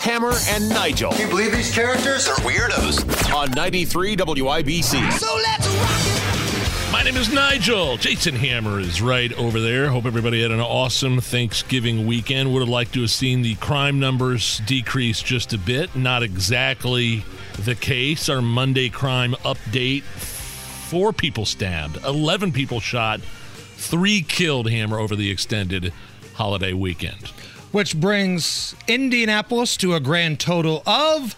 [0.00, 1.12] Hammer and Nigel.
[1.12, 3.34] Can you believe these characters are weirdos?
[3.34, 5.12] On 93 WIBC.
[5.12, 6.92] So let's rock it.
[6.92, 7.96] My name is Nigel.
[7.96, 9.88] Jason Hammer is right over there.
[9.90, 12.52] Hope everybody had an awesome Thanksgiving weekend.
[12.52, 15.94] Would have liked to have seen the crime numbers decrease just a bit.
[15.94, 17.24] Not exactly
[17.58, 18.28] the case.
[18.28, 25.30] Our Monday crime update four people stabbed, 11 people shot, three killed Hammer over the
[25.30, 25.92] extended
[26.34, 27.32] holiday weekend
[27.76, 31.36] which brings Indianapolis to a grand total of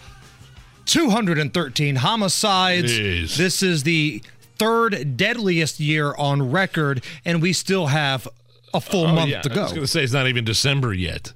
[0.85, 2.93] 213 homicides.
[2.93, 3.35] Jeez.
[3.35, 4.23] This is the
[4.57, 8.25] third deadliest year on record, and we still have
[8.73, 9.41] a full oh, month yeah.
[9.41, 9.59] to go.
[9.59, 11.33] I was going to say it's not even December yet.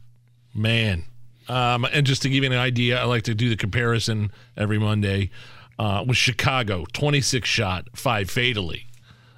[0.55, 1.03] Man.
[1.49, 4.79] Um, and just to give you an idea, I like to do the comparison every
[4.79, 5.31] Monday
[5.77, 8.87] uh, with Chicago 26 shot, five fatally.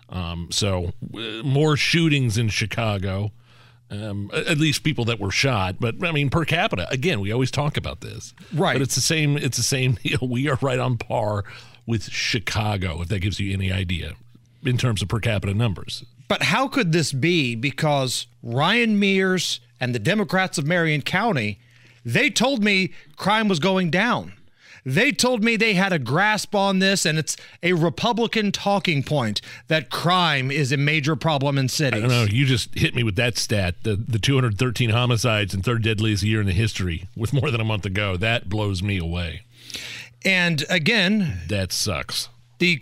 [0.09, 3.31] Um, so uh, more shootings in Chicago.
[3.91, 6.89] Um, at least people that were shot, but I mean per capita.
[6.89, 8.73] Again, we always talk about this, right?
[8.73, 9.38] But it's the same.
[9.38, 10.28] It's the same deal.
[10.28, 11.45] We are right on par
[11.86, 14.13] with Chicago, if that gives you any idea
[14.63, 16.03] in terms of per capita numbers.
[16.28, 17.56] But how could this be?
[17.56, 21.59] Because Ryan Mears and the Democrats of Marion County,
[22.03, 24.33] they told me crime was going down.
[24.86, 29.41] They told me they had a grasp on this, and it's a Republican talking point
[29.67, 32.03] that crime is a major problem in cities.
[32.03, 32.25] I don't know.
[32.31, 36.39] You just hit me with that stat the, the 213 homicides and third deadliest year
[36.39, 38.16] in the history with more than a month ago.
[38.16, 39.41] That blows me away.
[40.23, 42.30] And again, that sucks.
[42.59, 42.81] The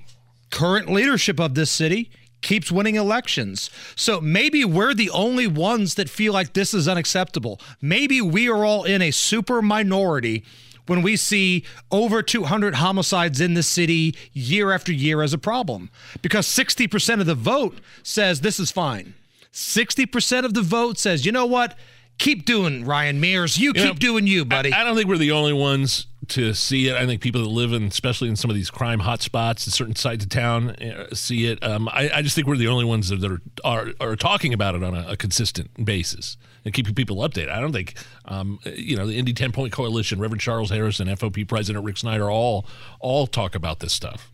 [0.50, 3.70] current leadership of this city keeps winning elections.
[3.96, 7.60] So maybe we're the only ones that feel like this is unacceptable.
[7.82, 10.44] Maybe we are all in a super minority
[10.88, 15.90] when we see over 200 homicides in the city year after year as a problem
[16.22, 19.14] because 60% of the vote says this is fine.
[19.52, 21.78] 60% of the vote says, you know what?
[22.18, 23.58] Keep doing Ryan Mears.
[23.58, 24.72] You, you keep know, doing you, buddy.
[24.72, 26.96] I, I, don't think we're the only ones to see it.
[26.96, 29.96] I think people that live in, especially in some of these crime hotspots in certain
[29.96, 31.64] sides of town, uh, see it.
[31.64, 34.76] Um, I, I, just think we're the only ones that are are, are talking about
[34.76, 37.50] it on a, a consistent basis and keeping people updated.
[37.50, 41.48] I don't think, um, you know, the Indy Ten Point Coalition, Reverend Charles Harrison, FOP
[41.48, 42.66] President Rick Snyder, all
[43.00, 44.32] all talk about this stuff.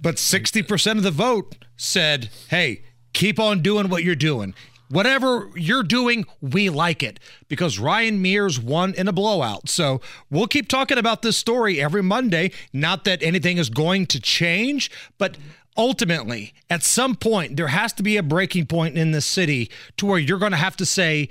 [0.00, 2.82] But sixty percent of the vote said, "Hey,
[3.12, 4.54] keep on doing what you're doing."
[4.88, 9.68] Whatever you're doing, we like it because Ryan Mears won in a blowout.
[9.68, 10.00] So
[10.30, 12.52] we'll keep talking about this story every Monday.
[12.72, 14.88] Not that anything is going to change,
[15.18, 15.38] but
[15.76, 20.06] ultimately, at some point, there has to be a breaking point in this city to
[20.06, 21.28] where you're going to have to say,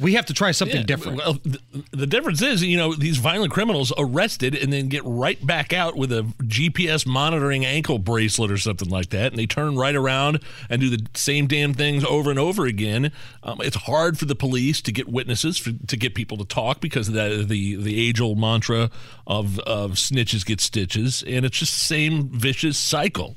[0.00, 1.18] we have to try something yeah, different.
[1.18, 1.60] Well, the,
[1.92, 5.96] the, difference is, you know, these violent criminals arrested and then get right back out
[5.96, 10.40] with a GPS monitoring ankle bracelet or something like that, and they turn right around
[10.68, 13.12] and do the same damn things over and over again.
[13.44, 16.80] Um, it's hard for the police to get witnesses for, to get people to talk
[16.80, 18.90] because of that, the the age old mantra
[19.26, 23.36] of of snitches get stitches, and it's just the same vicious cycle.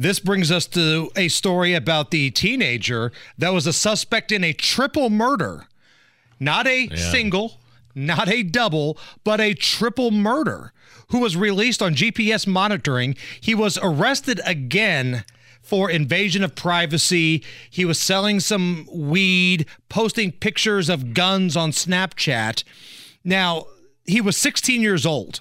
[0.00, 4.52] This brings us to a story about the teenager that was a suspect in a
[4.52, 5.66] triple murder
[6.40, 6.96] not a yeah.
[6.96, 7.58] single,
[7.94, 10.72] not a double, but a triple murder,
[11.08, 13.16] who was released on GPS monitoring.
[13.40, 15.24] He was arrested again
[15.62, 17.44] for invasion of privacy.
[17.68, 22.64] He was selling some weed, posting pictures of guns on Snapchat.
[23.24, 23.66] Now,
[24.06, 25.40] he was 16 years old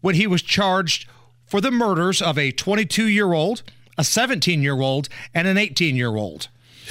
[0.00, 1.08] when he was charged
[1.46, 3.62] for the murders of a 22 year old,
[3.96, 6.48] a 17 year old, and an 18 year old.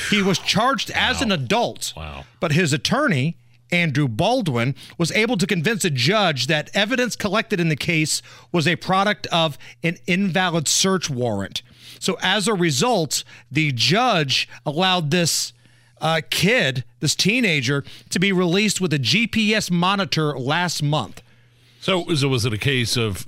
[0.10, 1.10] He was charged wow.
[1.10, 2.24] as an adult, wow.
[2.40, 3.36] but his attorney
[3.72, 8.22] Andrew Baldwin, was able to convince a judge that evidence collected in the case
[8.52, 11.62] was a product of an invalid search warrant.
[12.00, 15.54] So, as a result, the judge allowed this
[16.00, 21.22] uh, kid, this teenager, to be released with a GPS monitor last month.
[21.80, 23.26] So, so was it a case of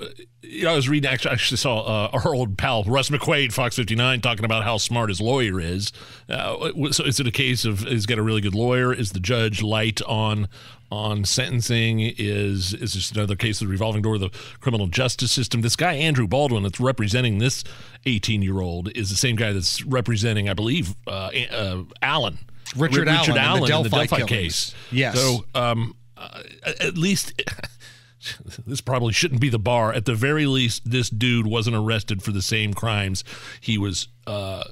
[0.50, 1.10] you know, I was reading.
[1.10, 4.78] Actually, I actually saw uh, our old pal Russ McQuaid, Fox 59, talking about how
[4.78, 5.92] smart his lawyer is.
[6.28, 8.92] Uh, so, is it a case of he's got a really good lawyer?
[8.92, 10.48] Is the judge light on
[10.92, 12.00] on sentencing?
[12.00, 15.62] Is is this another case of the revolving door of the criminal justice system?
[15.62, 17.64] This guy Andrew Baldwin, that's representing this
[18.06, 22.40] 18 year old, is the same guy that's representing, I believe, uh, uh Allen.
[22.76, 24.76] Richard, Richard Allen, Allen in the Delphi, in the Delphi case.
[24.92, 25.16] Yes.
[25.16, 26.42] So, um, uh,
[26.80, 27.34] at least
[28.68, 29.94] this probably shouldn't be the bar.
[29.94, 33.24] At the very least, this dude wasn't arrested for the same crimes
[33.60, 34.64] he was uh,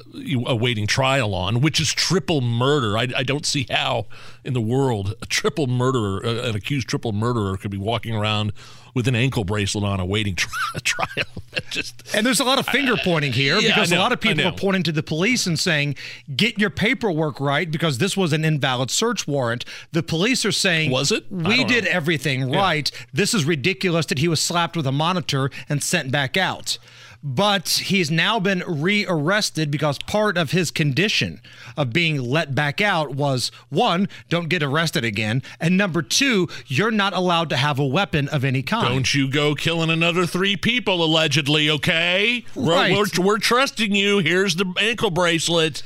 [0.46, 2.98] awaiting trial on, which is triple murder.
[2.98, 4.06] I, I, don't see how
[4.44, 8.54] in the world a triple murderer, an accused triple murderer, could be walking around
[8.98, 10.52] with an ankle bracelet on awaiting tri-
[10.84, 11.28] trial.
[11.70, 14.20] just and there's a lot of finger pointing here yeah, because know, a lot of
[14.20, 15.96] people are pointing to the police and saying,
[16.36, 19.66] "Get your paperwork right," because this was an invalid search warrant.
[19.92, 21.32] The police are saying, "Was it?
[21.32, 21.92] We did know.
[21.92, 22.90] everything right.
[22.92, 23.06] Yeah.
[23.14, 26.80] This is ridiculous that he was slapped with a monitor and sent back out."
[27.24, 31.42] But he's now been rearrested because part of his condition
[31.76, 36.92] of being let back out was one, don't get arrested again, and number two, you're
[36.92, 38.88] not allowed to have a weapon of any kind.
[38.88, 42.46] Don't you go killing another three people allegedly, okay?
[42.56, 42.94] Right.
[42.94, 44.20] We're, we're, we're trusting you.
[44.20, 45.84] Here's the ankle bracelet.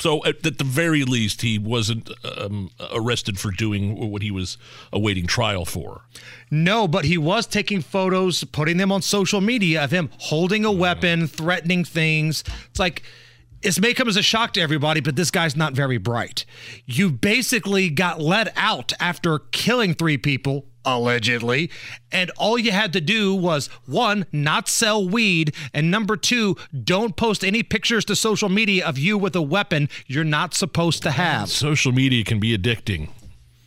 [0.00, 4.56] So at, at, the very least, he wasn't um, arrested for doing what he was
[4.92, 6.02] awaiting trial for.
[6.50, 10.72] No, but he was taking photos, putting them on social media of him holding a
[10.72, 12.42] weapon, threatening things.
[12.70, 13.02] It's like
[13.62, 16.46] it's may come as a shock to everybody, but this guy's not very bright.
[16.86, 21.70] You basically got let out after killing three people, allegedly.
[22.12, 27.16] And all you had to do was one, not sell weed, and number two, don't
[27.16, 31.10] post any pictures to social media of you with a weapon you're not supposed to
[31.10, 31.48] have.
[31.48, 33.10] Social media can be addicting.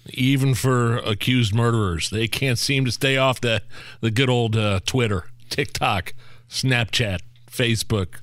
[0.10, 3.62] Even for accused murderers, they can't seem to stay off the
[4.02, 6.14] the good old uh, Twitter, TikTok,
[6.50, 7.20] Snapchat,
[7.50, 8.16] Facebook,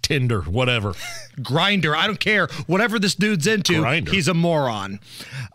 [0.00, 0.94] Tinder, whatever.
[1.40, 2.46] Grindr, I don't care.
[2.66, 4.08] Whatever this dude's into, Grindr.
[4.08, 5.00] he's a moron.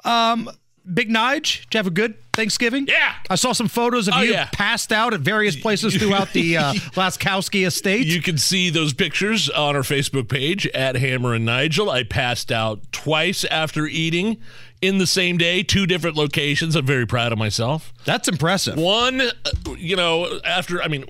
[0.06, 0.52] Um,
[0.92, 2.88] Big Nige, did you have a good Thanksgiving?
[2.88, 3.14] Yeah.
[3.30, 4.50] I saw some photos of oh, you yeah.
[4.52, 8.08] passed out at various places throughout the uh, Laskowski estate.
[8.08, 11.90] You can see those pictures on our Facebook page at Hammer and Nigel.
[11.90, 14.38] I passed out twice after eating
[14.82, 16.76] in the same day, two different locations.
[16.76, 17.94] I'm very proud of myself.
[18.06, 18.78] That's impressive.
[18.78, 19.32] One, uh,
[19.78, 21.06] you know, after, I mean,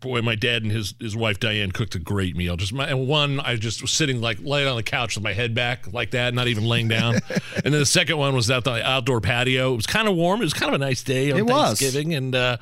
[0.00, 2.56] boy, my dad and his his wife Diane cooked a great meal.
[2.56, 5.32] Just my and one, I just was sitting like laying on the couch with my
[5.32, 7.14] head back like that, not even laying down.
[7.64, 9.72] and then the second one was at the outdoor patio.
[9.72, 10.40] It was kind of warm.
[10.40, 12.16] It was kind of a nice day on it Thanksgiving, was.
[12.16, 12.56] and uh,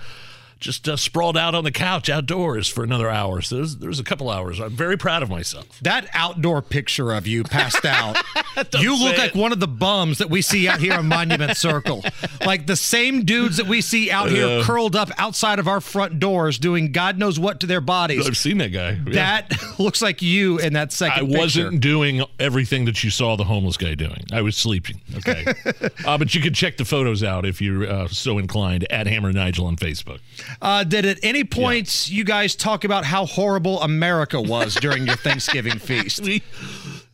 [0.64, 3.42] just uh, sprawled out on the couch outdoors for another hour.
[3.42, 4.58] So there's, there's a couple hours.
[4.58, 5.66] I'm very proud of myself.
[5.82, 8.16] That outdoor picture of you passed out,
[8.78, 9.18] you look it.
[9.18, 12.02] like one of the bums that we see out here on Monument Circle.
[12.44, 15.80] Like the same dudes that we see out here uh, curled up outside of our
[15.82, 18.26] front doors doing God knows what to their bodies.
[18.26, 18.98] I've seen that guy.
[19.06, 19.12] Yeah.
[19.48, 23.44] That looks like you in that second I wasn't doing everything that you saw the
[23.44, 24.24] homeless guy doing.
[24.32, 25.00] I was sleeping.
[25.16, 25.44] Okay.
[26.06, 29.32] uh, but you can check the photos out if you're uh, so inclined at Hammer
[29.32, 30.20] Nigel on Facebook.
[30.60, 32.16] Uh, did at any point yeah.
[32.16, 36.22] you guys talk about how horrible America was during your Thanksgiving feast?
[36.22, 36.42] We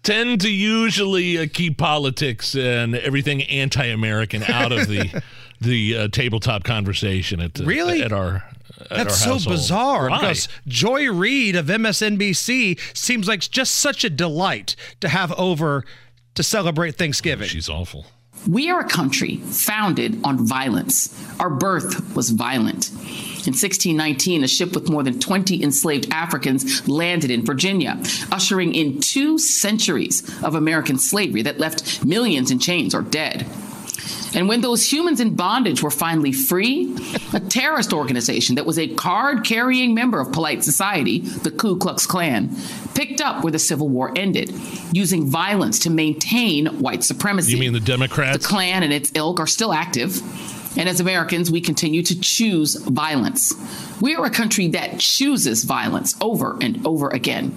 [0.03, 5.23] tend to usually uh, keep politics and everything anti-American out of the
[5.61, 8.45] the uh, tabletop conversation at really at our
[8.89, 10.21] that's so bizarre Why?
[10.21, 15.85] because Joy Reid of MSNBC seems like just such a delight to have over
[16.35, 17.45] to celebrate Thanksgiving.
[17.45, 18.07] Oh, she's awful.
[18.49, 21.15] We are a country founded on violence.
[21.39, 22.91] Our birth was violent.
[23.47, 27.99] In 1619, a ship with more than 20 enslaved Africans landed in Virginia,
[28.31, 33.47] ushering in two centuries of American slavery that left millions in chains or dead.
[34.35, 36.95] And when those humans in bondage were finally free,
[37.33, 42.07] a terrorist organization that was a card carrying member of polite society, the Ku Klux
[42.07, 42.55] Klan,
[42.95, 44.53] picked up where the Civil War ended,
[44.93, 47.53] using violence to maintain white supremacy.
[47.53, 48.43] You mean the Democrats?
[48.43, 50.23] The Klan and its ilk are still active.
[50.77, 53.55] And as Americans, we continue to choose violence.
[54.01, 57.55] We are a country that chooses violence over and over again.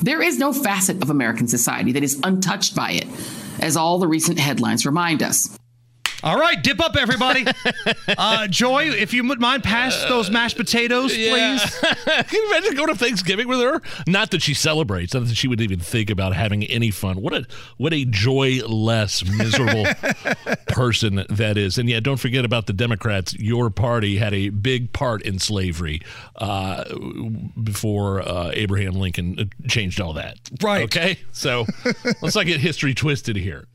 [0.00, 3.06] There is no facet of American society that is untouched by it,
[3.60, 5.56] as all the recent headlines remind us.
[6.22, 7.46] All right, dip up, everybody.
[8.18, 11.56] Uh, Joy, if you would mind, pass those mashed potatoes, yeah.
[11.58, 11.78] please.
[12.04, 13.80] Can you imagine going to Thanksgiving with her?
[14.06, 17.20] Not that she celebrates, not that she would even think about having any fun.
[17.20, 17.46] What a
[17.78, 19.86] what a joyless, miserable
[20.68, 21.78] person that is.
[21.78, 23.34] And yeah, don't forget about the Democrats.
[23.34, 26.02] Your party had a big part in slavery
[26.36, 26.84] uh,
[27.62, 30.38] before uh, Abraham Lincoln changed all that.
[30.62, 30.84] Right.
[30.84, 31.18] Okay.
[31.32, 31.66] So
[32.20, 33.66] let's not get history twisted here.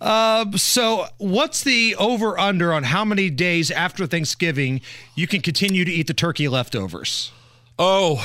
[0.00, 4.80] Uh, so what's the over under on how many days after Thanksgiving
[5.14, 7.32] you can continue to eat the turkey leftovers?
[7.78, 8.24] Oh,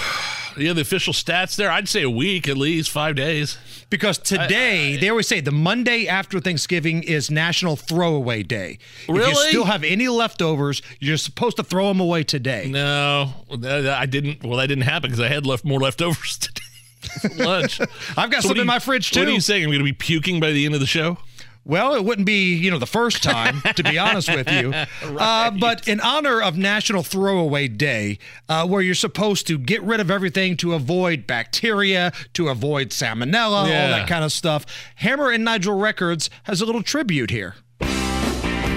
[0.57, 1.69] yeah, the official stats there.
[1.69, 3.57] I'd say a week at least, five days.
[3.89, 8.79] Because today, I, I, they always say the Monday after Thanksgiving is National Throwaway Day.
[9.09, 9.23] Really?
[9.23, 12.69] If you still have any leftovers, you're supposed to throw them away today.
[12.69, 14.43] No, I didn't.
[14.43, 17.43] Well, that didn't happen because I had left more leftovers today.
[17.43, 17.81] lunch.
[18.17, 19.19] I've got so some in my fridge too.
[19.19, 19.63] What are you saying?
[19.63, 21.17] I'm going to be puking by the end of the show?
[21.63, 24.73] Well, it wouldn't be, you know, the first time, to be honest with you.
[25.21, 28.17] Uh, but in honor of National Throwaway Day,
[28.49, 33.61] uh, where you're supposed to get rid of everything to avoid bacteria, to avoid salmonella,
[33.61, 34.65] all that kind of stuff,
[34.95, 37.55] Hammer and Nigel Records has a little tribute here.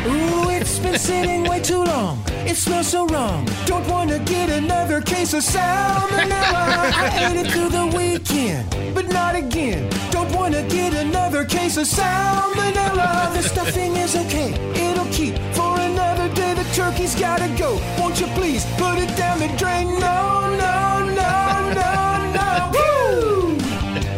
[0.06, 2.22] Ooh, it's been sitting way too long.
[2.46, 3.48] It smells so wrong.
[3.64, 6.92] Don't want to get another case of salmonella.
[7.02, 9.88] I ate it through the weekend, but not again.
[10.10, 13.32] Don't want to get another case of salmonella.
[13.32, 14.52] The stuffing is okay.
[14.74, 16.52] It'll keep for another day.
[16.52, 17.80] The turkey's gotta go.
[17.98, 19.86] Won't you please put it down the drain?
[19.98, 21.90] No, no, no, no,
[22.36, 22.72] no.
[22.74, 23.58] Woo!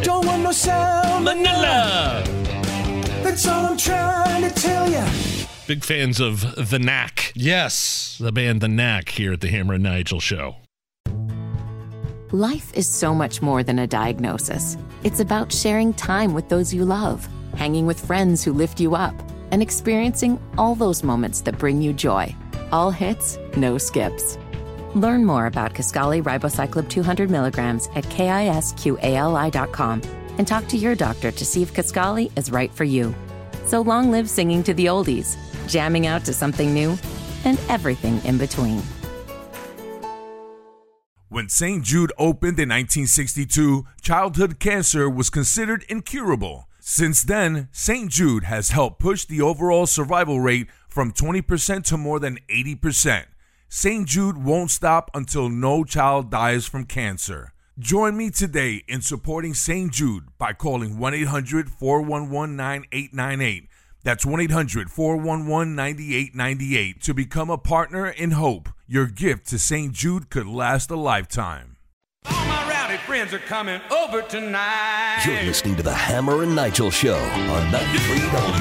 [0.02, 2.24] Don't want no salmonella.
[3.22, 5.06] That's all I'm trying to tell ya.
[5.66, 8.16] Big fans of The Knack, Yes.
[8.20, 10.56] the band The Knack here at the Hammer and Nigel show.
[12.30, 14.76] Life is so much more than a diagnosis.
[15.02, 19.14] It's about sharing time with those you love, hanging with friends who lift you up,
[19.50, 22.32] and experiencing all those moments that bring you joy.
[22.70, 24.38] All hits, no skips.
[24.94, 30.02] Learn more about Kisqali Ribociclib 200 milligrams at kisqali.com
[30.38, 33.14] and talk to your doctor to see if Kisqali is right for you.
[33.66, 35.36] So long live singing to the oldies,
[35.68, 36.98] jamming out to something new,
[37.44, 38.82] and everything in between.
[41.28, 41.84] When St.
[41.84, 46.68] Jude opened in 1962, childhood cancer was considered incurable.
[46.80, 48.10] Since then, St.
[48.10, 53.24] Jude has helped push the overall survival rate from 20% to more than 80%.
[53.68, 54.06] St.
[54.06, 57.52] Jude won't stop until no child dies from cancer.
[57.78, 59.92] Join me today in supporting St.
[59.92, 63.68] Jude by calling 1 800 411 9898.
[64.06, 68.68] That's 1 800 411 9898 to become a partner in hope.
[68.86, 69.92] Your gift to St.
[69.92, 71.76] Jude could last a lifetime.
[72.30, 75.24] All my rowdy friends are coming over tonight.
[75.26, 78.18] You're listening to the Hammer and Nigel Show on 93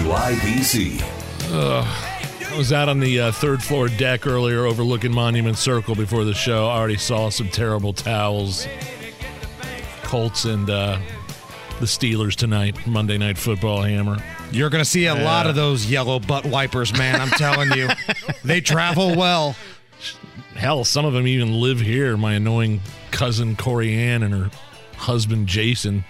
[0.08, 1.04] WIBC.
[1.54, 6.34] I was out on the uh, third floor deck earlier overlooking Monument Circle before the
[6.34, 6.66] show.
[6.66, 8.68] I already saw some terrible towels.
[10.02, 10.98] Colts and uh,
[11.80, 14.18] the Steelers tonight, Monday Night Football Hammer.
[14.52, 17.20] You're going to see a lot of those yellow butt wipers, man.
[17.20, 17.90] I'm telling you.
[18.44, 19.56] They travel well.
[20.54, 22.16] Hell, some of them even live here.
[22.16, 22.80] My annoying
[23.10, 24.52] cousin Corey Ann and her
[24.98, 26.06] husband Jason.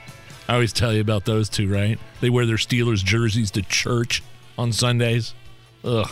[0.50, 1.98] I always tell you about those two, right?
[2.20, 4.22] They wear their Steelers jerseys to church
[4.58, 5.34] on Sundays.
[5.86, 6.10] Ugh.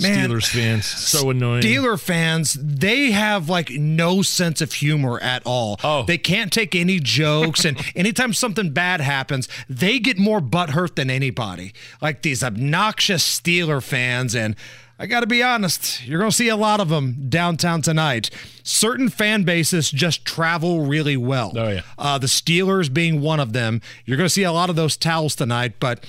[0.00, 1.62] Man, Steelers fans, so annoying.
[1.62, 5.78] Steeler fans, they have like no sense of humor at all.
[5.82, 6.04] Oh.
[6.04, 11.10] They can't take any jokes, and anytime something bad happens, they get more butthurt than
[11.10, 11.72] anybody.
[12.00, 14.56] Like these obnoxious Steeler fans, and
[15.00, 18.28] I got to be honest, you're going to see a lot of them downtown tonight.
[18.62, 21.52] Certain fan bases just travel really well.
[21.56, 21.80] Oh, yeah.
[21.96, 23.80] Uh, the Steelers being one of them.
[24.04, 26.04] You're going to see a lot of those towels tonight, but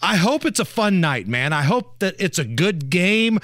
[0.00, 1.52] I hope it's a fun night, man.
[1.52, 3.38] I hope that it's a good game.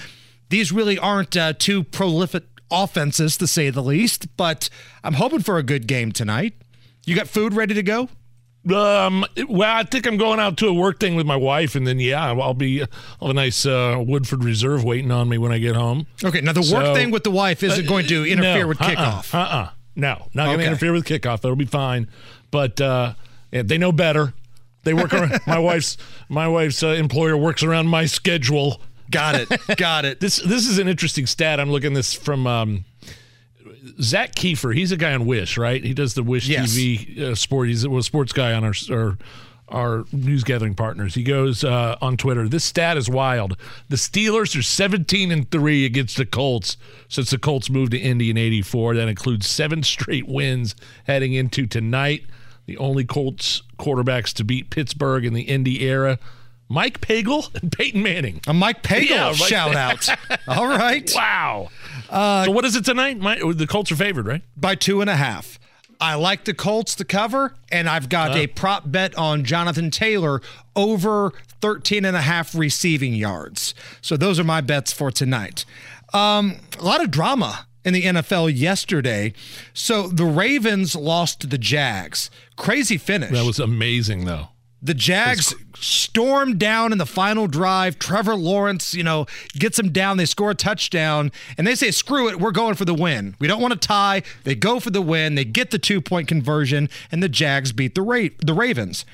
[0.50, 4.68] These really aren't uh, two prolific offenses, to say the least, but
[5.02, 6.54] I'm hoping for a good game tonight.
[7.06, 8.08] You got food ready to go?
[8.72, 11.86] Um, well, I think I'm going out to a work thing with my wife, and
[11.86, 12.88] then yeah, I'll be I'll
[13.20, 16.06] have a nice uh, Woodford Reserve waiting on me when I get home.
[16.24, 18.80] Okay, now the work So- thing with the wife isn't going to interfere No, with
[18.80, 18.90] uh-uh,
[19.22, 19.34] kickoff.
[19.34, 19.70] Uh-uh.
[19.96, 21.42] No, not going to interfere with kickoff.
[21.42, 22.08] That'll be fine.
[22.50, 23.14] But uh,
[23.52, 24.32] yeah, they know better.
[24.84, 25.96] They work around my wife's
[26.28, 28.80] my wife's uh, employer works around my schedule.
[29.10, 29.76] Got it.
[29.76, 30.20] Got it.
[30.20, 31.60] This this is an interesting stat.
[31.60, 32.84] I'm looking this from um,
[34.00, 34.74] Zach Kiefer.
[34.74, 35.82] He's a guy on Wish, right?
[35.82, 36.74] He does the Wish Yes.
[36.74, 37.68] TV uh, sport.
[37.68, 39.18] He's a sports guy on our our
[39.68, 41.14] our news gathering partners.
[41.14, 42.48] He goes uh, on Twitter.
[42.48, 43.56] This stat is wild.
[43.88, 46.76] The Steelers are 17 and three against the Colts
[47.08, 48.94] since the Colts moved to Indy in '84.
[48.96, 50.74] That includes seven straight wins
[51.06, 52.24] heading into tonight.
[52.66, 56.18] The only Colts quarterbacks to beat Pittsburgh in the Indy era.
[56.68, 58.40] Mike Pagel and Peyton Manning.
[58.46, 60.08] A Mike Pagel Yeah, Mike- shout out.
[60.48, 61.10] All right.
[61.14, 61.68] Wow.
[62.10, 63.18] so what is it tonight?
[63.18, 64.42] My, the Colts are favored, right?
[64.56, 65.58] By two and a half.
[66.00, 70.40] I like the Colts to cover, and I've got a prop bet on Jonathan Taylor
[70.74, 73.74] over 13 and a half receiving yards.
[74.00, 75.64] So those are my bets for tonight.
[76.12, 79.32] Um, a lot of drama in the NFL yesterday.
[79.72, 82.30] So the Ravens lost to the Jags.
[82.56, 83.30] Crazy finish.
[83.30, 84.48] That was amazing, though.
[84.82, 87.98] The Jags stormed down in the final drive.
[87.98, 89.24] Trevor Lawrence, you know,
[89.54, 90.18] gets them down.
[90.18, 93.34] They score a touchdown, and they say, "Screw it, we're going for the win.
[93.38, 95.36] We don't want to tie." They go for the win.
[95.36, 99.06] They get the two-point conversion, and the Jags beat the Ra- the Ravens.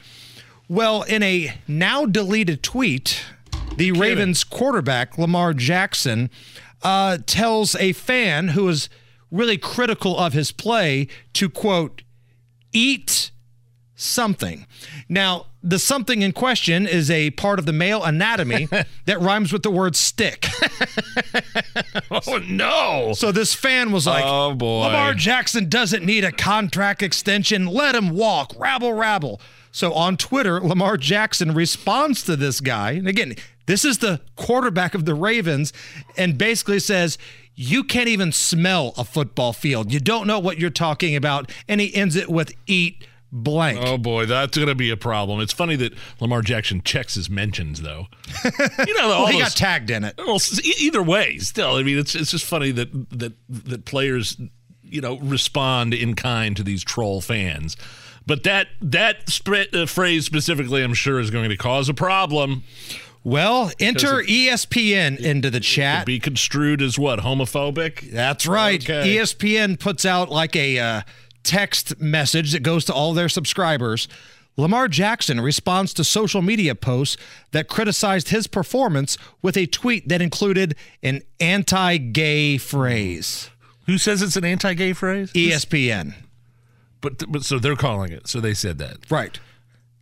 [0.69, 3.23] Well, in a now deleted tweet,
[3.77, 6.31] the Ravens quarterback Lamar Jackson
[6.83, 8.89] uh, tells a fan who is
[9.31, 12.03] really critical of his play to quote
[12.73, 13.31] eat
[13.95, 14.67] something.
[15.09, 18.69] Now, the something in question is a part of the male anatomy
[19.05, 20.47] that rhymes with the word stick.
[22.11, 23.13] oh no!
[23.15, 27.67] So this fan was like, "Oh boy, Lamar Jackson doesn't need a contract extension.
[27.67, 28.55] Let him walk.
[28.59, 29.41] Rabble, rabble."
[29.73, 33.37] So on Twitter, Lamar Jackson responds to this guy, and again,
[33.71, 35.73] this is the quarterback of the Ravens,
[36.17, 37.17] and basically says,
[37.55, 39.93] "You can't even smell a football field.
[39.93, 43.79] You don't know what you're talking about." And he ends it with, "Eat." Blank.
[43.81, 45.39] Oh boy, that's going to be a problem.
[45.41, 48.09] It's funny that Lamar Jackson checks his mentions, though.
[48.89, 50.17] You know, well, he those- got tagged in it.
[50.19, 50.41] Well,
[50.81, 54.37] either way, still, I mean, it's it's just funny that that that players,
[54.83, 57.77] you know, respond in kind to these troll fans.
[58.27, 62.65] But that that sp- uh, phrase specifically, I'm sure, is going to cause a problem.
[63.23, 66.07] Well, enter ESPN into the chat.
[66.07, 68.11] Be construed as what homophobic?
[68.11, 68.83] That's right.
[68.83, 69.17] Okay.
[69.17, 71.03] ESPN puts out like a uh,
[71.43, 74.09] text message that goes to all their subscribers.
[74.57, 77.17] Lamar Jackson responds to social media posts
[77.53, 83.51] that criticized his performance with a tweet that included an anti gay phrase.
[83.87, 85.33] Who says it's an anti-gay phrase?
[85.35, 86.15] E ESPN.
[87.01, 88.29] But but so they're calling it.
[88.29, 89.11] So they said that.
[89.11, 89.41] Right.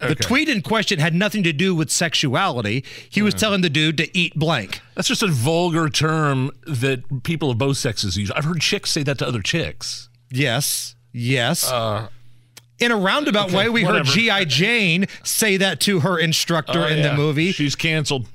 [0.00, 2.85] The tweet in question had nothing to do with sexuality.
[3.11, 3.38] He was hmm.
[3.38, 4.81] telling the dude to eat blank.
[4.95, 8.31] That's just a vulgar term that people of both sexes use.
[8.31, 10.09] I've heard chicks say that to other chicks.
[10.31, 10.95] Yes.
[11.12, 11.71] Yes.
[11.71, 12.09] Uh,
[12.78, 14.05] in a roundabout okay, way, we heard.
[14.05, 14.45] G.I.
[14.45, 17.09] Jane say that to her instructor Oh, in yeah.
[17.09, 17.50] the movie.
[17.50, 18.28] She's canceled.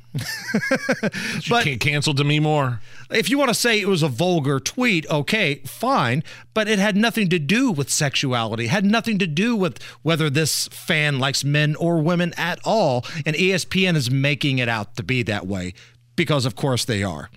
[1.50, 2.80] But- can't cancel Demi Moore.
[3.10, 6.96] If you want to say it was a vulgar tweet, okay, fine, but it had
[6.96, 11.76] nothing to do with sexuality, had nothing to do with whether this fan likes men
[11.76, 13.06] or women at all.
[13.26, 15.74] And ESPN is making it out to be that way
[16.16, 17.30] because, of course, they are.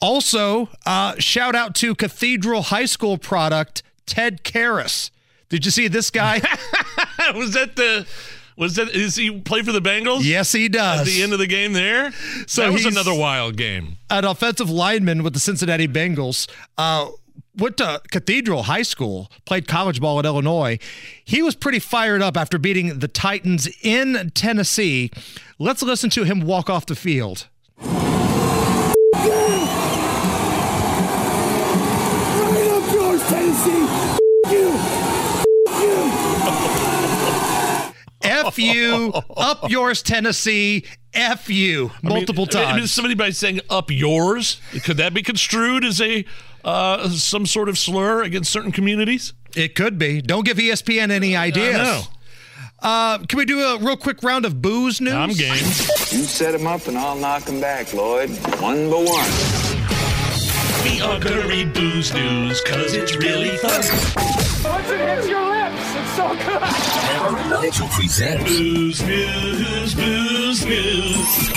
[0.00, 5.10] Also, uh, shout out to Cathedral High School product, Ted Karras.
[5.48, 6.36] Did you see this guy?
[7.34, 8.06] was that the?
[8.56, 8.90] Was that?
[8.90, 10.24] Is he play for the Bengals?
[10.24, 11.00] yes, he does.
[11.00, 12.12] At the end of the game, there.
[12.46, 13.96] So that was another wild game.
[14.10, 16.48] an offensive lineman with the Cincinnati Bengals.
[16.76, 17.08] Uh,
[17.56, 20.78] went to Cathedral High School, played college ball at Illinois.
[21.24, 25.10] He was pretty fired up after beating the Titans in Tennessee.
[25.58, 27.48] Let's listen to him walk off the field.
[31.32, 33.86] Right up yours, Tennessee.
[34.52, 34.78] You.
[38.46, 40.84] F you, up yours, Tennessee.
[41.14, 42.92] F you, multiple I mean, I mean, times.
[42.92, 46.24] somebody by saying "up yours," could that be construed as a
[46.64, 49.34] uh, some sort of slur against certain communities?
[49.54, 50.22] It could be.
[50.22, 51.76] Don't give ESPN any ideas.
[51.76, 52.02] know.
[52.80, 55.12] Uh, can we do a real quick round of booze news?
[55.12, 55.52] I'm game.
[55.52, 58.30] You set him up and I'll knock him back, Lloyd.
[58.60, 59.30] One by one.
[60.82, 63.82] We are Curry Booze News because it's really fun.
[64.64, 65.61] Once it hits your lips, it's
[66.16, 66.62] so good.
[66.62, 71.52] Hammer and Nigel presents Booze News, Booze News.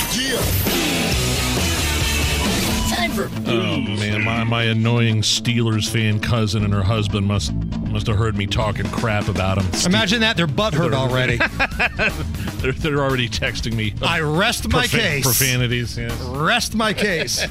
[3.47, 8.35] Oh man, my, my annoying Steelers fan cousin and her husband must must have heard
[8.35, 9.65] me talking crap about him.
[9.85, 10.35] Imagine that.
[10.35, 11.37] They're butthurt already.
[12.57, 13.93] They're, they're already texting me.
[14.01, 15.23] I rest my profan- case.
[15.23, 15.97] Profanities.
[15.97, 16.19] Yes.
[16.23, 17.45] Rest my case.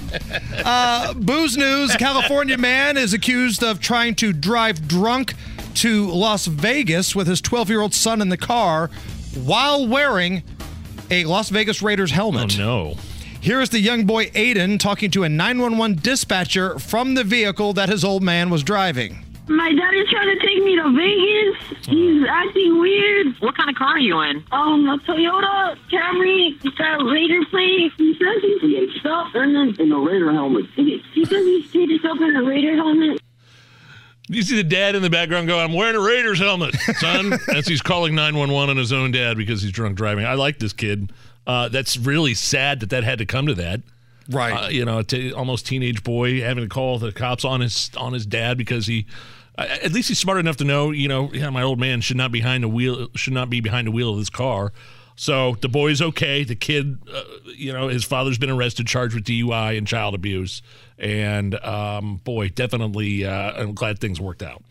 [0.65, 5.35] Uh, booze news California man is accused of trying to drive drunk
[5.77, 8.91] to Las Vegas with his 12 year old son in the car
[9.45, 10.43] while wearing
[11.11, 12.57] a Las Vegas Raiders helmet.
[12.59, 12.97] Oh helmet.
[12.97, 13.03] no.
[13.41, 17.91] Here is the young boy Aiden talking to a 911 dispatcher from the vehicle that
[17.91, 19.23] his old man was driving.
[19.47, 21.87] My dad is trying to take me to Vegas.
[21.87, 23.27] He's acting weird.
[23.41, 24.43] What kind of car are you in?
[24.51, 26.59] Um, a Toyota Camry.
[26.63, 27.93] He's got a Raider plate.
[27.99, 30.65] He says he's getting stuff and then in a Raider helmet.
[30.75, 33.21] He says he's getting himself in a Raider helmet.
[34.35, 37.33] You see the dad in the background go, I'm wearing a Raiders helmet, son.
[37.55, 40.25] As he's calling 911 on his own dad because he's drunk driving.
[40.25, 41.13] I like this kid.
[41.47, 43.81] Uh, that's really sad that that had to come to that.
[44.29, 44.53] Right.
[44.53, 47.91] Uh, you know, a t- almost teenage boy having to call the cops on his
[47.97, 49.07] on his dad because he.
[49.57, 52.33] At least he's smart enough to know, you know, yeah, my old man should not
[52.33, 54.73] be behind the wheel, should not be behind the wheel of this car.
[55.17, 56.43] So the boy's okay.
[56.45, 57.23] The kid, uh,
[57.55, 60.61] you know, his father's been arrested, charged with DUI and child abuse.
[60.97, 64.63] And um, boy, definitely, uh, I'm glad things worked out.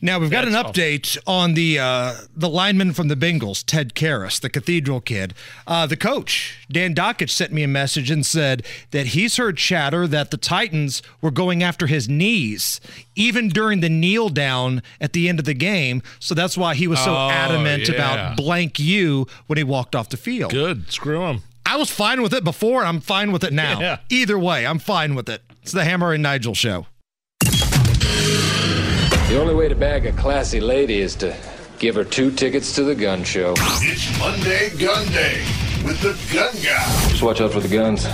[0.00, 3.94] Now we've got an That's update on the uh, the lineman from the Bengals, Ted
[3.94, 5.34] Karras, the Cathedral kid.
[5.66, 10.06] Uh, the coach Dan Dockich sent me a message and said that he's heard chatter
[10.06, 12.80] that the Titans were going after his knees,
[13.16, 16.02] even during the kneel down at the end of the game.
[16.20, 17.94] So that's why he was so Oh, adamant yeah.
[17.94, 20.52] about blank you when he walked off the field.
[20.52, 21.42] Good, screw him.
[21.66, 23.80] I was fine with it before, I'm fine with it now.
[23.80, 23.98] Yeah.
[24.10, 25.42] Either way, I'm fine with it.
[25.64, 26.86] It's the Hammer and Nigel show.
[27.40, 31.34] The only way to bag a classy lady is to
[31.78, 33.52] Give her two tickets to the gun show.
[33.58, 35.44] It's Monday Gun Day
[35.84, 37.08] with the gun guy.
[37.10, 38.06] Just watch out for the guns.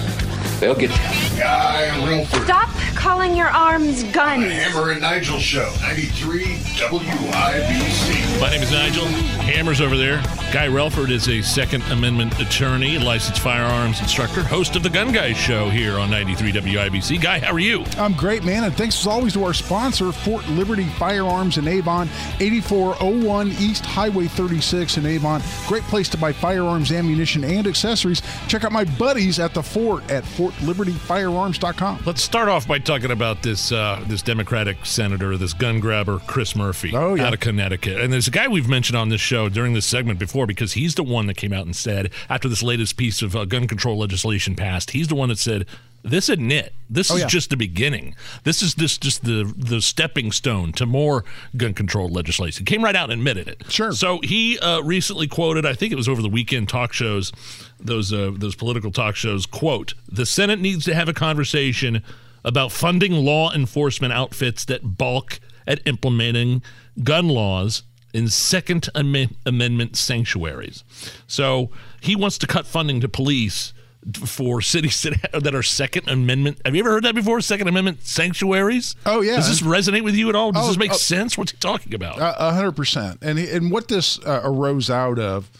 [0.60, 1.40] They'll get you.
[1.40, 2.44] Guy Relford.
[2.44, 4.44] Stop calling your arms guns.
[4.44, 6.44] Hammer and Nigel Show, 93
[6.76, 8.40] WIBC.
[8.40, 9.06] My name is Nigel.
[9.40, 10.18] Hammer's over there.
[10.52, 15.38] Guy Relford is a Second Amendment attorney, licensed firearms instructor, host of the Gun Guys
[15.38, 17.22] Show here on 93 WIBC.
[17.22, 17.84] Guy, how are you?
[17.96, 18.64] I'm great, man.
[18.64, 22.08] And thanks as always to our sponsor, Fort Liberty Firearms in Avon,
[22.40, 25.40] 8401 East Highway 36 in Avon.
[25.66, 28.20] Great place to buy firearms, ammunition, and accessories.
[28.46, 32.02] Check out my buddies at the fort at fortlibertyfirearms.com.
[32.06, 36.54] Let's start off by talking about this uh, this Democratic senator, this gun grabber, Chris
[36.56, 37.26] Murphy, Oh, yeah.
[37.26, 38.00] out of Connecticut.
[38.00, 40.94] And there's a guy we've mentioned on this show during this segment before because he's
[40.94, 43.98] the one that came out and said, after this latest piece of uh, gun control
[43.98, 45.66] legislation passed, he's the one that said,
[46.02, 46.72] this isn't it.
[46.88, 47.26] This Oh, is yeah.
[47.26, 48.14] just the beginning.
[48.44, 51.24] This is just just the the stepping stone to more
[51.56, 52.64] gun control legislation.
[52.64, 53.64] Came right out and admitted it.
[53.68, 53.92] Sure.
[53.92, 57.32] So he uh, recently quoted, I think it was over the weekend talk shows,
[57.78, 59.46] those uh, those political talk shows.
[59.46, 62.02] Quote: The Senate needs to have a conversation
[62.44, 66.62] about funding law enforcement outfits that balk at implementing
[67.04, 67.82] gun laws
[68.14, 70.82] in Second Amen- Amendment sanctuaries.
[71.26, 73.72] So he wants to cut funding to police
[74.24, 76.60] for cities that, that are Second Amendment.
[76.64, 77.40] Have you ever heard that before?
[77.40, 78.96] Second Amendment sanctuaries?
[79.04, 79.36] Oh, yeah.
[79.36, 80.52] Does this resonate with you at all?
[80.52, 80.96] Does Oh, this make oh.
[80.96, 81.36] sense?
[81.36, 82.18] What's he talking about?
[82.18, 83.18] Uh, A hundred percent.
[83.22, 85.50] And and what this uh, arose out of,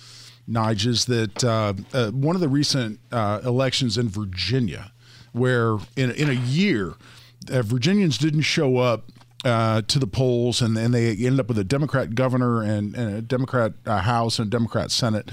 [0.48, 4.92] Nige, is that uh, uh, one of the recent uh, elections in Virginia,
[5.32, 6.94] where in in a year,
[7.50, 9.04] uh, Virginians didn't show up.
[9.42, 13.14] Uh, to the polls, and, and they ended up with a Democrat governor and, and
[13.14, 15.30] a Democrat uh, House and a Democrat Senate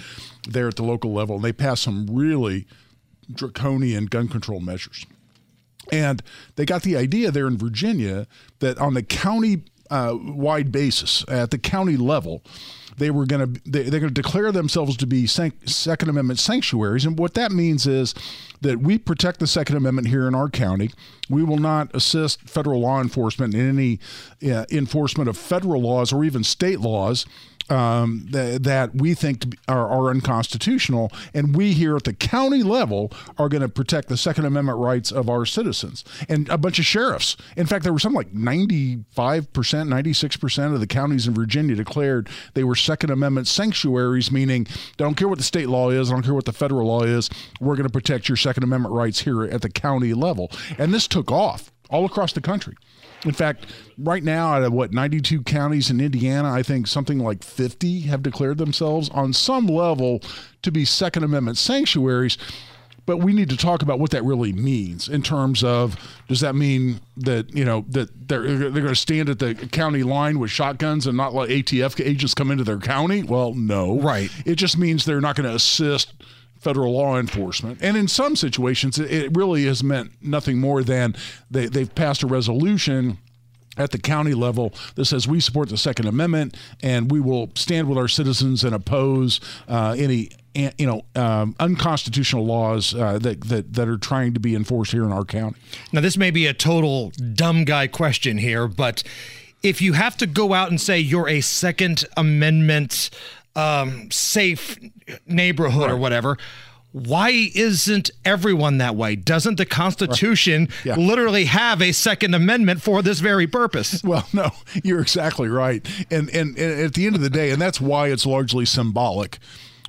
[0.47, 1.35] there at the local level.
[1.35, 2.65] And they passed some really
[3.31, 5.05] draconian gun control measures.
[5.91, 6.21] And
[6.55, 8.27] they got the idea there in Virginia
[8.59, 12.43] that on the county uh, wide basis, at the county level,
[12.97, 17.05] they were going to they, they're going to declare themselves to be Second Amendment sanctuaries,
[17.05, 18.13] and what that means is
[18.61, 20.91] that we protect the Second Amendment here in our county.
[21.29, 23.99] We will not assist federal law enforcement in any
[24.51, 27.25] uh, enforcement of federal laws or even state laws
[27.69, 31.11] um, that, that we think are, are unconstitutional.
[31.33, 35.11] And we here at the county level are going to protect the Second Amendment rights
[35.11, 36.03] of our citizens.
[36.29, 37.37] And a bunch of sheriffs.
[37.55, 42.63] In fact, there were something like 95%, 96% of the counties in Virginia declared they
[42.63, 46.23] were Second Amendment sanctuaries, meaning they don't care what the state law is, I don't
[46.23, 49.43] care what the federal law is, we're going to protect your Second Amendment rights here
[49.43, 50.51] at the county level.
[50.77, 52.75] And this took off all across the country.
[53.25, 53.65] In fact,
[53.97, 58.21] right now, out of what 92 counties in Indiana, I think something like 50 have
[58.21, 60.21] declared themselves on some level
[60.61, 62.37] to be Second Amendment sanctuaries.
[63.07, 65.95] But we need to talk about what that really means in terms of
[66.27, 70.03] does that mean that you know that they're they're going to stand at the county
[70.03, 73.23] line with shotguns and not let ATF agents come into their county?
[73.23, 73.97] Well, no.
[73.97, 74.29] Right.
[74.45, 76.11] It just means they're not going to assist
[76.59, 77.79] federal law enforcement.
[77.81, 81.15] And in some situations, it, really has meant nothing more than
[81.51, 83.17] they, they've passed a resolution
[83.77, 87.87] at the county level that says we support the Second Amendment and we will stand
[87.87, 93.73] with our citizens and oppose uh, any you know um, unconstitutional laws uh, that, that
[93.73, 95.59] that are trying to be enforced here in our county.
[95.91, 99.03] Now, this may be a total dumb guy question here, but
[99.63, 103.09] if you have to go out and say you're a Second Amendment
[103.57, 104.77] um, safe
[105.25, 106.37] neighborhood or whatever,
[106.91, 109.15] why isn't everyone that way?
[109.15, 114.01] Doesn't the Constitution literally have a Second Amendment for this very purpose?
[114.07, 114.51] Well, no,
[114.85, 115.85] you're exactly right.
[116.09, 119.37] And, and and at the end of the day, and that's why it's largely symbolic.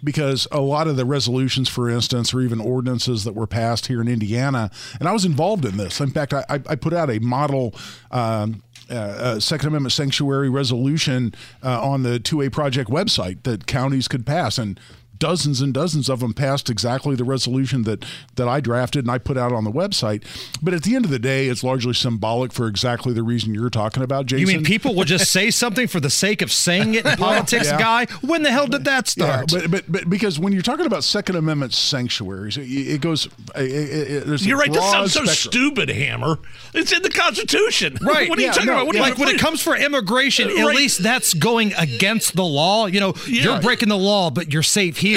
[0.03, 4.01] Because a lot of the resolutions, for instance, or even ordinances that were passed here
[4.01, 6.01] in Indiana, and I was involved in this.
[6.01, 7.75] In fact, I, I I put out a model
[8.11, 14.09] um, uh, uh, Second Amendment sanctuary resolution uh, on the 2A Project website that counties
[14.09, 14.59] could pass.
[14.59, 14.79] And
[15.19, 18.05] dozens and dozens of them passed exactly the resolution that
[18.37, 20.23] that I drafted and I put out on the website.
[20.63, 23.71] But at the end of the day, it's largely symbolic for exactly the reason you're
[23.71, 24.41] talking about, Jason.
[24.41, 27.67] You mean people will just say something for the sake of saying it in politics,
[27.67, 27.79] Yeah.
[27.79, 28.07] guy?
[28.21, 29.53] When the hell did that start?
[29.53, 33.27] Yeah, but, but but because when you're talking about Second Amendment sanctuaries, it, it goes.
[33.55, 34.69] It, it, it- You're right.
[34.73, 36.39] This broad sounds so stupid, Hammer.
[36.75, 37.97] It's in the Constitution.
[38.03, 38.29] Right.
[38.29, 38.87] What are you talking no, about?
[38.87, 40.77] What are like when it comes for immigration, at Right.
[40.77, 42.87] least that's going against the law.
[42.87, 43.43] You know, Yeah.
[43.45, 45.08] you're breaking the law, but you're safe here.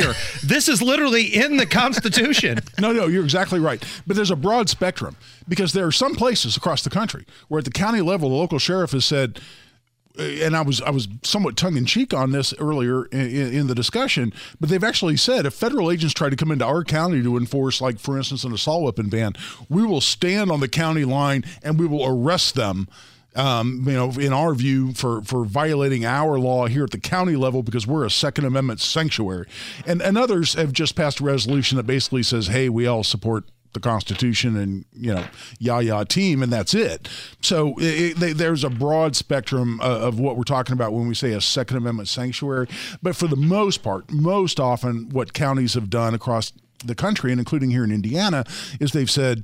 [0.44, 2.60] This is literally in the Constitution.
[2.80, 3.84] No, no, you're exactly right.
[4.08, 5.16] But there's a broad spectrum
[5.48, 8.60] because there are some places across the country where at the county level, the local
[8.60, 9.40] sheriff has said,
[10.20, 13.68] uh, and I was I was somewhat tongue in cheek on this earlier in, in
[13.68, 17.24] the discussion, but they've actually said if federal agents try to come into our county
[17.24, 19.34] to enforce, like for instance, an assault weapon ban,
[19.70, 22.88] we will stand on the county line and we will arrest them.
[23.36, 27.36] Um, you know, in our view, for for violating our law here at the county
[27.36, 29.48] level because we're a Second Amendment sanctuary,
[29.86, 33.46] and and others have just passed a resolution that basically says, hey, we all support
[33.74, 35.26] the Constitution and you know
[35.60, 37.08] yah yah team, and that's it.
[37.42, 41.32] So it, there's a broad spectrum uh, of what we're talking about when we say
[41.32, 42.68] a Second Amendment sanctuary.
[43.02, 46.52] But for the most part, most often, what counties have done across
[46.84, 48.44] the country and including here in Indiana
[48.80, 49.44] is they've said.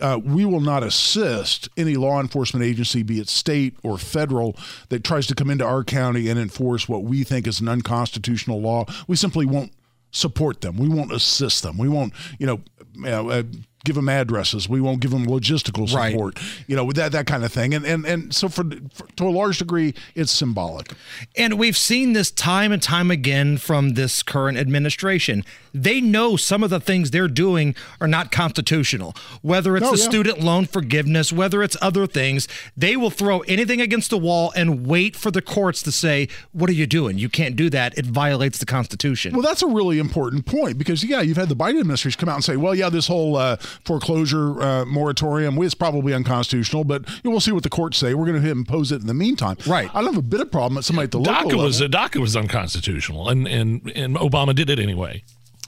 [0.00, 4.56] Uh, we will not assist any law enforcement agency, be it state or federal,
[4.88, 8.60] that tries to come into our county and enforce what we think is an unconstitutional
[8.60, 8.84] law.
[9.06, 9.72] We simply won't
[10.10, 10.76] support them.
[10.76, 11.78] We won't assist them.
[11.78, 12.60] We won't, you know,
[13.06, 13.44] uh,
[13.84, 14.68] give them addresses.
[14.68, 16.38] We won't give them logistical support.
[16.38, 16.64] Right.
[16.66, 17.74] You know, that that kind of thing.
[17.74, 20.92] And and and so for, for, to a large degree, it's symbolic.
[21.36, 25.44] And we've seen this time and time again from this current administration.
[25.72, 29.14] They know some of the things they're doing are not constitutional.
[29.42, 30.08] Whether it's oh, the yeah.
[30.08, 34.86] student loan forgiveness, whether it's other things, they will throw anything against the wall and
[34.86, 37.18] wait for the courts to say, "What are you doing?
[37.18, 37.96] You can't do that.
[37.96, 41.56] It violates the Constitution." Well, that's a really important point because yeah, you've had the
[41.56, 45.74] Biden administration come out and say, "Well, yeah, this whole uh, foreclosure uh, moratorium is
[45.74, 48.14] probably unconstitutional, but you know, we'll see what the courts say.
[48.14, 49.90] We're going to impose it in the meantime." Right.
[49.94, 51.98] I don't have a bit of problem at somebody at the DACA local was level.
[51.98, 55.22] DACA was unconstitutional, and and and Obama did it anyway.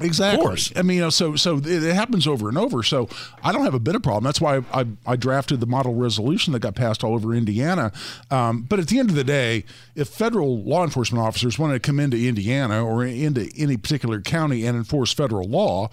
[0.04, 0.40] Exactly.
[0.40, 0.72] Of course.
[0.76, 2.82] I mean, you know, so so it, it happens over and over.
[2.82, 3.08] So
[3.42, 4.24] I don't have a bit of problem.
[4.24, 7.92] That's why I, I, I drafted the model resolution that got passed all over Indiana.
[8.30, 11.80] Um, but at the end of the day, if federal law enforcement officers wanted to
[11.80, 15.90] come into Indiana or into any particular county and enforce federal law,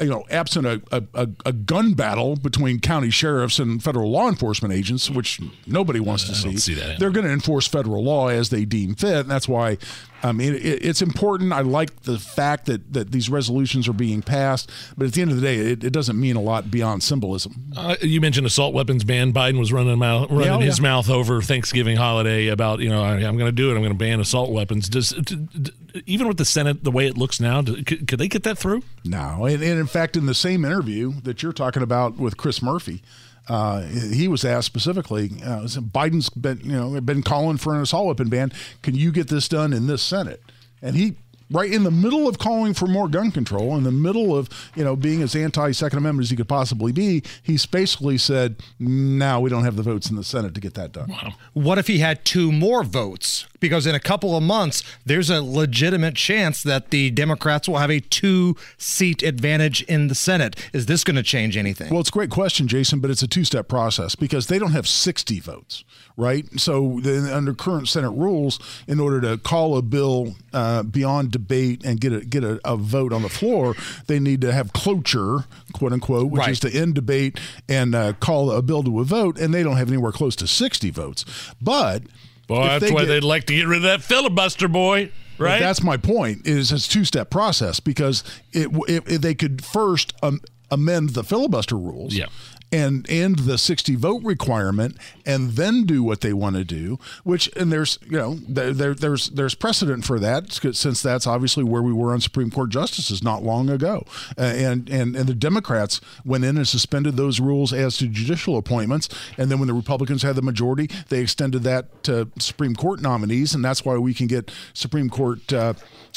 [0.00, 4.72] you know, absent a, a, a, gun battle between county sheriffs and federal law enforcement
[4.72, 6.98] agents, which nobody wants to see, see that.
[6.98, 9.20] they're going to enforce federal law as they deem fit.
[9.20, 9.78] And that's why
[10.22, 11.52] I mean, it, it's important.
[11.52, 15.30] I like the fact that, that these resolutions are being passed, but at the end
[15.30, 17.72] of the day, it, it doesn't mean a lot beyond symbolism.
[17.76, 19.32] Uh, you mentioned assault weapons ban.
[19.32, 20.82] Biden was running, mouth, running yeah, his yeah.
[20.82, 23.74] mouth over Thanksgiving holiday about, you know, I, am going to do it.
[23.74, 24.88] I'm going to ban assault weapons.
[24.88, 25.72] Does d- d-
[26.06, 28.58] even with the Senate the way it looks now, do, could, could, they get that
[28.58, 28.82] through?
[29.04, 32.62] No, and, and in fact, in the same interview that you're talking about with Chris
[32.62, 33.02] Murphy.
[33.48, 38.06] Uh, he was asked specifically, uh, Biden's been, you know, been calling for an assault
[38.06, 38.52] weapon ban.
[38.82, 40.42] Can you get this done in this Senate?
[40.82, 41.16] And he
[41.50, 44.84] right in the middle of calling for more gun control, in the middle of you
[44.84, 49.40] know being as anti Second Amendment as he could possibly be, he's basically said, "Now
[49.40, 51.34] we don't have the votes in the Senate to get that done." Wow.
[51.52, 53.46] What if he had two more votes?
[53.60, 57.90] Because in a couple of months, there's a legitimate chance that the Democrats will have
[57.90, 60.56] a two-seat advantage in the Senate.
[60.72, 61.90] Is this going to change anything?
[61.90, 64.86] Well, it's a great question, Jason, but it's a two-step process because they don't have
[64.86, 65.84] 60 votes,
[66.16, 66.44] right?
[66.58, 67.00] So
[67.32, 72.12] under current Senate rules, in order to call a bill uh, beyond debate and get
[72.12, 73.74] a get a, a, vote on the floor,
[74.06, 76.50] they need to have cloture, quote unquote, which right.
[76.50, 79.76] is to end debate and uh, call a bill to a vote, and they don't
[79.76, 81.24] have anywhere close to sixty votes.
[81.60, 82.02] But
[82.48, 85.10] well, that's they why get, they'd like to get rid of that filibuster, boy.
[85.38, 85.60] Right.
[85.60, 86.46] That's my point.
[86.46, 91.76] Is it's two step process because it, if they could first um, amend the filibuster
[91.76, 92.14] rules.
[92.14, 92.26] Yeah
[92.70, 97.48] and end the 60 vote requirement and then do what they want to do which
[97.56, 101.92] and there's you know there, there's there's precedent for that since that's obviously where we
[101.92, 104.04] were on Supreme Court justices not long ago.
[104.36, 108.56] Uh, and and and the Democrats went in and suspended those rules as to judicial
[108.56, 113.00] appointments and then when the Republicans had the majority they extended that to Supreme Court
[113.00, 115.74] nominees and that's why we can get Supreme Court uh,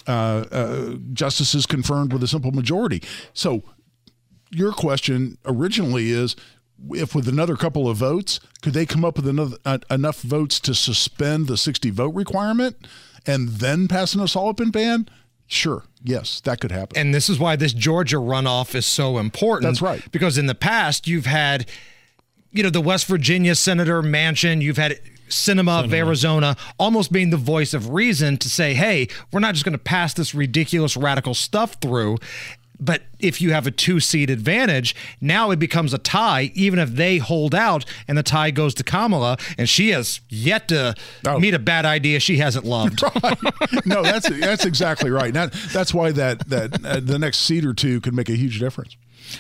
[0.08, 3.02] uh, uh justices confirmed with a simple majority.
[3.34, 3.64] So
[4.52, 6.36] your question originally is
[6.92, 10.60] if with another couple of votes, could they come up with another, uh, enough votes
[10.62, 12.76] to suspend the 60 vote requirement
[13.26, 15.08] and then pass an assault weapon ban?
[15.48, 15.84] Sure.
[16.04, 16.98] Yes, that could happen.
[16.98, 19.70] And this is why this Georgia runoff is so important.
[19.70, 20.02] That's right.
[20.12, 21.70] Because in the past, you've had,
[22.52, 27.38] you know, the West Virginia Senator Manchin, you've had Sinema of Arizona almost being the
[27.38, 31.34] voice of reason to say, hey, we're not just going to pass this ridiculous radical
[31.34, 32.18] stuff through.
[32.82, 36.90] But if you have a two seat advantage, now it becomes a tie, even if
[36.90, 40.96] they hold out and the tie goes to Kamala, and she has yet to
[41.28, 41.40] oh.
[41.40, 43.04] meet a bad idea she hasn't loved.
[43.24, 43.38] right.
[43.86, 45.34] No, that's that's exactly right.
[45.34, 48.60] That, that's why that that uh, the next seat or two could make a huge
[48.60, 48.98] difference.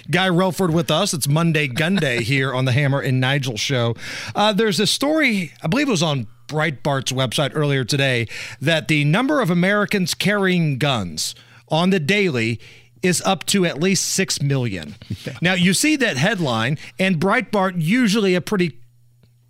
[0.10, 1.14] Guy Relford with us.
[1.14, 3.96] It's Monday Gun Day here on the Hammer and Nigel show.
[4.36, 8.28] Uh, there's a story, I believe it was on Breitbart's website earlier today,
[8.62, 11.36] that the number of Americans carrying guns
[11.70, 12.60] on the daily
[13.04, 14.96] is up to at least 6 million.
[15.26, 15.38] Yeah.
[15.42, 18.82] Now, you see that headline, and Breitbart, usually a pretty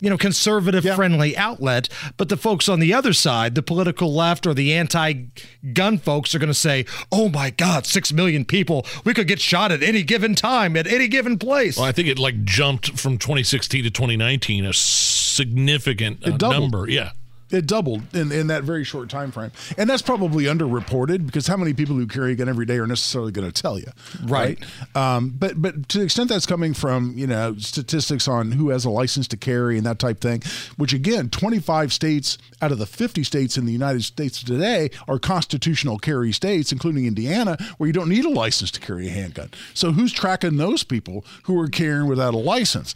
[0.02, 1.46] you know, conservative friendly yeah.
[1.46, 1.88] outlet.
[2.16, 5.26] But the folks on the other side, the political left or the anti
[5.72, 8.84] gun folks, are going to say, oh my God, six million people.
[9.04, 11.76] We could get shot at any given time, at any given place.
[11.76, 16.90] Well, I think it like jumped from 2016 to 2019 a significant uh, number.
[16.90, 17.12] Yeah.
[17.52, 21.56] It doubled in, in that very short time frame, and that's probably underreported because how
[21.56, 23.88] many people who carry a gun every day are necessarily going to tell you,
[24.24, 24.58] Right.
[24.94, 28.84] Um, but but to the extent that's coming from you know statistics on who has
[28.84, 30.42] a license to carry and that type thing,
[30.76, 35.18] which again, 25 states out of the 50 states in the United States today are
[35.18, 39.50] constitutional carry states, including Indiana, where you don't need a license to carry a handgun.
[39.74, 42.94] So who's tracking those people who are carrying without a license?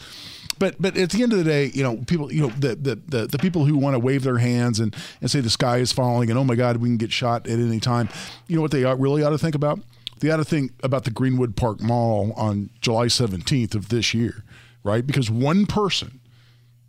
[0.59, 3.01] But but at the end of the day, you know, people, you know, the the
[3.07, 5.92] the, the people who want to wave their hands and, and say the sky is
[5.92, 8.09] falling and oh my God, we can get shot at any time.
[8.47, 9.81] You know what they ought, really ought to think about?
[10.21, 14.45] They ought to think about the Greenwood Park Mall on July 17th of this year,
[14.83, 15.07] right?
[15.07, 16.21] Because one person,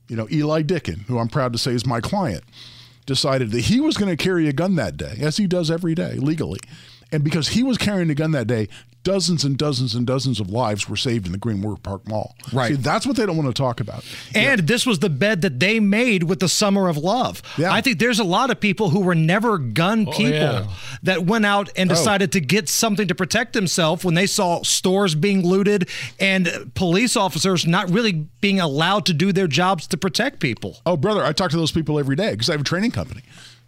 [0.07, 2.43] you know, Eli Dicken, who I'm proud to say is my client,
[3.05, 5.93] decided that he was going to carry a gun that day, as he does every
[5.93, 6.59] day legally.
[7.11, 8.67] And because he was carrying a gun that day,
[9.03, 12.35] dozens and dozens and dozens of lives were saved in the Greenwood Park Mall.
[12.51, 12.75] Right.
[12.75, 14.03] See, that's what they don't want to talk about.
[14.35, 17.41] And this was the bed that they made with the Summer of Love.
[17.57, 20.67] I think there's a lot of people who were never gun Oh, people yeah.
[21.03, 21.95] that went out and Oh.
[21.95, 25.87] decided to get something to protect themselves when they saw stores being looted
[26.19, 30.81] and police officers not really being allowed to do their jobs to protect people.
[30.85, 33.21] Oh, brother, I talk to those people every day because I have a training company.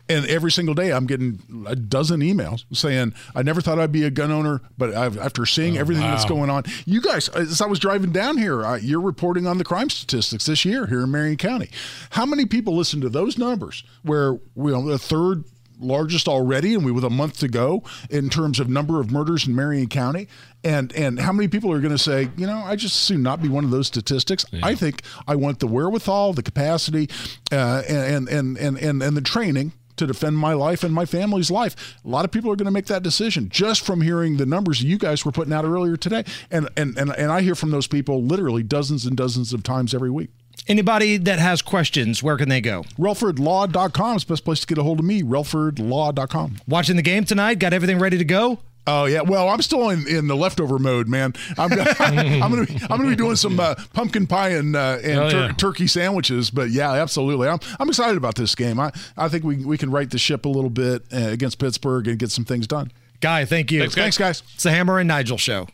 [0.10, 4.04] And every single day, I'm getting a dozen emails saying, I never thought I'd be
[4.04, 7.67] a gun owner, but I've, after seeing everything that's going on, you guys, as I
[7.67, 11.12] was driving down here, uh, you're reporting on the crime statistics this year here in
[11.12, 11.69] Marion County.
[12.10, 15.43] How many people listen to those numbers where we are the third
[15.80, 19.48] largest already and we with a month to go in terms of number of murders
[19.48, 20.28] in Marion County?
[20.63, 23.41] And and how many people are going to say you know I just soon not
[23.41, 24.43] be one of those statistics.
[24.62, 27.10] I think I want the wherewithal the capacity
[27.52, 31.52] uh, and, and and and and the training to defend my life and my family's
[31.52, 31.98] life.
[32.04, 34.82] A lot of people are going to make that decision just from hearing the numbers
[34.82, 36.24] you guys were putting out earlier today.
[36.50, 39.94] And and and, and I hear from those people literally dozens and dozens of times
[39.94, 40.30] every week.
[40.68, 42.84] Anybody that has questions, where can they go?
[42.98, 45.24] RelfordLaw.com is the best place to get a hold of me.
[45.24, 46.58] RelfordLaw.com.
[46.68, 47.60] Watching the game tonight?
[47.60, 48.60] Got everything ready to go?
[48.91, 51.34] Oh yeah, well I'm still in, in the leftover mode, man.
[51.58, 54.97] I'm gonna, I'm gonna be I'm gonna be doing some uh, pumpkin pie and uh,
[55.04, 55.52] and Oh, tur- yeah.
[55.54, 56.49] turkey sandwiches.
[56.49, 58.80] But yeah, absolutely, I'm I'm excited about this game.
[58.80, 62.08] I I think we we can right the ship a little bit uh, against Pittsburgh
[62.08, 62.91] and get some things done.
[63.21, 63.82] Guy, thank you.
[63.82, 64.02] Thanks, guys.
[64.04, 64.43] Thanks, guys.
[64.56, 65.67] It's the Hammer and Nigel show.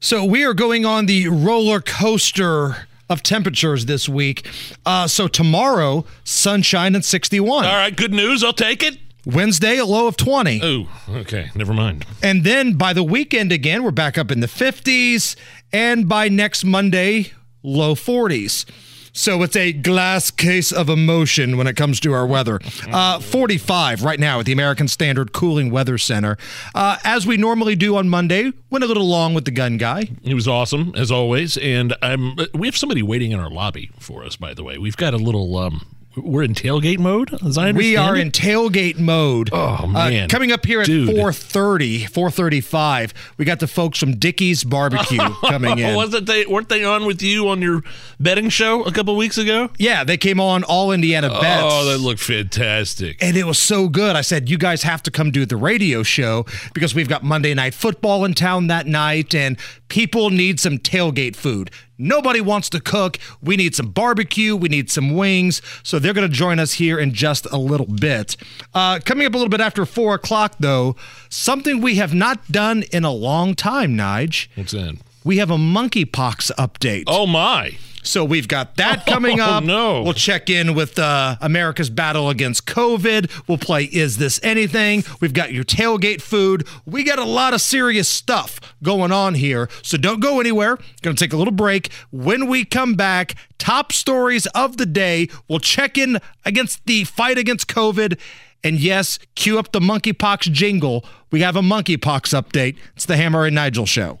[0.00, 4.46] So we are going on the roller coaster of temperatures this week.
[4.86, 7.64] Uh, so tomorrow, sunshine and 61.
[7.64, 8.44] All right, good news.
[8.44, 8.96] I'll take it.
[9.26, 10.60] Wednesday, a low of 20.
[10.62, 11.50] Oh, okay.
[11.54, 12.06] Never mind.
[12.22, 15.36] And then by the weekend again, we're back up in the 50s.
[15.72, 18.64] And by next Monday, low 40s.
[19.12, 22.60] So it's a glass case of emotion when it comes to our weather.
[22.88, 26.36] Uh, 45 right now at the American Standard Cooling Weather Center.
[26.72, 30.08] Uh, as we normally do on Monday, went a little long with the gun guy.
[30.22, 32.36] He was awesome as always, and I'm.
[32.54, 34.36] We have somebody waiting in our lobby for us.
[34.36, 35.56] By the way, we've got a little.
[35.56, 35.84] Um,
[36.22, 37.76] we're in tailgate mode, as I understand.
[37.76, 38.20] We are it.
[38.20, 39.50] in tailgate mode.
[39.52, 40.24] Oh, man.
[40.24, 41.08] Uh, coming up here at Dude.
[41.10, 45.94] 4:30, 4:35, we got the folks from Dickey's Barbecue coming in.
[45.94, 46.46] Wasn't they?
[46.46, 47.82] Weren't they on with you on your
[48.20, 49.70] betting show a couple weeks ago?
[49.78, 51.62] Yeah, they came on all Indiana bets.
[51.64, 53.22] Oh, that looked fantastic.
[53.22, 54.16] and it was so good.
[54.16, 57.54] I said, you guys have to come do the radio show because we've got Monday
[57.54, 61.70] Night Football in town that night, and people need some tailgate food.
[61.98, 63.18] Nobody wants to cook.
[63.42, 64.54] We need some barbecue.
[64.56, 65.60] We need some wings.
[65.82, 68.36] So they're going to join us here in just a little bit.
[68.72, 70.96] Uh, coming up a little bit after four o'clock, though,
[71.28, 74.48] something we have not done in a long time, Nige.
[74.54, 74.96] What's that?
[75.28, 77.04] We have a monkeypox update.
[77.06, 77.76] Oh my!
[78.02, 79.62] So we've got that coming Oh, up.
[79.64, 80.00] no.
[80.02, 83.46] We'll check in with uh, America's battle against COVID.
[83.46, 85.04] We'll play Is This Anything?
[85.20, 86.66] We've got your tailgate food.
[86.86, 89.68] We got a lot of serious stuff going on here.
[89.82, 90.78] So don't go anywhere.
[91.02, 91.92] Going to take a little break.
[92.10, 95.28] When we come back, top stories of the day.
[95.46, 98.18] We'll check in against the fight against COVID.
[98.64, 101.04] And yes, cue up the monkeypox jingle.
[101.30, 102.78] We have a monkeypox update.
[102.96, 104.20] It's the Hammer and Nigel show.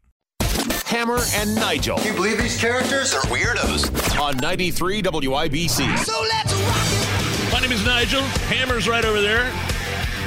[0.91, 1.95] Hammer and Nigel.
[1.95, 4.19] Can you believe these characters are weirdos?
[4.19, 5.97] On 93 WIBC.
[5.99, 8.21] So let's rock My name is Nigel.
[8.49, 9.49] Hammer's right over there.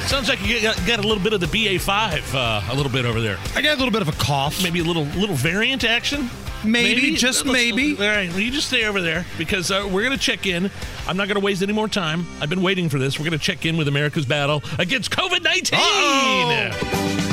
[0.07, 3.05] Sounds like you got, got a little bit of the BA5, uh, a little bit
[3.05, 3.37] over there.
[3.55, 4.63] I got a little bit of a cough.
[4.63, 6.31] Maybe a little little variant action.
[6.65, 7.95] Maybe, just Let's- maybe.
[7.97, 10.69] All right, well, you just stay over there because uh, we're going to check in.
[11.07, 12.25] I'm not going to waste any more time.
[12.41, 13.19] I've been waiting for this.
[13.19, 15.79] We're going to check in with America's battle against COVID 19.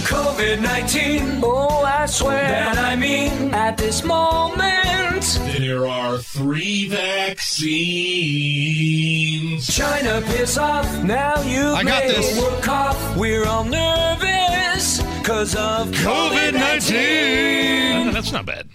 [0.06, 1.40] COVID 19.
[1.42, 4.62] Oh, I swear that I mean at this moment.
[5.56, 6.88] There are three
[8.42, 9.66] vaccines.
[9.66, 11.02] China, piss off.
[11.04, 12.38] Now you I got this.
[12.40, 13.16] We're cough.
[13.16, 18.12] We're all nervous because of COVID 19.
[18.12, 18.68] That's not bad.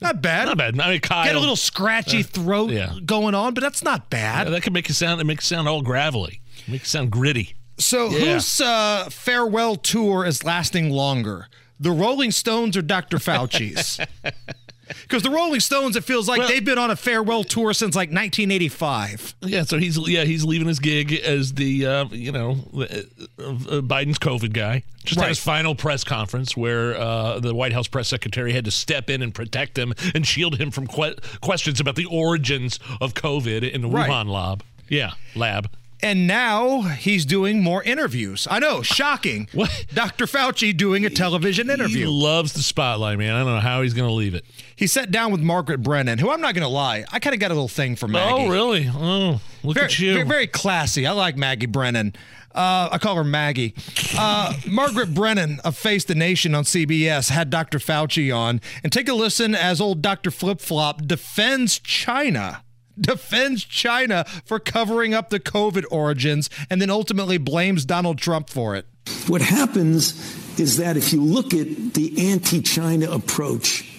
[0.00, 0.46] Not bad.
[0.46, 0.80] Not bad.
[0.80, 1.24] I mean, Kyle.
[1.24, 2.92] Get a little scratchy Uh, throat yeah.
[3.04, 4.46] going on, but that's not bad.
[4.46, 5.20] Yeah, that can make it sound.
[5.20, 6.40] It makes it sound all gravelly.
[6.68, 7.54] Make it sound gritty.
[7.78, 8.34] So Yeah.
[8.34, 11.48] whose uh, farewell tour is lasting longer?
[11.80, 13.18] The Rolling Stones or Dr.
[13.18, 14.00] Fauci's?
[15.02, 18.10] Because the Rolling Stones, it feels like they've been on a farewell tour since like
[18.10, 19.34] 1985.
[19.42, 23.80] Yeah, so he's yeah he's leaving his gig as the uh, you know uh, uh,
[23.80, 24.82] Biden's COVID guy.
[25.04, 28.70] Just had his final press conference where uh, the White House press secretary had to
[28.70, 33.14] step in and protect him and shield him from que- questions about the origins of
[33.14, 34.10] COVID in the Right.
[34.10, 34.62] Wuhan lab.
[34.88, 35.70] Yeah, lab.
[36.00, 38.46] And now he's doing more interviews.
[38.48, 39.48] I know, shocking.
[39.52, 39.86] What?
[39.92, 40.26] Dr.
[40.26, 42.00] Fauci doing a television interview.
[42.00, 43.34] He loves the spotlight, man.
[43.34, 44.44] I don't know how he's going to leave it.
[44.78, 47.40] He sat down with Margaret Brennan, who I'm not going to lie, I kind of
[47.40, 48.44] got a little thing for Maggie.
[48.44, 48.88] Oh, really?
[48.88, 50.14] Oh, look very, at you.
[50.14, 51.04] Very, very classy.
[51.04, 52.14] I like Maggie Brennan.
[52.54, 53.74] Uh, I call her Maggie.
[54.16, 57.80] Uh, Margaret Brennan of Face the Nation on CBS had Dr.
[57.80, 58.60] Fauci on.
[58.84, 60.30] And take a listen as old Dr.
[60.30, 62.62] Flip Flop defends China.
[62.96, 68.76] Defends China for covering up the COVID origins and then ultimately blames Donald Trump for
[68.76, 68.86] it.
[69.26, 70.14] What happens
[70.60, 73.97] is that if you look at the anti China approach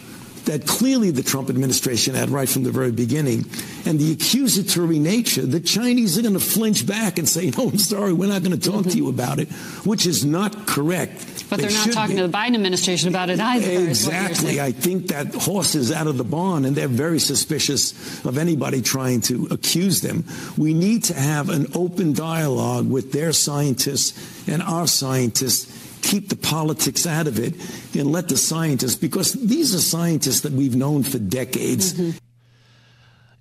[0.50, 3.46] that clearly the Trump administration had right from the very beginning,
[3.86, 7.78] and the accusatory nature, the Chinese are going to flinch back and say, No, I'm
[7.78, 9.20] sorry, we're not going to talk to you mm-hmm.
[9.20, 9.48] about it,
[9.86, 11.46] which is not correct.
[11.52, 12.22] But They they're not talking be.
[12.24, 13.66] to the Biden administration about it either.
[13.66, 14.62] is what you're Exactly.
[14.62, 18.82] I think that horse is out of the barn, and they're very suspicious of anybody
[18.82, 20.26] trying to accuse them.
[20.58, 25.79] We need to have an open dialogue with their scientists and our scientists.
[26.02, 27.54] Keep the politics out of it
[27.96, 32.00] and let the scientists, because these are scientists that we've known for decades.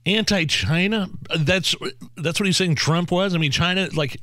[0.07, 1.09] anti-China.
[1.39, 1.75] That's
[2.17, 2.75] that's what he's saying.
[2.75, 3.35] Trump was.
[3.35, 3.89] I mean, China.
[3.95, 4.17] Like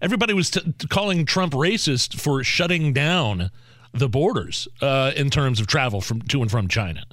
[0.00, 3.50] everybody was t- calling Trump racist for shutting down
[3.92, 7.04] the borders uh, in terms of travel from to and from China.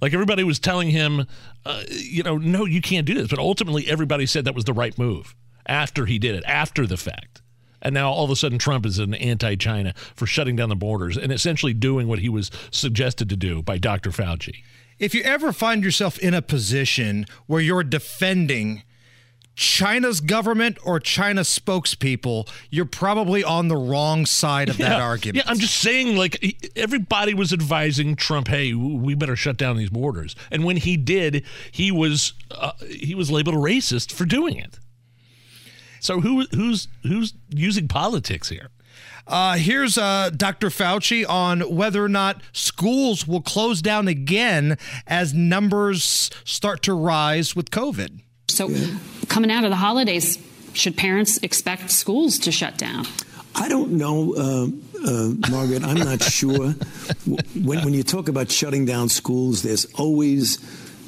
[0.00, 1.26] Like everybody was telling him,
[1.66, 3.28] uh, you know, no, you can't do this.
[3.28, 5.34] But ultimately, everybody said that was the right move
[5.66, 7.39] after he did it, after the fact.
[7.82, 11.16] And now all of a sudden, Trump is an anti-China for shutting down the borders
[11.16, 14.10] and essentially doing what he was suggested to do by Dr.
[14.10, 14.62] Fauci.
[14.98, 18.82] If you ever find yourself in a position where you're defending
[19.56, 25.44] China's government or China spokespeople, you're probably on the wrong side of that argument.
[25.44, 29.90] Yeah, I'm just saying, like, everybody was advising Trump, hey, we better shut down these
[29.90, 30.36] borders.
[30.50, 34.78] And when he did, he was uh, he was labeled a racist for doing it.
[36.00, 38.68] So who who's who's using politics here?
[39.26, 40.68] Uh, here's uh, Dr.
[40.68, 44.76] Fauci on whether or not schools will close down again
[45.06, 48.22] as numbers start to rise with COVID.
[48.48, 48.68] So,
[49.28, 50.36] coming out of the holidays,
[50.72, 53.06] should parents expect schools to shut down?
[53.54, 54.66] I don't know, uh,
[55.06, 55.84] uh, Margaret.
[55.84, 56.70] I'm not sure.
[57.54, 60.58] when, when you talk about shutting down schools, there's always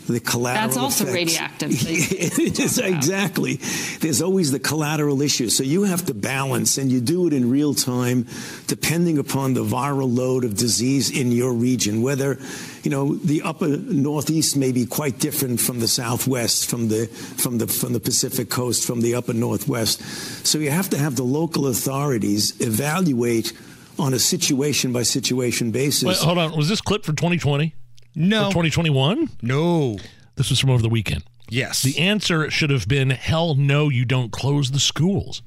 [0.06, 0.66] the collateral.
[0.66, 1.14] That's also effects.
[1.16, 1.70] radioactive.
[2.42, 3.56] It is, exactly.
[4.00, 5.48] There's always the collateral issue.
[5.48, 8.26] So you have to balance, and you do it in real time,
[8.66, 12.02] depending upon the viral load of disease in your region.
[12.02, 12.38] Whether,
[12.82, 17.58] you know, the upper northeast may be quite different from the southwest, from the from
[17.58, 20.02] the from the Pacific coast, from the upper northwest.
[20.46, 23.52] So you have to have the local authorities evaluate
[23.98, 26.04] on a situation by situation basis.
[26.04, 26.56] Wait, hold on.
[26.56, 27.74] Was this clip for 2020?
[28.14, 28.44] No.
[28.48, 29.28] 2021?
[29.42, 29.96] No.
[30.36, 31.24] This was from over the weekend.
[31.48, 31.82] Yes.
[31.82, 35.42] The answer should have been hell no, you don't close the schools.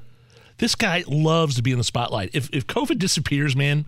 [0.57, 2.30] This guy loves to be in the spotlight.
[2.34, 3.86] If, if COVID disappears, man,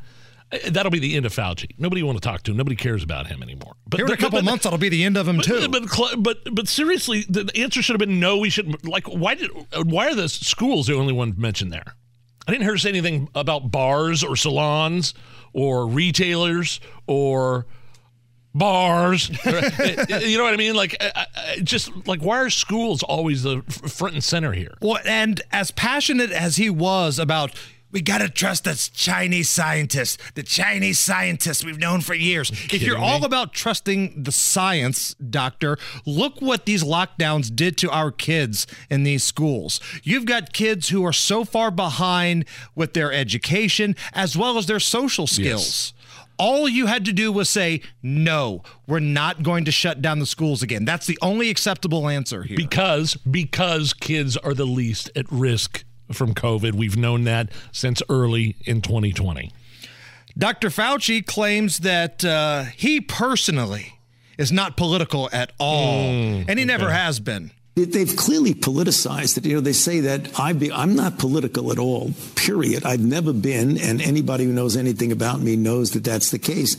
[0.51, 1.69] eh, that'll be the end of Fauci.
[1.77, 2.57] Nobody want to talk to him.
[2.57, 3.75] Nobody cares about him anymore.
[3.87, 5.69] But Here in a couple but- months, that'll be the end of him but, too.
[5.69, 8.37] But, but but seriously, the answer should have been no.
[8.37, 9.49] We shouldn't like why did
[9.85, 11.95] why are the schools the only one mentioned there?
[12.47, 15.13] I didn't hear her say anything about bars or salons
[15.53, 17.65] or retailers or
[18.57, 19.29] bars.
[19.45, 20.75] you know what I mean?
[20.75, 21.01] Like,
[21.63, 24.73] just like why are schools always the f- front and center here?
[24.81, 27.53] Well, and as passionate as he was about
[27.91, 32.49] we got to trust the Chinese scientists, the Chinese scientists we've known for years.
[32.49, 37.89] If you're kidding all about trusting the science, doctor, look what these lockdowns did to
[37.89, 39.79] our kids in these schools.
[40.03, 42.45] You've got kids who are so far behind
[42.75, 45.93] with their education as well as their social skills.
[46.39, 50.25] All you had to do was say, no, we're not going to shut down the
[50.25, 50.85] schools again.
[50.85, 52.57] That's the only acceptable answer here.
[52.57, 56.73] Because because kids are the least at risk from COVID.
[56.73, 59.51] We've known that since early in 2020.
[60.37, 60.69] Dr.
[60.69, 63.99] Fauci claims that uh, he personally
[64.37, 66.03] is not political at all,
[66.47, 67.51] and he never has been.
[67.77, 69.45] They- They've clearly politicized it.
[69.45, 72.85] You know, they say that I be, I'm not political at all, period.
[72.85, 76.75] I've never been, and anybody who knows anything about me knows that that's the case.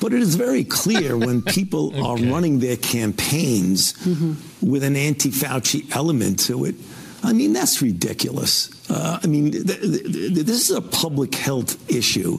[0.00, 4.34] But it is very clear when people are running their campaigns mm-hmm.
[4.68, 6.74] with an anti Fauci element to it.
[7.24, 8.68] I mean, that's ridiculous.
[8.90, 12.38] Uh, I mean, th- th- th- this is a public health issue.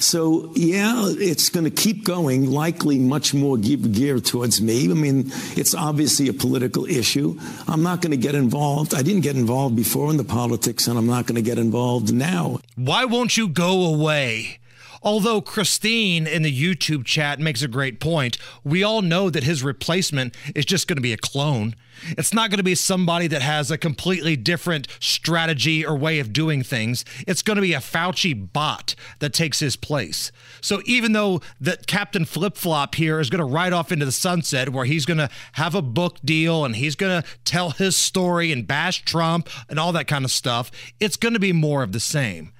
[0.00, 4.90] So, yeah, it's going to keep going, likely much more ge- geared towards me.
[4.90, 7.38] I mean, it's obviously a political issue.
[7.68, 8.92] I'm not going to get involved.
[8.94, 12.12] I didn't get involved before in the politics, and I'm not going to get involved
[12.12, 12.58] now.
[12.76, 14.58] Why won't you go away?
[15.04, 19.62] Although Christine in the YouTube chat makes a great point, we all know that his
[19.62, 21.74] replacement is just going to be a clone.
[22.16, 26.32] It's not going to be somebody that has a completely different strategy or way of
[26.32, 27.04] doing things.
[27.26, 30.32] It's going to be a Fauci bot that takes his place.
[30.62, 34.12] So even though that Captain Flip Flop here is going to ride off into the
[34.12, 37.94] sunset where he's going to have a book deal and he's going to tell his
[37.94, 41.82] story and bash Trump and all that kind of stuff, it's going to be more
[41.82, 42.54] of the same.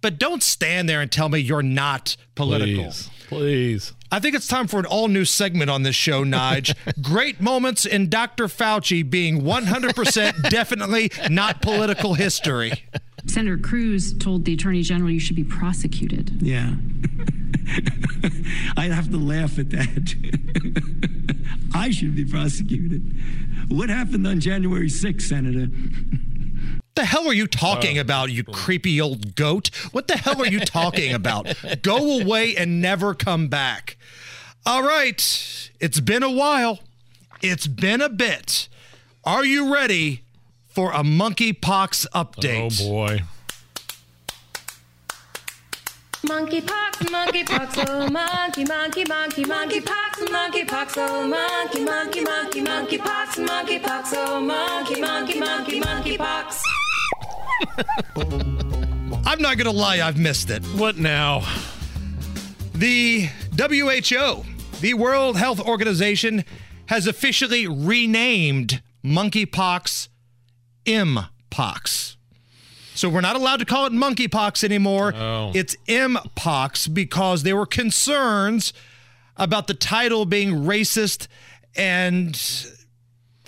[0.00, 2.84] But don't stand there and tell me you're not political.
[2.84, 3.92] Please, please.
[4.12, 6.74] I think it's time for an all new segment on this show, Nige.
[7.02, 8.46] Great moments in Dr.
[8.46, 12.72] Fauci being 100% definitely not political history.
[13.26, 16.42] Senator Cruz told the Attorney General you should be prosecuted.
[16.42, 16.72] Yeah.
[18.76, 20.82] I'd have to laugh at that.
[21.74, 23.02] I should be prosecuted.
[23.68, 25.68] What happened on January 6th, Senator?
[27.00, 29.68] The hell are you talking oh, about, you creepy old goat?
[29.92, 31.48] What the hell are you talking about?
[31.82, 33.96] Go away and never come back.
[34.66, 36.80] All right, it's been a while.
[37.40, 38.68] It's been a bit.
[39.24, 40.24] Are you ready
[40.68, 42.82] for a monkeypox update?
[42.82, 43.22] Oh boy.
[46.26, 54.38] Monkeypox, monkeypox, oh monkey, monkey, monkey, monkeypox, monkeypox, oh monkey, monkey, monkey, monkeypox, monkeypox, oh
[54.38, 56.60] monkey, monkey, monkey, monkeypox.
[59.26, 60.64] I'm not going to lie, I've missed it.
[60.66, 61.40] What now?
[62.74, 64.44] The WHO,
[64.80, 66.44] the World Health Organization,
[66.86, 70.08] has officially renamed monkeypox
[70.84, 72.16] Mpox.
[72.94, 75.14] So we're not allowed to call it monkeypox anymore.
[75.14, 75.52] Oh.
[75.54, 78.72] It's Mpox because there were concerns
[79.36, 81.28] about the title being racist
[81.76, 82.34] and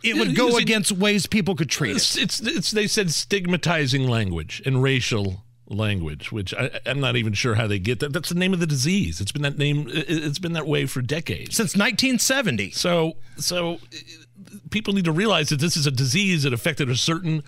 [0.04, 2.22] it would go it- against ways people could treat It's, it.
[2.24, 7.54] it's, it's they said stigmatizing language and racial language, which I, I'm not even sure
[7.54, 8.12] how they get that.
[8.12, 9.20] That's the name of the disease.
[9.20, 9.88] It's been that name.
[9.88, 12.70] it- It's been that way for decades since 1970.
[12.72, 16.96] So so uh, people need to realize that this is a disease that affected a
[16.96, 17.42] certain.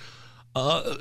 [0.57, 0.95] Uh,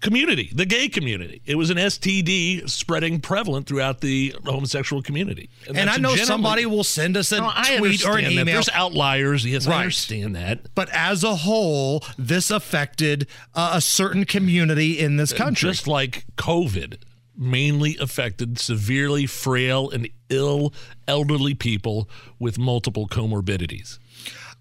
[0.00, 1.40] community, the gay community.
[1.46, 5.50] It was an STD spreading prevalent throughout the homosexual community.
[5.66, 8.32] And that's I know somebody will send us a No, tweet or an that.
[8.32, 8.44] email.
[8.46, 9.44] There's outliers.
[9.46, 10.74] Yes, I understand that.
[10.74, 15.70] But as a whole, this affected uh, a certain community in this country.
[15.70, 16.98] Just like COVID
[17.36, 20.74] mainly affected severely frail and ill
[21.06, 22.08] elderly people
[22.38, 23.98] with multiple comorbidities.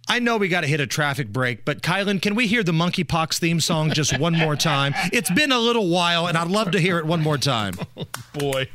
[0.09, 2.71] I know we got to hit a traffic break, but Kylan, can we hear the
[2.71, 4.93] monkeypox theme song just one more time?
[5.11, 7.73] It's been a little while, and I'd love to hear it one more time.
[8.33, 8.69] Boy.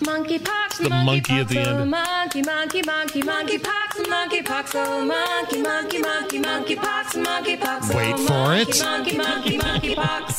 [0.00, 1.90] Monkeypox, The monkey at the monkeypox, oh end.
[1.90, 8.70] monkey, monkey, monkey, monkeypox, monkeypox, oh monkey, monkey, monkey, monkeypox, monkeypox, oh Wait for monkey,
[8.72, 8.82] it.
[8.82, 9.58] Monkey, monkey,
[9.94, 10.36] monkeypox.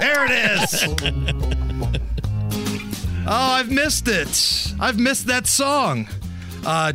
[0.00, 0.30] There it
[0.62, 0.84] is.
[3.26, 4.72] oh, I've missed it.
[4.80, 6.08] I've missed that song.
[6.64, 6.94] Uh,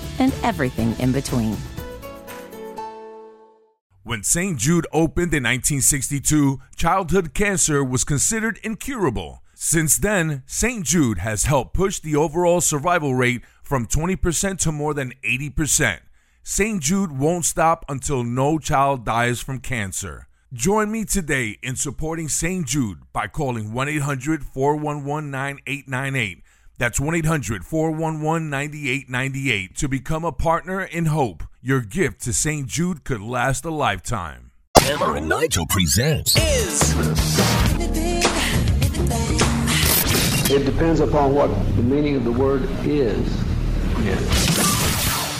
[0.21, 1.57] and everything in between.
[4.03, 4.57] When St.
[4.57, 9.43] Jude opened in 1962, childhood cancer was considered incurable.
[9.53, 10.85] Since then, St.
[10.85, 15.99] Jude has helped push the overall survival rate from 20% to more than 80%.
[16.43, 16.81] St.
[16.81, 20.27] Jude won't stop until no child dies from cancer.
[20.51, 22.65] Join me today in supporting St.
[22.67, 26.43] Jude by calling 1 800 411 9898.
[26.81, 31.43] That's 1 800 411 9898 to become a partner in hope.
[31.61, 32.65] Your gift to St.
[32.65, 34.49] Jude could last a lifetime.
[34.79, 36.95] Hammer and Nigel presents Is
[40.49, 43.27] It depends upon what the meaning of the word is.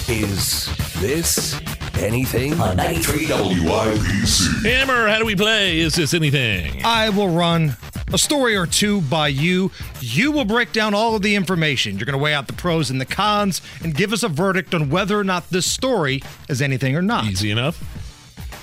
[0.08, 0.68] Is
[1.02, 1.60] This
[2.00, 2.60] Anything?
[2.60, 4.64] On 93 WIBC.
[4.66, 5.80] Hammer, how do we play?
[5.80, 6.82] Is this anything?
[6.84, 7.76] I will run
[8.14, 9.72] a story or two by you.
[10.00, 11.98] You will break down all of the information.
[11.98, 14.74] You're going to weigh out the pros and the cons and give us a verdict
[14.74, 17.26] on whether or not this story is anything or not.
[17.26, 17.82] Easy enough.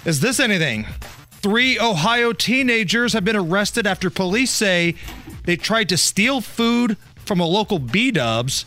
[0.06, 0.86] Is this anything?
[1.30, 4.96] Three Ohio teenagers have been arrested after police say
[5.44, 8.64] they tried to steal food from a local B Dubs.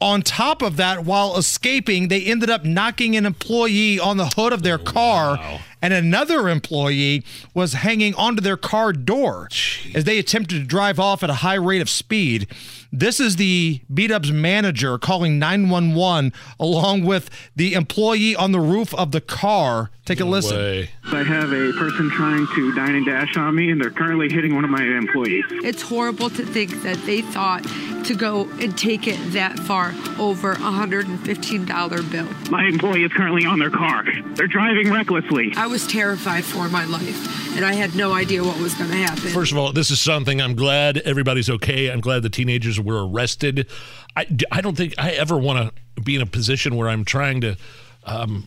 [0.00, 4.52] On top of that, while escaping, they ended up knocking an employee on the hood
[4.52, 5.38] of their car,
[5.82, 7.22] and another employee
[7.54, 9.48] was hanging onto their car door
[9.94, 12.46] as they attempted to drive off at a high rate of speed.
[12.92, 18.94] This is the B Dubs manager calling 911 along with the employee on the roof
[18.94, 19.90] of the car.
[20.06, 20.86] Take a listen.
[21.04, 24.54] I have a person trying to dine and dash on me, and they're currently hitting
[24.54, 25.44] one of my employees.
[25.50, 27.64] It's horrible to think that they thought
[28.04, 32.28] to go and take it that far over a $115 bill.
[32.50, 34.04] My employee is currently on their car.
[34.34, 35.52] They're driving recklessly.
[35.56, 38.96] I was terrified for my life, and I had no idea what was going to
[38.96, 39.30] happen.
[39.30, 41.90] First of all, this is something I'm glad everybody's okay.
[41.90, 43.68] I'm glad the teenagers were arrested.
[44.16, 47.40] I, I don't think I ever want to be in a position where I'm trying
[47.42, 47.56] to
[48.04, 48.46] um,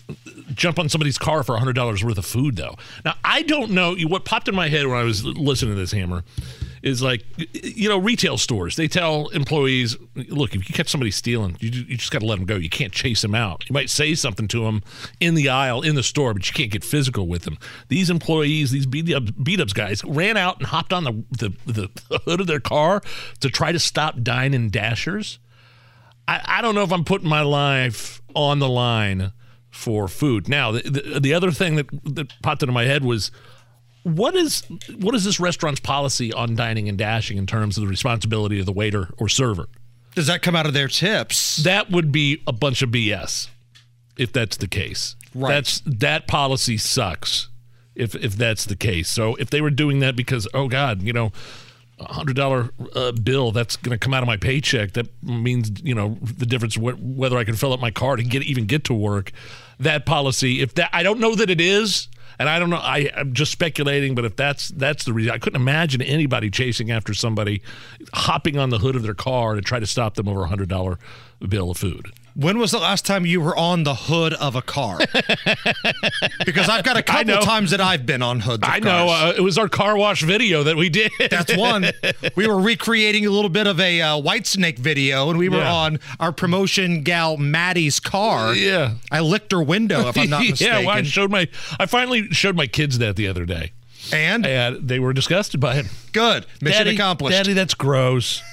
[0.54, 2.76] jump on somebody's car for $100 worth of food, though.
[3.04, 5.92] Now, I don't know what popped in my head when I was listening to this
[5.92, 6.24] hammer
[6.82, 7.24] is like,
[7.54, 8.76] you know, retail stores.
[8.76, 12.38] They tell employees, look, if you catch somebody stealing, you, you just got to let
[12.38, 12.56] them go.
[12.56, 13.64] You can't chase them out.
[13.70, 14.84] You might say something to them
[15.20, 17.58] in the aisle, in the store, but you can't get physical with them.
[17.88, 19.10] These employees, these beat
[19.44, 23.02] beat ups guys, ran out and hopped on the, the, the hood of their car
[23.40, 25.40] to try to stop dine and dashers.
[26.28, 29.32] I, I don't know if I'm putting my life on the line
[29.70, 30.48] for food.
[30.48, 33.32] Now, the, the, the other thing that, that popped into my head was
[34.04, 34.64] what is
[35.00, 38.66] what is this restaurant's policy on dining and dashing in terms of the responsibility of
[38.66, 39.68] the waiter or server?
[40.16, 41.58] Does that come out of their tips?
[41.58, 43.50] That would be a bunch of BS
[44.18, 45.16] if that's the case.
[45.34, 45.50] Right.
[45.54, 47.50] That's that policy sucks
[47.96, 49.10] if if that's the case.
[49.10, 51.32] So if they were doing that because oh god, you know,
[52.00, 54.94] a hundred dollar uh, bill that's going to come out of my paycheck.
[54.94, 58.24] That means you know the difference wh- whether I can fill up my car to
[58.24, 59.32] get even get to work.
[59.80, 62.08] That policy, if that I don't know that it is,
[62.40, 62.78] and I don't know.
[62.78, 66.90] I, I'm just speculating, but if that's that's the reason, I couldn't imagine anybody chasing
[66.90, 67.62] after somebody,
[68.14, 70.70] hopping on the hood of their car to try to stop them over a hundred
[70.70, 70.98] dollar
[71.48, 72.08] bill of food.
[72.36, 75.00] When was the last time you were on the hood of a car?
[76.46, 77.42] because I've got a couple know.
[77.42, 78.64] times that I've been on hoods.
[78.64, 81.12] Of I know uh, it was our car wash video that we did.
[81.30, 81.86] That's one.
[82.36, 85.74] We were recreating a little bit of a uh, Whitesnake video, and we were Yeah.
[85.74, 88.54] on our promotion gal Maddie's car.
[88.56, 88.94] Yeah.
[89.12, 90.68] I licked her window, if I'm not mistaken.
[90.74, 91.48] yeah, well, I showed my.
[91.80, 93.72] I finally showed my kids that the other day,
[94.14, 95.86] and and they were disgusted by it.
[96.12, 97.38] Good, mission Daddy- accomplished.
[97.38, 98.42] Daddy, that's gross.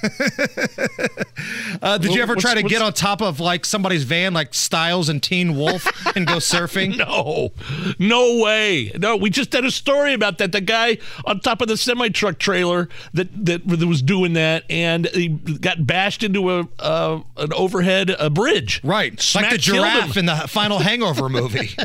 [1.83, 5.09] Uh, did you ever try to get on top of like somebody's van, like Stiles
[5.09, 5.87] and Teen Wolf,
[6.17, 6.97] and go surfing?
[7.07, 7.53] No,
[7.99, 8.91] no way.
[8.99, 10.53] No, we just did a story about that.
[10.53, 15.07] The guy on top of the semi truck trailer that, that was doing that, and
[15.09, 18.81] he got bashed into a uh, an overhead a bridge.
[18.83, 21.77] Right, like Smack the giraffe in the final Hangover movie.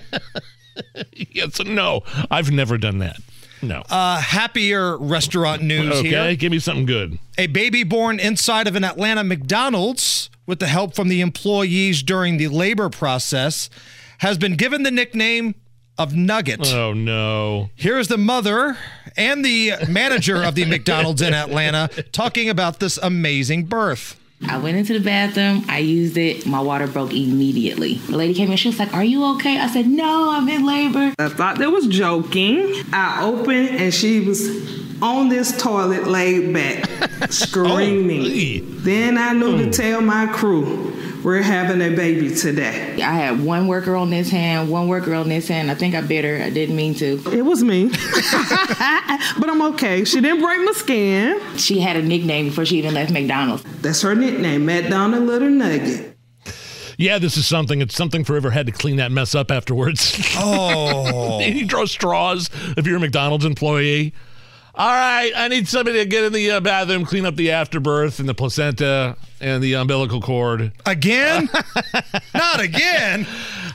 [1.13, 3.17] yes, no, I've never done that.
[3.61, 3.83] No.
[3.89, 6.35] Uh, happier restaurant news okay, here.
[6.35, 7.19] give me something good.
[7.37, 12.37] A baby born inside of an Atlanta McDonald's with the help from the employees during
[12.37, 13.69] the labor process
[14.19, 15.55] has been given the nickname
[15.97, 16.73] of Nugget.
[16.73, 17.69] Oh no.
[17.75, 18.77] Here's the mother
[19.15, 24.19] and the manager of the McDonald's in Atlanta talking about this amazing birth.
[24.47, 27.95] I went into the bathroom, I used it, my water broke immediately.
[27.95, 29.59] The lady came in, she was like, Are you okay?
[29.59, 31.13] I said, No, I'm in labor.
[31.19, 32.83] I thought they was joking.
[32.91, 34.49] I opened and she was
[35.01, 36.89] on this toilet laid back,
[37.21, 38.83] oh, screaming.
[38.83, 39.71] then I knew to hmm.
[39.71, 40.91] tell my crew,
[41.23, 42.99] we're having a baby today.
[43.01, 45.69] I had one worker on this hand, one worker on this hand.
[45.69, 46.43] I think I bit her.
[46.43, 47.21] I didn't mean to.
[47.31, 47.89] It was me.
[47.89, 50.03] but I'm okay.
[50.03, 51.57] She didn't break my skin.
[51.57, 53.63] She had a nickname before she even left McDonald's.
[53.81, 56.17] That's her nickname, McDonald Little Nugget.
[56.97, 57.81] Yeah, this is something.
[57.81, 60.17] It's something forever had to clean that mess up afterwards.
[60.37, 61.39] Oh.
[61.45, 64.13] you draw straws if you're a McDonald's employee.
[64.73, 68.19] All right, I need somebody to get in the uh, bathroom, clean up the afterbirth
[68.19, 70.71] and the placenta and the umbilical cord.
[70.85, 71.49] Again?
[72.33, 73.27] Not again.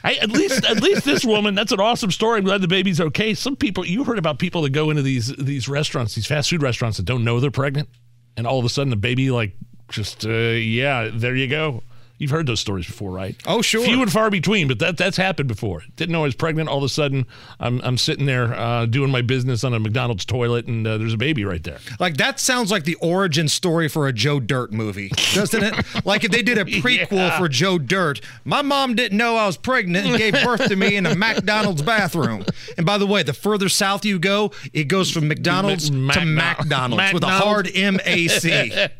[0.02, 1.54] Hey, at least, at least this woman.
[1.54, 2.38] That's an awesome story.
[2.38, 3.34] I'm glad the baby's okay.
[3.34, 6.62] Some people, you heard about people that go into these these restaurants, these fast food
[6.62, 7.90] restaurants that don't know they're pregnant,
[8.36, 9.54] and all of a sudden the baby like
[9.88, 11.82] just uh, yeah, there you go.
[12.18, 13.36] You've heard those stories before, right?
[13.46, 13.84] Oh, sure.
[13.84, 15.82] Few and far between, but that that's happened before.
[15.96, 16.70] Didn't know I was pregnant.
[16.70, 17.26] All of a sudden,
[17.60, 21.12] I'm I'm sitting there uh, doing my business on a McDonald's toilet, and uh, there's
[21.12, 21.76] a baby right there.
[22.00, 25.74] Like that sounds like the origin story for a Joe Dirt movie, doesn't it?
[26.06, 27.38] like if they did a prequel Yeah.
[27.38, 30.96] for Joe Dirt, my mom didn't know I was pregnant and gave birth to me
[30.96, 32.46] in a McDonald's bathroom.
[32.78, 36.24] And by the way, the further south you go, it goes from McDonald's Mac- to
[36.24, 38.72] Mac- McDonald's with a hard M A C.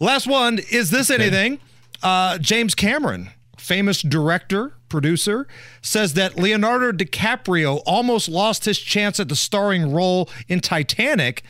[0.00, 1.58] Last one is this anything?
[2.02, 5.46] Uh, James Cameron, famous director, producer,
[5.82, 11.42] says that Leonardo DiCaprio almost lost his chance at the starring role in Titanic,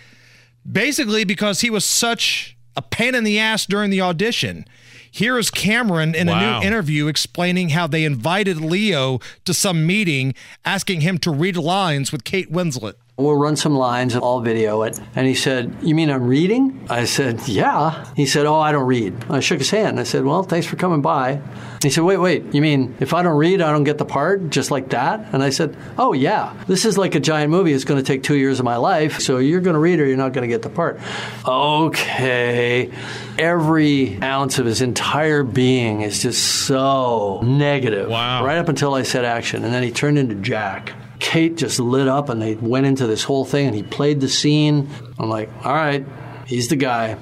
[0.71, 4.65] basically because he was such a pain in the ass during the audition.
[5.11, 10.35] Here is Cameron in a new interview explaining how they invited Leo to some meeting,
[10.65, 12.95] asking him to read lines with Kate Winslet.
[13.19, 15.01] We'll run some lines and I'll video it.
[15.17, 16.87] And he said, You mean I'm reading?
[16.89, 18.07] I said, Yeah.
[18.15, 19.25] He said, Oh, I don't read.
[19.29, 19.99] I shook his hand.
[19.99, 21.43] I said, Well, thanks for coming by.
[21.83, 22.55] He said, Wait, wait.
[22.55, 25.35] You mean if I don't read, I don't get the part just like that?
[25.35, 26.55] And I said, Oh, yeah.
[26.69, 27.73] This is like a giant movie.
[27.73, 29.19] It's going to take two years of my life.
[29.19, 31.01] So you're going to read or you're not going to get the part.
[31.45, 32.93] Okay.
[33.37, 38.09] Every ounce of his entire being is just so negative.
[38.09, 38.45] Wow.
[38.47, 39.65] Right up until I said action.
[39.65, 40.93] And then he turned into Jack.
[41.19, 44.29] Kate just lit up and they went into this whole thing and he played the
[44.29, 44.89] scene.
[45.19, 46.05] I'm like, all right,
[46.47, 47.17] he's the guy.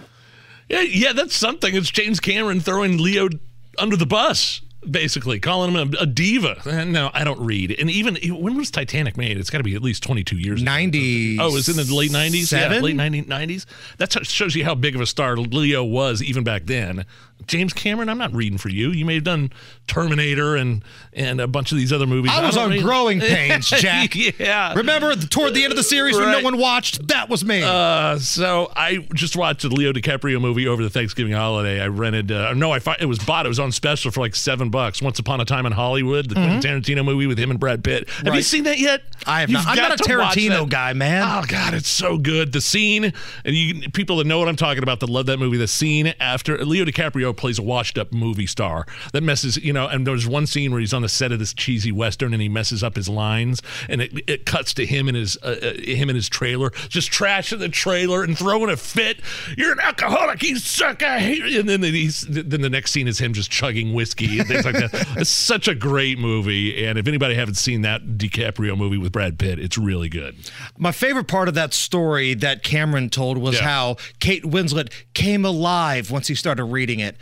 [0.69, 1.75] Yeah, yeah, that's something.
[1.75, 3.29] It's James Cameron throwing Leo
[3.79, 4.61] under the bus,
[4.91, 6.61] basically calling him a, a diva.
[6.69, 7.75] And No, I don't read.
[7.79, 9.39] And even when was Titanic made?
[9.39, 10.63] It's got to be at least 22 years.
[10.63, 10.71] ago.
[10.71, 11.39] 90.
[11.41, 12.53] Oh, it's in the late 90s.
[12.53, 13.67] Yeah, late 90, 90s.
[13.99, 17.05] That shows you how big of a star Leo was even back then.
[17.47, 18.91] James Cameron, I'm not reading for you.
[18.91, 19.53] You may have done
[19.87, 20.83] Terminator and
[21.13, 22.33] and a bunch of these other movies.
[22.35, 24.15] I was don't on read- growing pains, Jack.
[24.39, 24.73] yeah.
[24.75, 27.09] Remember toward the end of the series when no one watched?
[27.09, 27.63] That was me.
[27.63, 31.81] Uh, so I just watched a Leo DiCaprio movie over the Thanksgiving holiday.
[31.81, 33.45] I rented, uh, no, I it was bought.
[33.45, 34.76] It was on special for like seven bucks.
[34.77, 38.09] Once Upon a Time in Hollywood, the Quentin Tarantino movie with him and Brad Pitt.
[38.25, 39.03] Have you seen that yet?
[39.27, 39.69] I have You've not.
[39.69, 41.23] I'm got not a Tarantino guy, man.
[41.23, 42.53] Oh God, it's so good.
[42.53, 43.13] The scene,
[43.45, 45.57] and you people that know what I'm talking about that love that movie.
[45.57, 49.87] The scene after Leo DiCaprio plays a washed-up movie star that messes, you know.
[49.89, 52.49] And there's one scene where he's on the set of this cheesy western and he
[52.49, 56.09] messes up his lines, and it, it cuts to him and his uh, uh, him
[56.11, 59.21] and his trailer just trashing the trailer and throwing a fit.
[59.57, 61.03] You're an alcoholic, you suck.
[61.03, 61.61] I hate you.
[61.61, 64.75] And then he's then the next scene is him just chugging whiskey and things like
[64.75, 65.07] that.
[65.17, 69.39] It's such a great movie, and if anybody haven't seen that DiCaprio movie with Brad
[69.39, 70.37] Pitt, it's really good.
[70.77, 73.63] My favorite part of that story that Cameron told was Yeah.
[73.63, 77.17] how Kate Winslet came alive once he started reading it.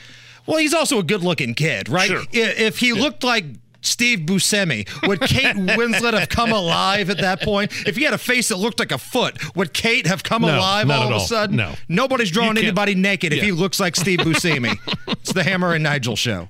[0.47, 2.09] Well, he's also a good-looking kid, right?
[2.09, 2.23] Sure.
[2.33, 3.45] If he looked like
[3.81, 7.71] Steve Buscemi, would Kate Winslet have come alive at that point?
[7.87, 10.57] If he had a face that looked like a foot, would Kate have come No,
[10.57, 11.57] alive not all of a sudden?
[11.57, 11.75] No.
[11.89, 14.79] Nobody's drawing anybody naked if he looks like Steve Buscemi.
[15.09, 16.49] it's the Hammer and Nigel show.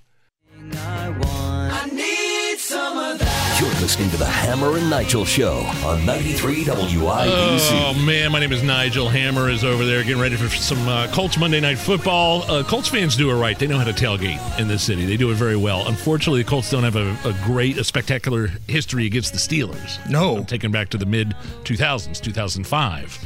[3.60, 7.70] You're listening to the Hammer and Nigel Show on 93 WIBC.
[7.72, 9.08] Oh man, my name is Nigel.
[9.08, 12.50] Hammer is over there getting ready for some uh, Colts Monday Night Football.
[12.50, 13.58] Uh, Colts fans do it right.
[13.58, 15.04] They know how to tailgate in this city.
[15.04, 15.86] They do it very well.
[15.86, 19.98] Unfortunately, the Colts don't have a, a great, a spectacular history against the Steelers.
[20.08, 21.34] No, I'm taking back to the mid
[21.64, 23.24] 2000s, 2005.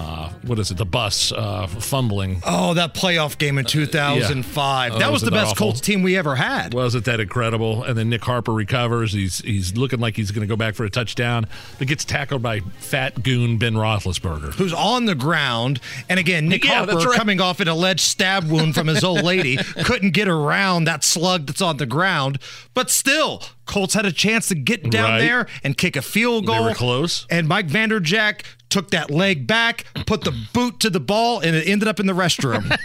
[0.00, 0.76] Uh, what is it?
[0.76, 2.40] The bus uh, fumbling.
[2.46, 4.92] Oh, that playoff game in 2005.
[4.94, 5.66] Oh, that was the best awful?
[5.66, 6.72] Colts team we ever had.
[6.72, 7.82] Wasn't that incredible?
[7.82, 9.12] And then Nick Harper recovers.
[9.12, 11.46] He's he's looking like he's going to go back for a touchdown,
[11.78, 14.54] but gets tackled by fat goon Ben Roethlisberger.
[14.54, 15.80] who's on the ground.
[16.08, 17.16] And again, Nick Yeah, Harper, right.
[17.18, 21.46] coming off an alleged stab wound from his old lady, couldn't get around that slug
[21.46, 22.38] that's on the ground.
[22.74, 25.18] But still, Colts had a chance to get down Right.
[25.20, 26.64] there and kick a field They goal.
[26.64, 27.26] were close.
[27.30, 31.66] And Mike Vanderjagt took that leg back, put the boot to the ball, and it
[31.68, 32.76] ended up in the restroom.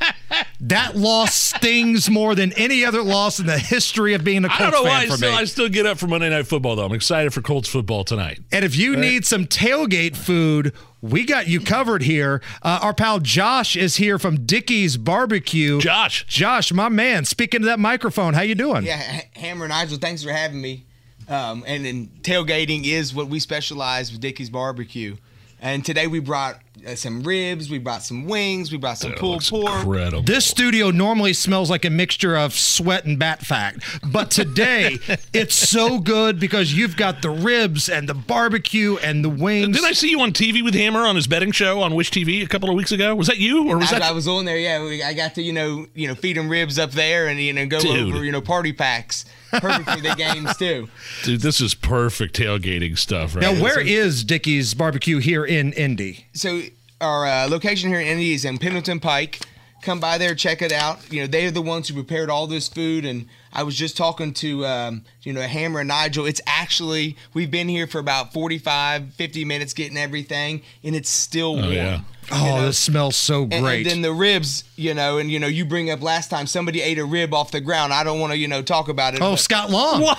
[0.60, 4.60] that loss stings more than any other loss in the history of being a Colts
[4.60, 5.36] I don't know fan why I for still, me.
[5.36, 6.84] I still get up for Monday Night Football, though.
[6.84, 8.40] I'm excited for Colts football tonight.
[8.52, 12.40] And if you need some tailgate food, we got you covered here.
[12.62, 15.80] Uh, our pal Josh is here from Dickey's Barbecue.
[15.80, 18.84] Josh, Josh, my man, speaking to that microphone, how you doing?
[18.84, 20.86] Yeah, Hammer and Nigel, thanks for having me.
[21.32, 25.16] Um, and then tailgating is what we specialize with Dickey's Barbecue.
[25.62, 27.70] And today we brought uh, some ribs.
[27.70, 28.70] We brought some wings.
[28.70, 29.84] We brought some pulled pork.
[29.84, 30.22] Incredible.
[30.24, 34.98] This studio normally smells like a mixture of sweat and bat fat, but today
[35.32, 39.76] it's so good because you've got the ribs and the barbecue and the wings.
[39.76, 42.42] Didn't I see you on TV with Hammer on his betting show on Wish TV
[42.42, 43.14] a couple of weeks ago?
[43.14, 44.10] Was that you or was I, that?
[44.10, 44.58] I was on there.
[44.58, 47.40] Yeah, we, I got to you know you know feed them ribs up there and
[47.40, 48.12] you know go Dude.
[48.12, 49.24] over you know party packs.
[49.52, 50.88] Perfect for the games too.
[51.24, 53.42] Dude, this is perfect tailgating stuff, right?
[53.42, 56.26] Now, where is Dickey's Barbecue here in Indy?
[56.32, 56.62] So
[57.00, 59.40] our uh, location here in Indy is in Pendleton Pike.
[59.82, 61.12] Come by there, check it out.
[61.12, 63.96] You know they are the ones who prepared all this food, and I was just
[63.96, 66.26] talking to um, you know Hammer and Nigel.
[66.26, 71.54] It's actually we've been here for about 45, 50 minutes getting everything, and it's still
[71.54, 71.66] warm.
[71.66, 72.00] Oh, yeah.
[72.30, 73.78] Oh, this smells so great.
[73.82, 76.80] And, then the ribs, you know, and you know, you bring up last time somebody
[76.80, 77.92] ate a rib off the ground.
[77.92, 79.20] I don't want to, you know, talk about it.
[79.20, 80.00] oh, Scott Long.
[80.02, 80.18] What?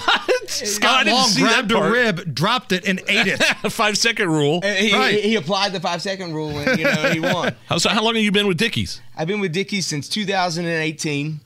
[0.49, 3.39] Scott Long grabbed a rib, dropped it, and ate it.
[3.71, 4.61] Five second rule.
[4.61, 5.15] He, Right.
[5.15, 7.55] he, he applied the five second rule, and you know, he won.
[7.67, 8.99] How, so how long have you been with Dickeys?
[9.15, 11.39] I've been with Dickeys since 2018.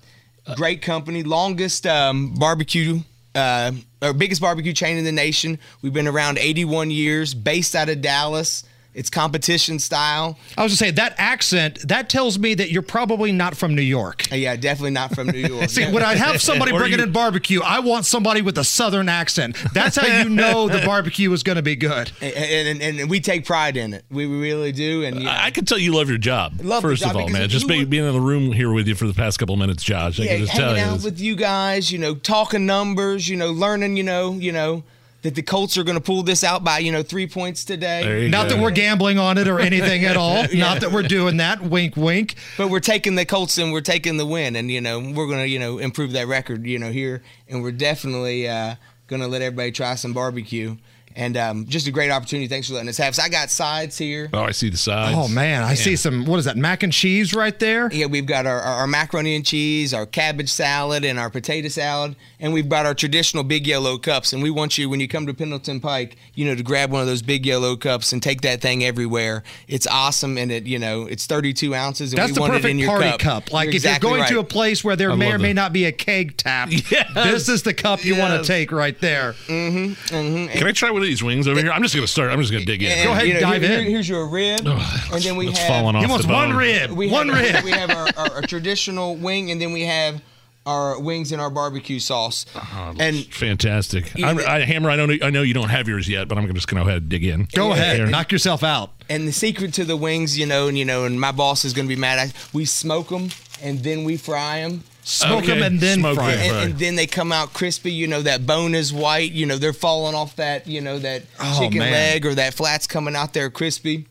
[0.56, 3.00] Great company, longest um, barbecue,
[3.36, 3.72] uh,
[4.02, 5.60] or biggest barbecue chain in the nation.
[5.82, 8.64] We've been around 81 years, based out of Dallas.
[8.98, 10.38] It's competition style.
[10.58, 11.88] I was gonna say that accent.
[11.88, 14.26] That tells me that you're probably not from New York.
[14.32, 15.70] Uh, yeah, definitely not from New York.
[15.70, 18.64] See, when I have somebody Or bringing you- in barbecue, I want somebody with a
[18.64, 19.56] southern accent.
[19.74, 22.12] That's how you know the barbecue is going to be good.
[22.22, 24.04] and, and, and we take pride in it.
[24.10, 25.04] We really do.
[25.04, 26.54] And you know, I I can tell you love your job.
[26.64, 27.48] Love the first job of all, man.
[27.50, 29.60] Just be, would- being in the room here with you for the past couple of
[29.60, 30.20] minutes, Josh.
[30.20, 30.92] I yeah, can just tell hanging you.
[30.98, 34.84] out with you guys, you know, talking numbers, you know, learning, you know, you know,
[35.28, 38.30] that the Colts are going to pull this out by, you know, three points today.
[38.30, 38.56] Not go.
[38.56, 40.46] that we're gambling on it or anything at all.
[40.54, 41.62] Not that we're doing that.
[41.62, 42.36] Wink, wink.
[42.58, 45.44] But we're taking the Colts and we're taking the win, and you know we're gonna
[45.44, 48.76] you know improve that record, you know here, and we're definitely uh,
[49.08, 50.78] gonna let everybody try some barbecue,
[51.18, 52.48] and um, just a great opportunity.
[52.48, 53.16] Thanks for letting us have.
[53.16, 54.30] So I got sides here.
[54.34, 55.16] Oh, I see the sides.
[55.18, 56.26] Oh man, I see some.
[56.26, 56.56] What is that?
[56.58, 57.92] Mac and cheese right there.
[57.92, 61.68] Yeah, we've got our, our, our macaroni and cheese, our cabbage salad, and our potato
[61.70, 64.32] salad, and we've got our traditional big yellow cups.
[64.32, 67.02] And we want you, when you come to Pendleton Pike, you know, to grab one
[67.02, 69.44] of those big yellow cups and take that thing everywhere.
[69.68, 72.58] It's awesome, and it, you know, it's 32 ounces, and That's we the want it
[72.58, 73.46] in perfect your party cup.
[73.46, 73.52] cup.
[73.54, 75.48] Like You're if exactly you're going to a place where there I may or may
[75.50, 75.54] that.
[75.56, 77.12] not be a keg tap, Yes.
[77.16, 79.34] this is the cup you want to take right there.
[79.48, 80.54] Mm-hmm, mm-hmm.
[80.54, 81.72] Can I try one of these wings over here?
[81.72, 82.32] I'm just going to start.
[82.32, 82.92] I'm just going to dig in.
[82.92, 83.86] And, Go ahead, you know, dive here- in.
[83.86, 86.92] Here's your rib, and then we It's have falling off He wants the one rib.
[86.92, 87.64] we one have, rib.
[87.64, 90.22] We have our, our, our traditional wing, and then we have
[90.66, 92.46] our wings and our barbecue sauce.
[92.54, 94.14] Oh, and Fantastic.
[94.18, 96.38] You I'm, know, I, Hammer, I know, I know you don't have yours yet, but
[96.38, 97.48] I'm just going to go ahead and dig in.
[97.54, 97.96] Go ahead.
[97.96, 98.08] Here.
[98.08, 98.92] Knock yourself out.
[99.10, 101.72] and the secret to the wings, you know, and you know, and my boss is
[101.72, 102.20] going to be mad.
[102.20, 103.30] I, we smoke them
[103.64, 104.84] and then we fry them.
[105.10, 106.40] Smoke Okay, them and then smoke fry them.
[106.40, 106.56] 'em.
[106.58, 107.94] And, and then they come out crispy.
[107.94, 109.32] You know that bone is white.
[109.32, 110.68] You know they're falling off that.
[110.68, 111.94] You know that Oh, chicken man.
[111.94, 114.06] leg or that flat's coming out there crispy.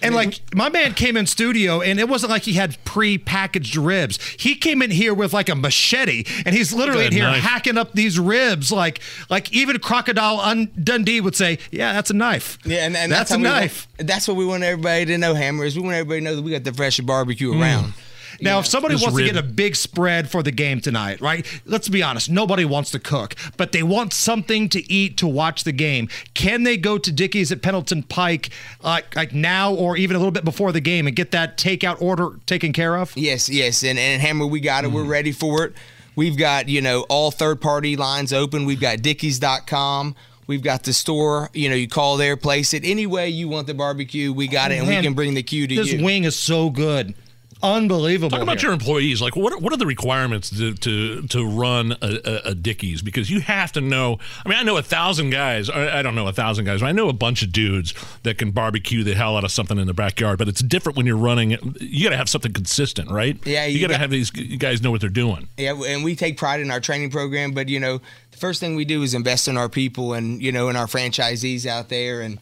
[0.00, 4.20] And like my man came in studio, and it wasn't like he had pre-packaged ribs.
[4.38, 7.42] He came in here with like a machete, and he's literally in here knife.
[7.42, 8.70] hacking up these ribs.
[8.70, 12.58] Like, like even Crocodile Un- Dundee would say, "Yeah, that's a knife.
[12.64, 15.34] Yeah, and, and that's, that's, a knife." Want, that's what we want everybody to know.
[15.34, 17.92] Hammer is we want everybody to know that we got the freshest barbecue Mm.
[18.32, 18.38] Around.
[18.42, 21.46] Now, if somebody This wants to get a big spread for the game tonight, right?
[21.64, 25.64] Let's be honest, nobody wants to cook, but they want something to eat to watch
[25.64, 26.08] the game.
[26.34, 28.50] Can they go to Dickey's at Pendleton Pike,
[28.82, 32.00] like like now or even a little bit before the game, and get that takeout
[32.00, 33.12] order taken care of?
[33.16, 34.92] Yes, yes, and and Hammer, we got it.
[34.92, 35.08] We're Mm.
[35.08, 35.72] ready for it.
[36.16, 38.64] We've got you know all third party lines open.
[38.64, 40.14] We've got Dickeys.com.
[40.46, 41.50] We've got the store.
[41.52, 44.32] You know, you call there, place it any way you want the barbecue.
[44.32, 45.98] We got it, and Man, we can bring the queue to This you.
[45.98, 47.14] This wing is so good,
[47.62, 48.30] unbelievable.
[48.30, 48.68] Talk about here.
[48.68, 49.20] your employees.
[49.20, 53.02] Like, what what are the requirements to to, to run a, a, a Dickeys?
[53.02, 54.18] Because you have to know.
[54.44, 55.70] I mean, I know a thousand guys.
[55.70, 56.80] I I don't know a thousand guys.
[56.80, 59.78] But I know a bunch of dudes that can barbecue the hell out of something
[59.78, 60.38] in the backyard.
[60.38, 61.50] But it's different when you're running.
[61.80, 63.38] You got to have something consistent, right?
[63.46, 65.48] Yeah, you, you got to have these you guys know what they're doing.
[65.56, 68.00] Yeah, and we take pride in our training program, but you know,
[68.30, 70.86] the first thing we do is invest in our people and you know, in our
[70.86, 72.38] franchisees out there, and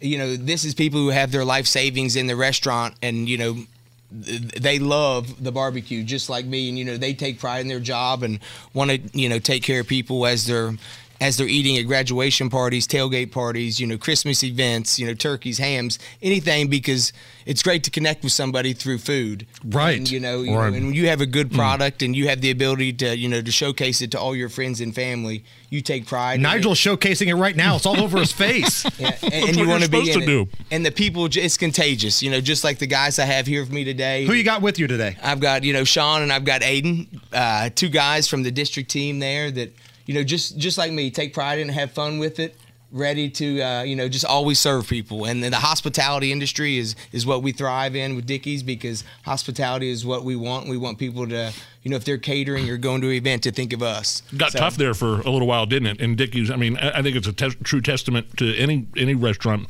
[0.00, 3.38] you know, this is people who have their life savings in the restaurant, and you
[3.38, 3.68] know, th-
[4.10, 7.80] they love the barbecue just like me, and you know, they take pride in their
[7.80, 8.40] job and
[8.72, 10.72] want to you know take care of people as they're
[11.20, 15.58] as they're eating at graduation parties, tailgate parties, you know, Christmas events, you know, turkeys,
[15.58, 17.12] hams, anything because
[17.44, 19.46] it's great to connect with somebody through food.
[19.64, 19.96] Right.
[19.98, 20.70] And, you know, you Right.
[20.70, 23.40] know, and you have a good product and you have the ability to, you know,
[23.42, 26.34] to showcase it to all your friends and family, you take pride.
[26.34, 26.48] in it.
[26.48, 27.76] Nigel's showcasing it right now.
[27.76, 28.84] It's all over his face.
[28.98, 30.48] Yeah, and, and you want to be in to do.
[30.70, 32.22] And the people, it's contagious.
[32.22, 34.24] You know, just like the guys I have here with me today.
[34.24, 35.16] Who you got with you today?
[35.22, 38.90] I've got you know Sean and I've got Aiden, uh, two guys from the district
[38.90, 39.74] team there that
[40.08, 42.56] you know just just like me take pride in, it, have fun with it.
[42.90, 46.96] ready to uh, you know just always serve people and then the hospitality industry is
[47.12, 50.98] is what we thrive in with dickeys because hospitality is what we want we want
[50.98, 51.52] people to
[51.82, 54.52] you know if they're catering or going to an event to think of us Got
[54.52, 56.00] So- tough there for a little while, didn't it?
[56.00, 59.68] And Dickeys, I mean, I think it's a tes- true testament to any any restaurant,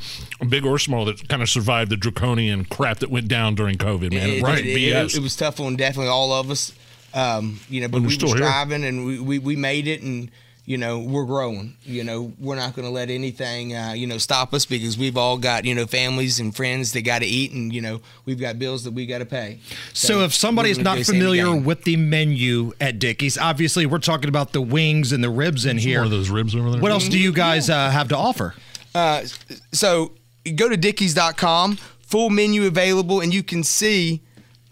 [0.49, 4.13] big or small, that kind of survived the draconian crap that went down during COVID,
[4.13, 4.31] man.
[4.31, 5.05] It, right, it, BS.
[5.15, 6.73] it, it was tough on definitely all of us.
[7.15, 8.45] Um, you know, but And we're we still were here.
[8.47, 10.31] striving and we, we, we made it and,
[10.67, 11.75] you know, we're growing.
[11.85, 15.17] You know, we're not going to let anything, uh, you know, stop us because we've
[15.17, 18.39] all got, you know, families and friends that got to eat and, you know, we've
[18.39, 19.59] got bills that we got to pay.
[19.95, 23.87] So, if somebody is not do the same familiar with the menu at Dickey's, obviously
[23.87, 26.01] we're talking about the wings and the ribs in here.
[26.01, 26.81] More of those ribs over there.
[26.81, 28.55] What else do you guys uh, have to offer?
[28.95, 29.25] Uh,
[29.73, 30.13] so
[30.55, 34.21] go to dickeys.com, full menu available, and you can see,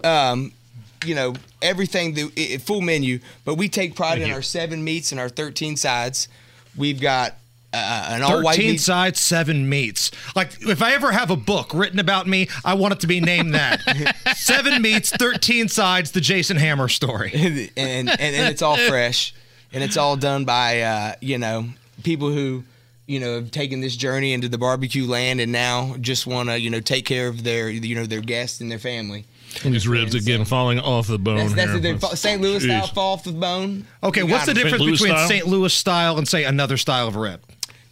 [0.05, 0.53] um,
[1.05, 3.18] you know, everything, the i- i- full menu.
[3.44, 6.28] But we take pride in our seven meats and our 13 sides.
[6.76, 7.34] We've got
[7.72, 8.80] uh, an all white 13 meat.
[8.80, 10.11] sides, seven meats.
[10.34, 13.20] Like, if I ever have a book written about me, I want it to be
[13.20, 13.80] named that.
[14.36, 17.32] seven meats, 13 sides, the Jason Hammer story.
[17.34, 19.34] and, and, and it's all fresh
[19.72, 21.66] and it's all done by uh, you know
[22.03, 22.62] people who
[23.07, 26.59] you know have taken this journey into the barbecue land and now just want to
[26.59, 29.24] you know take care of their you know their guests and their family
[29.62, 31.36] These ribs again falling off the bone.
[31.38, 31.80] that's, that's here.
[31.94, 32.40] the, the St.
[32.40, 34.64] Louis style fall off the bone Okay, We what's got the 'em.
[34.64, 35.28] difference Louis between style?
[35.28, 35.46] St.
[35.46, 37.40] Louis style and, say, another style of rib?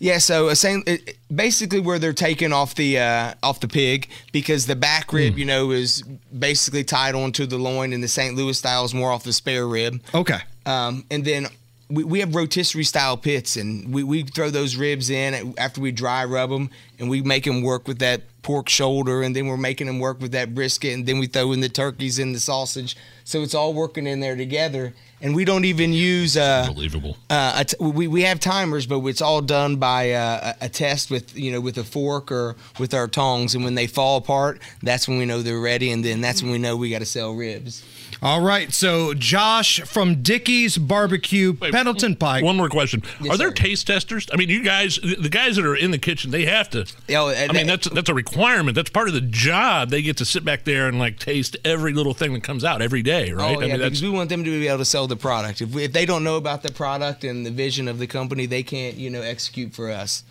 [0.01, 0.87] Yeah, so a Saint,
[1.35, 5.47] basically where they're taking off the uh, off the pig because the back rib, you
[5.47, 6.03] know, is
[6.37, 8.35] basically tied onto the loin, and the St.
[8.35, 10.03] Louis style is more off the spare rib.
[10.13, 10.39] Okay.
[10.67, 11.47] Um, and then
[11.89, 15.93] we, we have rotisserie style pits, and we, we throw those ribs in after we
[15.93, 19.57] dry rub them, and we make them work with that pork shoulder, and then we're
[19.57, 22.41] making them work with that brisket, and then we throw in the turkeys and the
[22.41, 22.97] sausage.
[23.25, 26.37] So it's all working in there together, and we don't even use.
[26.37, 27.17] Uh, Unbelievable.
[27.31, 30.69] uh, a t- we, we have timers, but it's all done by uh, a a
[30.69, 34.19] test with you know with a fork or with our tongs, and when they fall
[34.19, 37.01] apart, that's when we know they're ready, and then that's when we know we got
[37.01, 37.83] to sell ribs.
[38.23, 42.45] All right, so Josh from Dickey's Barbecue, Pendleton Pike.
[42.45, 43.55] One more question: Yes, Are there sir.
[43.55, 44.29] taste testers?
[44.33, 46.87] I mean, you guys, the the guys that are in the kitchen, they have to.
[47.11, 48.75] Oh, I mean, that's that's a requirement.
[48.75, 49.91] That's part of the job.
[49.91, 52.81] They get to sit back there and like taste every little thing that comes out
[52.83, 53.57] every day, right?
[53.57, 55.17] Oh I yeah, mean, that's because we want them to be able to sell the
[55.17, 55.61] product.
[55.61, 58.47] If, we, if they don't know about the product and the vision of the company,
[58.47, 60.25] they can't you know execute for us.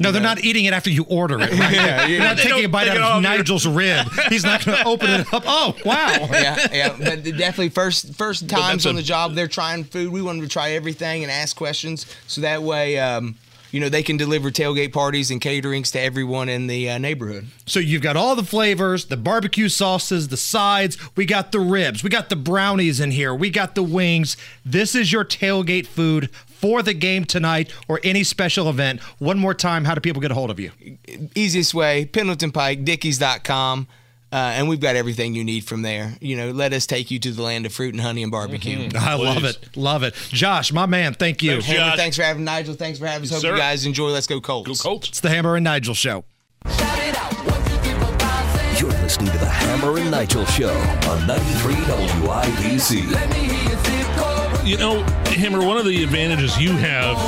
[0.00, 1.50] No, they're not eating it after you order it.
[1.52, 1.72] Right?
[1.72, 4.06] Yeah, You're not They taking a bite out of Nigel's rib.
[4.28, 5.44] He's not going to open it up.
[5.46, 6.08] Oh, wow.
[6.32, 10.10] yeah, yeah, but definitely first first times on a- the job, they're trying food.
[10.10, 13.36] We want them to try everything and ask questions, so that way, um,
[13.70, 17.46] you know, they can deliver tailgate parties and caterings to everyone in the uh, neighborhood.
[17.66, 20.96] So you've got all the flavors, the barbecue sauces, the sides.
[21.16, 22.04] We got the ribs.
[22.04, 23.34] We got the brownies in here.
[23.34, 24.36] We got the wings.
[24.64, 26.30] This is your tailgate food
[26.64, 28.98] for the game tonight or any special event.
[29.18, 30.70] One more time, how do people get a hold of you?
[31.34, 33.86] Easiest way, Pendleton Pike, Dickeys.com.
[34.32, 36.16] Uh, and we've got everything you need from there.
[36.22, 38.88] You know, let us take you to the land of fruit and honey and barbecue.
[38.94, 39.76] I love it.
[39.76, 40.14] Love it.
[40.30, 41.60] Josh, my man, thank you.
[41.60, 42.74] Hammer, thanks for having Nigel.
[42.74, 43.32] Thanks for having us.
[43.32, 43.52] Hope sir.
[43.52, 44.08] you guys enjoy.
[44.08, 44.66] Let's go Colts.
[44.66, 45.10] Go Colts.
[45.10, 46.24] It's the Hammer and Nigel Show.
[48.80, 50.72] You're listening to the Hammer and Nigel Show
[51.10, 53.53] on 93 WIBC.
[54.64, 57.18] You know, Hammer, one of the advantages you have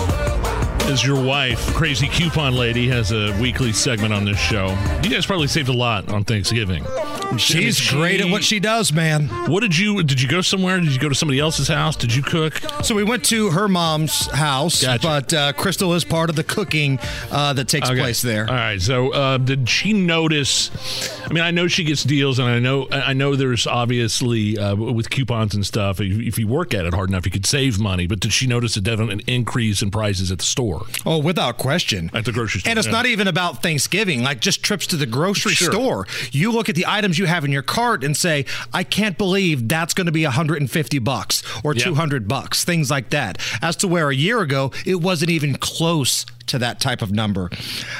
[0.88, 4.68] is your wife, Crazy Coupon Lady, has a weekly segment on this show.
[5.02, 6.84] You guys probably saved a lot on Thanksgiving.
[7.38, 9.26] She's great at what she does, man.
[9.50, 10.78] What did you did you go somewhere?
[10.78, 11.96] Did you go to somebody else's house?
[11.96, 12.60] Did you cook?
[12.84, 16.98] So we went to her mom's house, but uh, Crystal is part of the cooking
[17.32, 17.98] uh, that takes Okay.
[18.00, 18.48] place there.
[18.48, 18.80] All right.
[18.80, 20.70] So, uh, did she notice?
[21.28, 24.76] I mean, I know she gets deals, and I know I know there's obviously uh,
[24.76, 26.00] with coupons and stuff.
[26.00, 28.06] If, if you work at it hard enough, you could save money.
[28.06, 30.75] But did she notice a definite increase in prices at the store?
[31.04, 32.10] Oh, without question.
[32.12, 32.70] At the grocery store.
[32.70, 32.92] And it's yeah.
[32.92, 35.72] not even about Thanksgiving, like just trips to the grocery Sure.
[35.72, 36.06] store.
[36.32, 39.68] You look at the items you have in your cart and say, I can't believe
[39.68, 43.38] that's going to be 150 bucks or 200 bucks, things like that.
[43.62, 47.50] As to where a year ago, it wasn't even close to that type of number.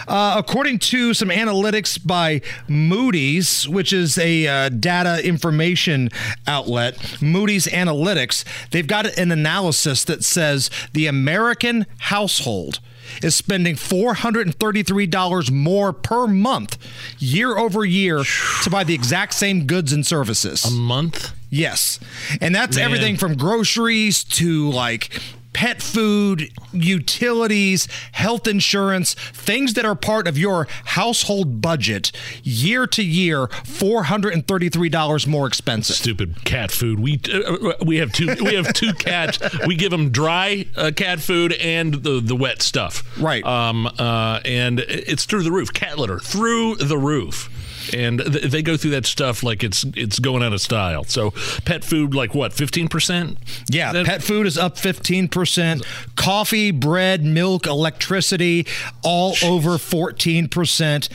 [0.08, 6.10] Uh, according to some analytics by Moody's, which is a uh, data information
[6.46, 12.80] outlet, Moody's Analytics, they've got an analysis that says the American household
[13.22, 16.76] is spending $433 more per month
[17.18, 18.22] year over year
[18.62, 20.64] to buy the exact same goods and services.
[20.64, 21.32] A month?
[21.50, 22.00] Yes.
[22.40, 22.84] And that's Man.
[22.84, 25.20] everything from groceries to like
[25.56, 33.02] pet food, utilities, health insurance, things that are part of your household budget year to
[33.02, 35.96] year, $433 more expensive.
[35.96, 37.00] Stupid cat food.
[37.00, 39.38] We uh, we have two we have two cats.
[39.66, 43.02] We give them dry uh, cat food and the the wet stuff.
[43.18, 43.42] Right.
[43.42, 43.86] Um.
[43.86, 44.40] Uh.
[44.44, 45.72] And it's through the roof.
[45.72, 47.48] Cat litter through the roof.
[47.94, 51.04] And th- they go through that stuff like it's it's going out of style.
[51.04, 51.32] So
[51.64, 53.38] pet food, like what, fifteen percent?
[53.70, 55.84] Yeah, pet food is up 15%.
[56.16, 58.66] Coffee, bread, milk, electricity,
[59.02, 61.08] all over 14%.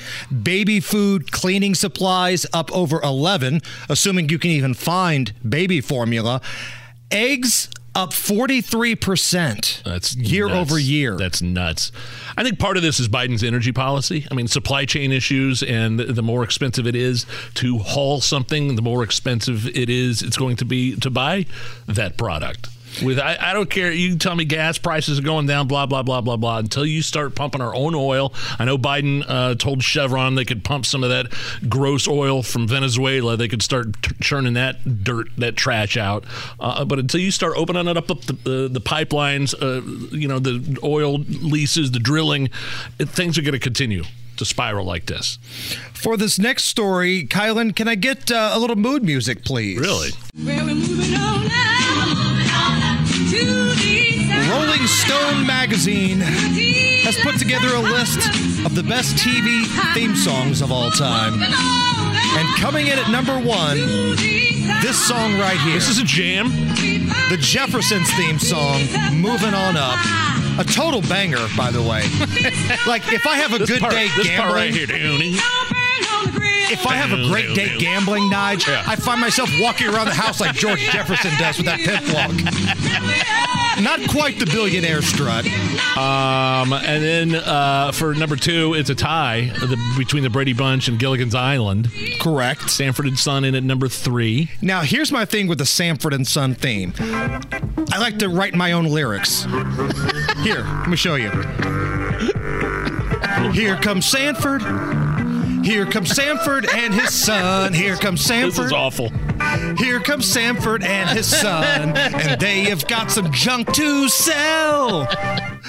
[0.43, 6.41] Baby food, cleaning supplies up over 11, assuming you can even find baby formula.
[7.09, 9.83] Eggs up 43%.
[9.83, 10.71] That's year nuts.
[10.71, 11.17] over year.
[11.17, 11.91] That's nuts.
[12.37, 14.25] I think part of this is Biden's energy policy.
[14.31, 17.25] I mean, supply chain issues, and the, the more expensive it is
[17.55, 21.45] to haul something, the more expensive it is it's going to be to buy
[21.87, 22.69] that product.
[23.03, 23.91] With I, I don't care.
[23.91, 26.59] You can tell me gas prices are going down, blah blah blah blah blah.
[26.59, 28.33] Until you start pumping our own oil.
[28.59, 31.33] I know Biden uh, told Chevron they could pump some of that
[31.69, 33.37] gross oil from Venezuela.
[33.37, 36.25] They could start t- churning that dirt, that trash out.
[36.59, 39.81] Uh, but until you start opening it up, up the, the, the pipelines, uh,
[40.15, 42.49] you know, the oil leases, the drilling,
[42.99, 44.03] it, things are going to continue
[44.37, 45.37] to spiral like this.
[45.93, 49.79] For this next story, Kylan, can I get uh, a little mood music, please?
[49.79, 50.09] Really?
[50.43, 50.67] Well,
[54.81, 58.17] Rolling Stone magazine has put together a list
[58.65, 59.63] of the best TV
[59.93, 61.33] theme songs of all time.
[61.39, 63.77] And coming in at number one,
[64.81, 65.75] this song right here.
[65.75, 66.49] This is a jam.
[67.29, 68.81] The Jeffersons theme song,
[69.13, 69.99] Moving On Up.
[70.57, 72.01] A total banger, by the way.
[72.87, 74.37] like, if I have a This good part- day this gambling.
[74.41, 75.37] part right here, Dooney.
[76.73, 80.39] If I have a great day gambling, Nige, I find myself walking around the house
[80.41, 83.47] like George Jefferson does with that pimp walk.
[83.79, 85.45] Not quite the billionaire strut.
[85.97, 90.87] Um, and then uh, for number two, it's a tie the, between the Brady Bunch
[90.87, 91.89] and Gilligan's Island.
[92.19, 92.69] Correct.
[92.69, 94.51] Sanford and Son in at number three.
[94.61, 96.93] Now, here's my thing with the Sanford and Son theme.
[96.99, 99.43] I like to write my own lyrics.
[100.43, 101.29] Here, let me show you.
[103.51, 104.61] Here comes Sanford.
[105.65, 107.73] Here comes Sanford and his son.
[107.73, 108.65] Here comes Sanford.
[108.65, 109.11] This is awful.
[109.77, 115.07] Here comes Sanford and his son, and they have got some junk to sell.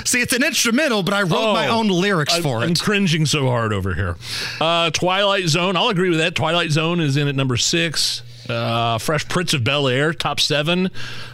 [0.05, 2.81] See, it's an instrumental, but I wrote my Oh, own lyrics I- for I'm it.
[2.81, 4.17] cringing so hard over here.
[4.61, 5.77] Uh, Twilight Zone.
[5.77, 6.35] I'll agree with that.
[6.35, 8.23] Twilight Zone is in at number six.
[8.49, 10.91] Uh, Fresh Prince of Bel Air, top seven.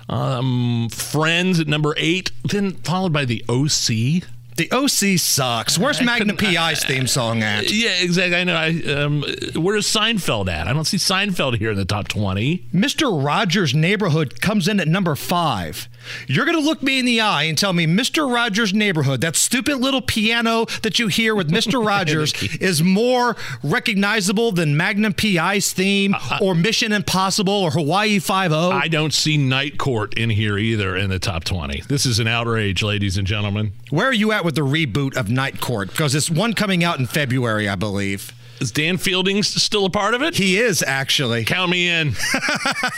[0.09, 2.31] Um, Friends at number eight.
[2.45, 4.25] Then followed by the OC.
[4.59, 5.79] The OC sucks.
[5.79, 7.71] Where's I Magnum PI's theme song at?
[7.71, 8.35] Yeah, exactly.
[8.35, 8.57] I know.
[8.57, 9.23] I, um,
[9.55, 10.67] where's Seinfeld at?
[10.67, 12.67] I don't see Seinfeld here in the top 20.
[12.75, 13.25] Mr.
[13.25, 15.89] Rogers' Neighborhood comes in at number five.
[16.27, 18.33] You're going to look me in the eye and tell me Mr.
[18.33, 21.85] Rogers' Neighborhood, that stupid little piano that you hear with Mr.
[21.87, 28.89] Rogers, is more recognizable than Magnum PI's theme or Mission Impossible or Hawaii 5 I
[28.89, 31.83] don't see Night Court in here either in the top 20.
[31.89, 33.73] This is an outrage, ladies and gentlemen.
[33.91, 35.89] Where are you at with the reboot of Night Court?
[35.91, 38.33] Because it's one coming out in February, I believe.
[38.61, 40.35] Is Dan Fielding still a part of it?
[40.35, 41.45] He is actually.
[41.45, 42.15] Count me in.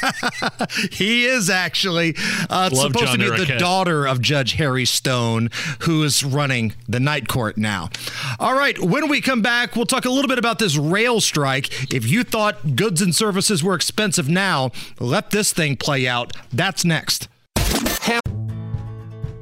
[0.91, 2.15] he is actually.
[2.49, 3.59] Uh, it's supposed John to be the Larroquette.
[3.59, 7.91] daughter of Judge Harry Stone, who is running the night court now.
[8.39, 11.93] All right, when we come back, we'll talk a little bit about this rail strike.
[11.93, 16.33] If you thought goods and services were expensive now, let this thing play out.
[16.53, 17.29] That's next.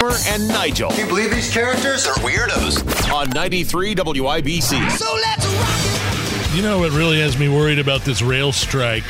[0.00, 0.90] Hammer and Nigel.
[0.90, 3.12] Can you believe these characters are weirdos?
[3.12, 4.90] On 93 WIBC.
[4.92, 9.04] So let's rock You know what really has me worried about this rail strike,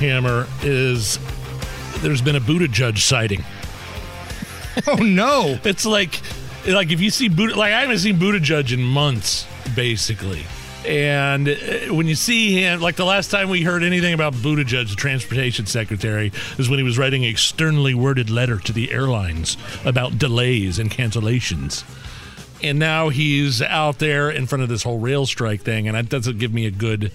[0.00, 1.18] Hammer, is
[2.00, 3.44] there's been a Buttigieg sighting.
[4.86, 5.58] Oh no!
[5.64, 6.18] It's like,
[6.66, 9.46] like if you see Buddha, like I haven't seen Buttigieg in months,
[9.76, 10.44] basically.
[10.86, 14.90] And uh, when you see him, like the last time we heard anything about Judge,
[14.90, 19.56] the transportation secretary, is when he was writing a sternly worded letter to the airlines
[19.84, 21.84] about delays and cancellations.
[22.62, 26.08] And now he's out there in front of this whole rail strike thing, and that
[26.08, 27.12] doesn't give me a good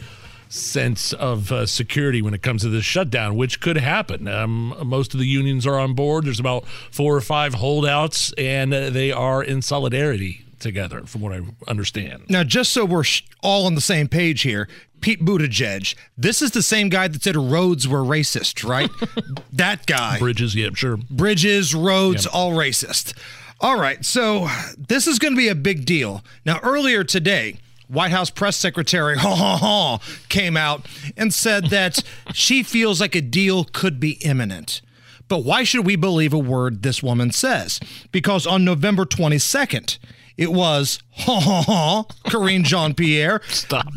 [0.49, 4.29] sense of uh, security when it comes to this shutdown, which could happen.
[4.29, 6.25] Um, most of the unions are on board.
[6.25, 11.33] There's about four or five holdouts, and uh, they are in solidarity together, from what
[11.33, 12.23] I understand.
[12.29, 13.03] Now, just so we're
[13.41, 14.67] all on the same page here,
[15.01, 18.89] Pete Buttigieg, this is the same guy that said roads were racist, right?
[19.53, 20.19] that guy.
[20.19, 20.97] Bridges, yep, sure.
[20.97, 23.17] Bridges, roads, all racist.
[23.59, 24.47] All right, so
[24.77, 26.23] this is going to be a big deal.
[26.45, 27.57] Now, earlier today,
[27.87, 32.03] White House press secretary ha ha ha came out and said that
[32.33, 34.81] she feels like a deal could be imminent.
[35.27, 37.79] But why should we believe a word this woman says?
[38.11, 39.97] Because on November 22nd,
[40.37, 43.41] it was ha ha ha Karine Jean Pierre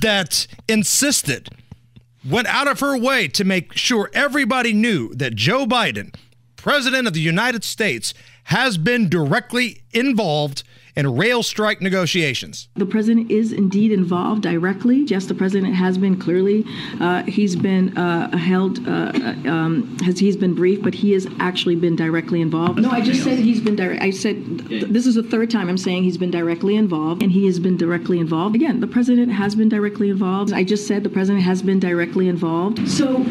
[0.01, 1.49] that insisted,
[2.29, 6.15] went out of her way to make sure everybody knew that Joe Biden,
[6.57, 8.15] President of the United States,
[8.45, 10.63] has been directly involved
[10.97, 12.69] in rail strike negotiations.
[12.77, 15.05] The president is indeed involved directly.
[15.05, 16.65] Yes, the president has been clearly.
[17.01, 18.87] Uh, he's been uh, held.
[18.87, 19.13] Uh,
[19.47, 22.81] um, has he's been briefed, but he has actually been directly involved.
[22.81, 24.03] No, I just said he's been direct.
[24.03, 27.33] I said th- this is the third time I'm saying he's been directly involved, and
[27.33, 28.55] he has been directly involved.
[28.55, 30.53] Again, the president has been directly involved.
[30.53, 32.89] I just said the president has been directly involved.
[32.89, 33.25] So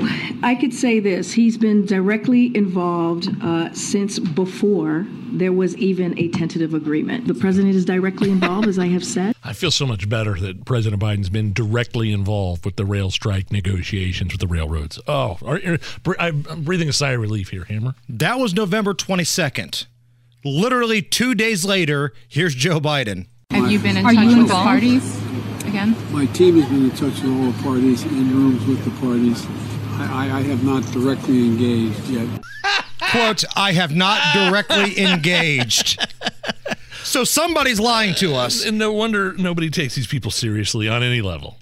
[0.43, 5.05] I could say this: he's been directly involved uh, since before
[5.37, 7.27] there was even a tentative agreement.
[7.27, 9.35] The president is directly involved, as I have said.
[9.43, 13.51] I feel so much better that President Biden's been directly involved with the rail strike
[13.51, 14.99] negotiations with the railroads.
[15.07, 15.61] Oh, are-
[16.05, 17.95] are- I'm breathing a sigh of relief here, Hammer.
[18.07, 19.85] That was November 22nd.
[20.45, 23.27] Literally two days later, here's Joe Biden.
[23.51, 24.63] Have you been in Are touch you with involved?
[24.67, 25.21] parties
[25.65, 25.95] again?
[26.11, 29.45] My team has been in touch with all the parties, in rooms with the parties.
[29.99, 32.27] I, I, I have not directly engaged yet.
[33.11, 35.99] Quote, I have not directly engaged.
[37.03, 38.65] So somebody's lying to us.
[38.65, 41.58] And no wonder nobody takes these people seriously on any level.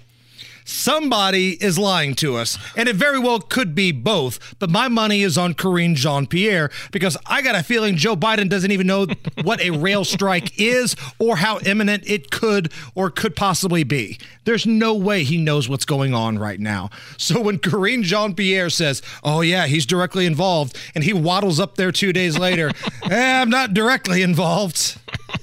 [0.67, 4.55] Somebody is lying to us, and it very well could be both.
[4.59, 8.49] But my money is on Karine Jean Pierre because I got a feeling Joe Biden
[8.49, 9.07] doesn't even know
[9.43, 14.19] what a rail strike is or how imminent it could or could possibly be.
[14.43, 16.89] There's no way he knows what's going on right now.
[17.17, 21.75] So when Karine Jean Pierre says, "Oh yeah, he's directly involved," and he waddles up
[21.75, 22.71] there two days later,
[23.09, 24.97] eh, "I'm not directly involved,"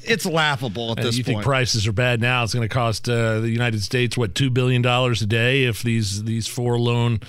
[0.05, 1.29] it's laughable at And this you point.
[1.29, 2.45] You think prices are bad now?
[2.45, 4.83] It's going to cost uh, the United States what two billion
[5.15, 7.21] dollars a day if these these four lone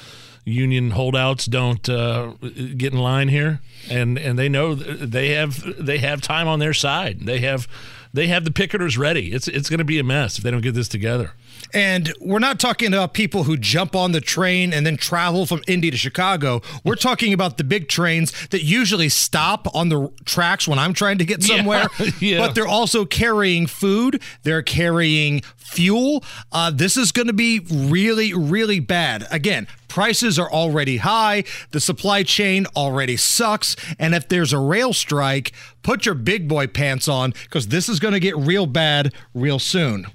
[0.43, 2.33] union holdouts don't uh,
[2.77, 6.73] get in line here, and and they know they have they have time on their
[6.73, 7.21] side.
[7.21, 7.67] They have
[8.13, 9.31] they have the picketers ready.
[9.31, 11.33] It's it's going to be a mess if they don't get this together.
[11.75, 15.61] And we're not talking about people who jump on the train and then travel from
[15.67, 16.61] Indy to Chicago.
[16.85, 21.17] We're talking about the big trains that usually stop on the tracks when I'm trying
[21.17, 21.87] to get Yeah, somewhere.
[22.21, 22.37] yeah.
[22.37, 26.23] But they're also carrying food, they're carrying fuel.
[26.49, 29.27] Uh, this is going to be really, really bad.
[29.29, 33.75] Again, prices are already high, the supply chain already sucks.
[33.99, 35.51] And if there's a rail strike,
[35.83, 39.59] put your big boy pants on because this is going to get real bad real
[39.59, 40.07] soon.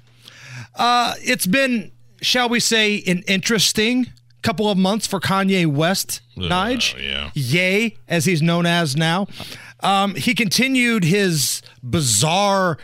[0.75, 1.91] Uh, it's been,
[2.21, 4.07] shall we say, an interesting
[4.41, 6.95] couple of months for Kanye West, Nige.
[7.01, 7.29] yeah.
[7.33, 9.27] Yay, as he's known as now.
[9.81, 12.77] Um, he continued his bizarre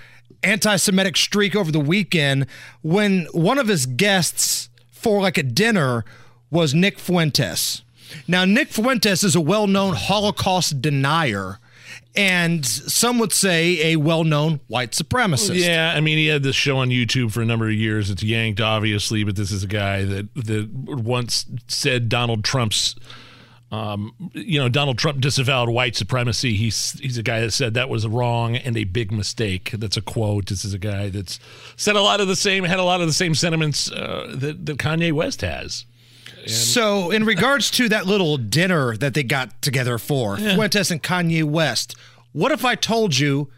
[0.43, 2.45] anti Semitic streak over the weekend
[2.81, 6.05] when one of his guests for like a dinner
[6.49, 7.81] was Nick Fuentes.
[8.27, 11.59] Now, Nick Fuentes is a well known Holocaust denier.
[12.18, 15.64] And some would say a well known white supremacist.
[15.64, 18.10] Yeah, I mean, he had this show on YouTube for a number of years.
[18.10, 22.95] It's yanked, obviously, but this is a guy that that once said Donald Trump's.
[23.69, 26.53] Um, you know, Donald Trump disavowed white supremacy.
[26.53, 29.72] He's he's a guy that said that was wrong and a big mistake.
[29.72, 30.45] That's a quote.
[30.48, 31.38] This is a guy that's
[31.76, 34.65] said a lot of the same, had a lot of the same sentiments uh, that,
[34.65, 35.85] that Kanye West has.
[36.48, 41.44] So, in regards to that little dinner that they got together for Fuentes and Kanye
[41.44, 41.95] West,
[42.32, 43.49] what if I told you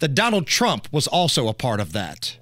[0.00, 2.36] that Donald Trump was also a part of that?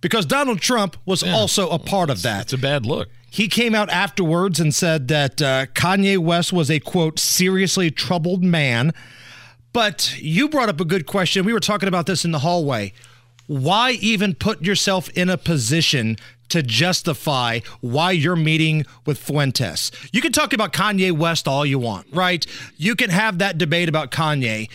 [0.00, 2.42] Because Donald Trump was also a part of that.
[2.42, 3.08] It's a bad look.
[3.30, 8.42] He came out afterwards and said that uh, Kanye West was a quote, seriously troubled
[8.42, 8.92] man.
[9.72, 11.44] But you brought up a good question.
[11.44, 12.92] We were talking about this in the hallway.
[13.46, 16.16] Why even put yourself in a position
[16.50, 19.90] to justify why you're meeting with Fuentes?
[20.12, 22.46] You can talk about Kanye West all you want, right?
[22.76, 24.68] You can have that debate about Kanye.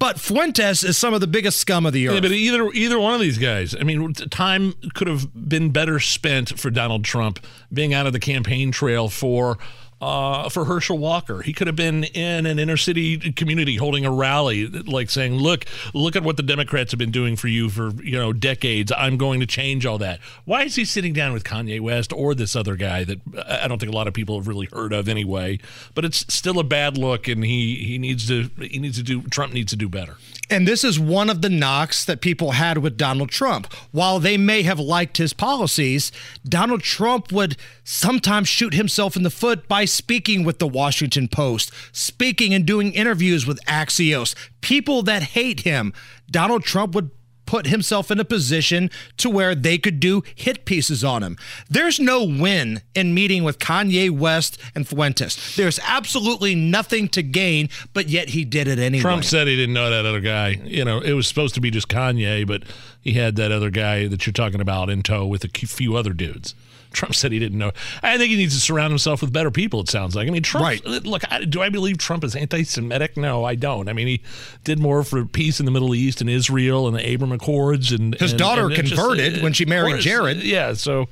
[0.00, 2.14] But Fuentes is some of the biggest scum of the earth.
[2.14, 6.00] Yeah, but either either one of these guys, I mean, time could have been better
[6.00, 7.38] spent for Donald Trump
[7.70, 9.58] being out of the campaign trail for
[10.00, 11.42] uh, for Herschel Walker.
[11.42, 15.66] He could have been in an inner city community holding a rally, like saying, "Look,
[15.94, 18.92] look at what the Democrats have been doing for you for you know decades.
[18.96, 22.34] I'm going to change all that." Why is he sitting down with Kanye West or
[22.34, 25.08] this other guy that I don't think a lot of people have really heard of
[25.08, 25.58] anyway?
[25.94, 29.22] But it's still a bad look, and he he needs to he needs to do
[29.22, 30.16] Trump needs to do better.
[30.48, 33.72] And this is one of the knocks that people had with Donald Trump.
[33.92, 36.10] While they may have liked his policies,
[36.44, 41.72] Donald Trump would sometimes shoot himself in the foot by speaking with the Washington Post,
[41.92, 44.34] speaking and doing interviews with Axios.
[44.60, 45.92] People that hate him,
[46.30, 47.10] Donald Trump would
[47.50, 51.36] put himself in a position to where they could do hit pieces on him.
[51.68, 55.56] There's no win in meeting with Kanye West and Fuentes.
[55.56, 59.02] There's absolutely nothing to gain, but yet he did it anyway.
[59.02, 60.60] Trump said he didn't know that other guy.
[60.62, 62.62] You know, it was supposed to be just Kanye, but
[63.00, 66.12] he had that other guy that you're talking about in tow with a few other
[66.12, 66.54] dudes.
[66.92, 67.70] Trump said he didn't know.
[68.02, 69.80] I think he needs to surround himself with better people.
[69.80, 70.26] It sounds like.
[70.26, 70.64] I mean, Trump.
[70.64, 70.84] Right.
[70.84, 73.16] Look, I, do I believe Trump is anti-Semitic?
[73.16, 73.88] No, I don't.
[73.88, 74.22] I mean, he
[74.64, 78.14] did more for peace in the Middle East and Israel and the Abraham Accords and
[78.16, 80.42] His and- daughter and it just- converted when she married course, Jared.
[80.42, 80.74] Yeah.
[80.74, 81.06] So,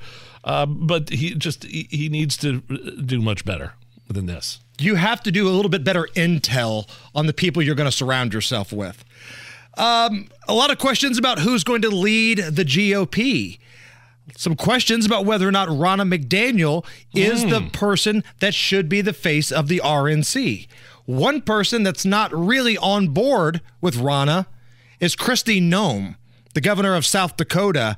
[0.45, 2.61] uh, but he just he, he needs to
[3.05, 3.75] do much better
[4.09, 4.59] than this.
[4.81, 7.97] you have to do a little bit better intel on the people you're going to
[7.97, 9.05] surround yourself with.
[9.77, 13.59] Um, a lot of questions about who's going to lead the GOP.
[14.37, 16.85] Some questions about whether or not Ronna McDaniel
[17.15, 20.69] is the person that should be the face of the RNC.
[21.07, 24.47] One person that's not really on board with Ronna
[25.01, 26.17] is Kristi Noem,
[26.55, 27.97] the governor of South Dakota.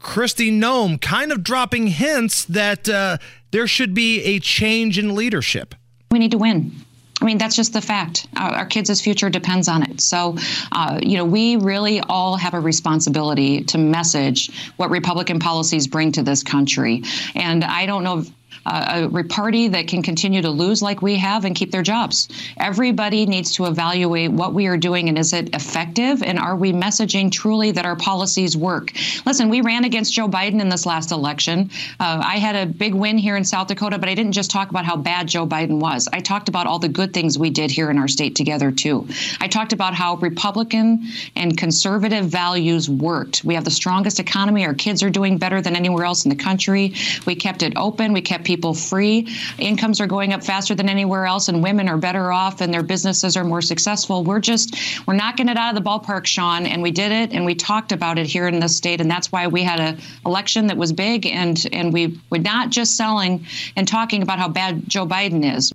[0.00, 3.18] Kristi Noem kind of dropping hints that uh,
[3.50, 5.74] there should be a change in leadership.
[6.10, 6.72] We need to win.
[7.20, 8.26] I mean, that's just the fact.
[8.36, 10.00] Our, our kids' future depends on it.
[10.00, 10.36] So,
[10.72, 16.12] uh, you know, we really all have a responsibility to message what Republican policies bring
[16.12, 17.02] to this country.
[17.34, 18.24] And I don't know.
[18.66, 22.28] A party that can continue to lose like we have and keep their jobs.
[22.58, 26.72] Everybody needs to evaluate what we are doing and is it effective and are we
[26.72, 28.92] messaging truly that our policies work.
[29.24, 31.70] Listen, we ran against Joe Biden in this last election.
[31.98, 34.70] Uh, I had a big win here in South Dakota, but I didn't just talk
[34.70, 36.08] about how bad Joe Biden was.
[36.12, 39.06] I talked about all the good things we did here in our state together too.
[39.40, 41.06] I talked about how Republican
[41.36, 43.44] and conservative values worked.
[43.44, 44.64] We have the strongest economy.
[44.66, 46.94] Our kids are doing better than anywhere else in the country.
[47.26, 48.12] We kept it open.
[48.12, 49.28] We kept people free.
[49.58, 52.82] Incomes are going up faster than anywhere else, and women are better off, and their
[52.82, 54.24] businesses are more successful.
[54.24, 54.76] We're just
[55.06, 57.92] we're knocking it out of the ballpark, Sean, and we did it, and we talked
[57.92, 59.96] about it here in this state, and that's why we had a
[60.26, 63.46] election that was big, and and we were not just selling
[63.76, 65.72] and talking about how bad Joe Biden is.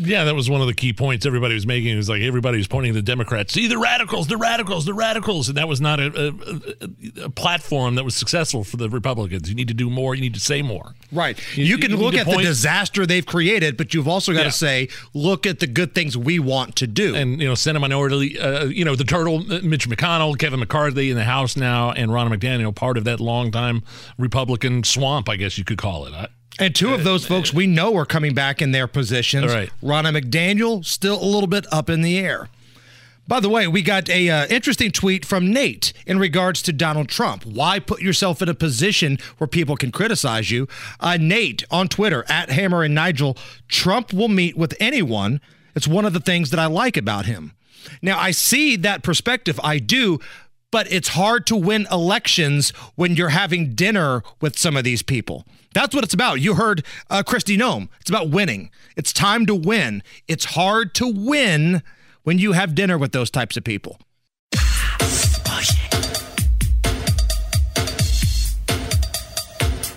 [0.00, 1.92] Yeah, that was one of the key points everybody was making.
[1.92, 3.52] It was like everybody was pointing to the Democrats.
[3.52, 6.28] See the radicals, the radicals, the radicals, and that was not a,
[7.20, 9.48] a, a platform that was successful for the Republicans.
[9.48, 10.14] You need to do more.
[10.14, 10.94] You need to say more.
[11.10, 11.36] Right.
[11.56, 14.44] You, can need look at the disaster they've created, but you've also got Yeah.
[14.44, 17.14] to say, look at the good things we want to do.
[17.16, 21.10] and you know Senate Minority, uh, you know the turtle, uh, Mitch McConnell, Kevin McCarthy
[21.10, 23.82] in the House now, and Ronna McDaniel, part of that longtime
[24.16, 26.14] Republican swamp, I guess you could call it.
[26.14, 26.28] I,
[26.58, 29.54] And two of those folks we know are coming back in their positions.
[29.54, 29.70] Right.
[29.82, 32.48] Ronna McDaniel still a little bit up in the air.
[33.28, 37.10] By the way, we got a uh, interesting tweet from Nate in regards to Donald
[37.10, 37.44] Trump.
[37.44, 40.66] Why put yourself in a position where people can criticize you?
[40.98, 43.36] Uh, Nate on Twitter at Hammer and Nigel.
[43.68, 45.42] Trump will meet with anyone.
[45.74, 47.52] It's one of the things that I like about him.
[48.00, 49.60] Now I see that perspective.
[49.62, 50.20] I do.
[50.70, 55.46] But it's hard to win elections when you're having dinner with some of these people.
[55.72, 56.40] That's what it's about.
[56.40, 57.88] You heard uh, Kristi Noem.
[58.00, 58.70] It's about winning.
[58.96, 60.02] It's time to win.
[60.26, 61.82] It's hard to win
[62.22, 63.98] when you have dinner with those types of people.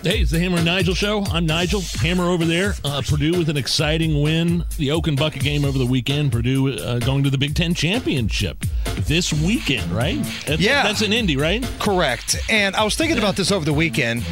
[0.02, 1.22] Hey, it's the Hammer and Nigel show.
[1.26, 1.80] I'm Nigel.
[2.00, 2.74] Hammer over there.
[2.84, 4.64] Uh, Purdue with an exciting win.
[4.76, 6.32] The Oaken Bucket game over the weekend.
[6.32, 8.64] Purdue uh, going to the Big Ten championship
[9.06, 10.16] this weekend, right?
[10.44, 10.82] That's, Yeah.
[10.82, 11.64] that's in Indy, right?
[11.78, 12.36] Correct.
[12.50, 14.22] And I was thinking about this over the weekend.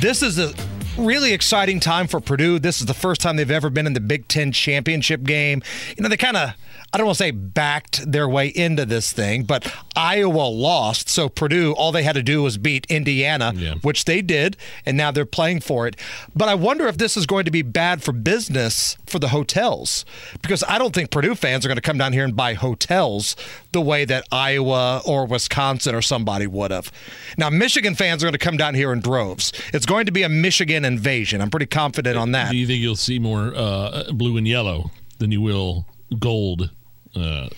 [0.00, 0.54] This is a
[0.96, 2.58] really exciting time for Purdue.
[2.58, 5.62] This is the first time they've ever been in the Big Ten championship game.
[5.94, 6.54] You know, they kind of,
[6.90, 11.10] I don't want to say backed their way into this thing, but Iowa lost.
[11.10, 13.52] So Purdue, all they had to do was beat Indiana,
[13.82, 14.56] which they did.
[14.86, 15.96] And now they're playing for it.
[16.34, 20.06] But I wonder if this is going to be bad for business for the hotels
[20.40, 23.36] because I don't think Purdue fans are going to come down here and buy hotels
[23.72, 26.90] the way that Iowa or Wisconsin or somebody would have.
[27.36, 29.52] Now, Michigan fans are going to come down here in droves.
[29.74, 31.42] It's going to be a Michigan invasion.
[31.42, 32.50] I'm pretty confident on that.
[32.50, 35.84] Do you think you'll see more uh, blue and yellow than you will
[36.18, 36.70] gold
[37.14, 37.48] uh,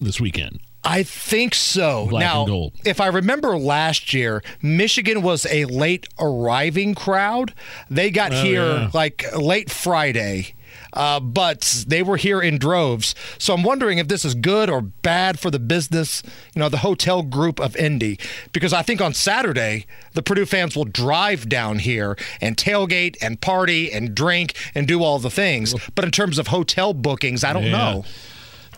[0.00, 0.60] this weekend?
[0.84, 2.06] I think so.
[2.08, 7.52] Black now, if I remember last year, Michigan was a late arriving crowd.
[7.90, 8.90] They got Oh, here yeah.
[8.94, 10.54] like late Friday.
[10.92, 13.14] Uh, but they were here in droves.
[13.38, 16.22] So I'm wondering if this is good or bad for the business,
[16.54, 18.18] you know, the hotel group of Indy.
[18.52, 23.40] Because I think on Saturday, the Purdue fans will drive down here and tailgate and
[23.40, 25.74] party and drink and do all the things.
[25.94, 27.72] But in terms of hotel bookings, I don't Yeah.
[27.72, 28.04] know.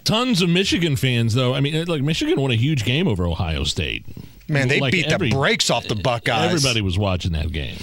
[0.05, 1.55] Tons of Michigan fans, though.
[1.55, 4.05] I mean, like Michigan won a huge game over Ohio State.
[4.49, 6.53] Man, they Like beat every- the brakes off the Buckeyes.
[6.53, 7.77] Everybody was watching that game.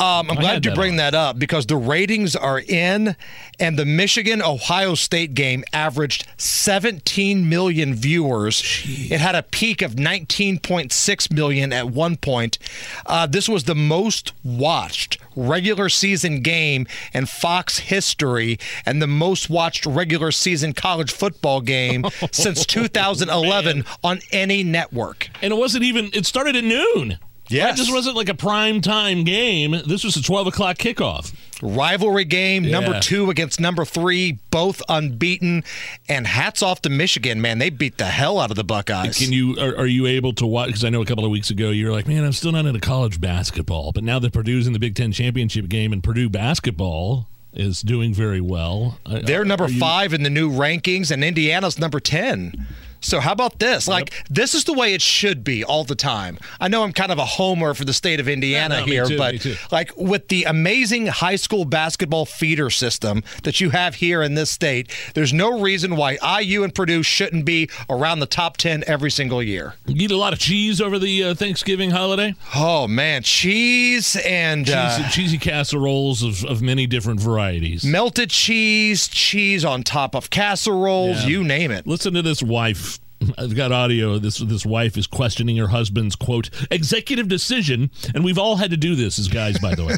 [0.00, 0.96] Um, I'm I glad you bring on.
[0.98, 3.16] that up because the ratings are in,
[3.58, 8.62] and the Michigan Ohio State game averaged 17 million viewers.
[8.86, 12.58] It had a peak of 19.6 million at one point.
[13.06, 19.50] Uh, this was the most watched regular season game in Fox history, and the most
[19.50, 25.28] watched regular season college football game since 2011 on any network.
[25.42, 26.10] And it wasn't even.
[26.12, 27.18] It started at noon.
[27.50, 29.70] It just wasn't like a prime time game.
[29.86, 31.32] This was a 12 o'clock kickoff.
[31.62, 35.64] rivalry game, number two against number three, both unbeaten.
[36.08, 37.58] And hats off to Michigan, man.
[37.58, 39.18] They beat the hell out of the Buckeyes.
[39.18, 40.68] Can you are, are you able to watch?
[40.68, 42.66] Because I know a couple of weeks ago you were like, man, I'm still not
[42.66, 43.92] into college basketball.
[43.92, 48.12] But now that Purdue's in the Big Ten championship game and Purdue basketball is doing
[48.14, 52.66] very well, They're number you- five in the new rankings, and Indiana's number 10.
[53.00, 53.86] So how about this?
[53.88, 56.38] Like this is the way it should be all the time.
[56.60, 59.04] I know I'm kind of a homer for the state of Indiana No, no, here,
[59.06, 64.22] too, but like with the amazing high school basketball feeder system that you have here
[64.22, 68.56] in this state, there's no reason why IU and Purdue shouldn't be around the top
[68.56, 69.74] 10 every single year.
[69.86, 72.34] You eat a lot of cheese over the uh, Thanksgiving holiday.
[72.54, 77.84] Oh man, cheese and Cheesy, uh, cheesy casseroles of, of many different varieties.
[77.84, 81.28] melted cheese, cheese on top of casseroles, Yeah.
[81.28, 81.86] you name it.
[81.86, 82.87] Listen to this wife.
[83.36, 84.18] I've got audio.
[84.18, 88.76] This this wife is questioning her husband's quote executive decision, and we've all had to
[88.76, 89.96] do this as guys, by the way,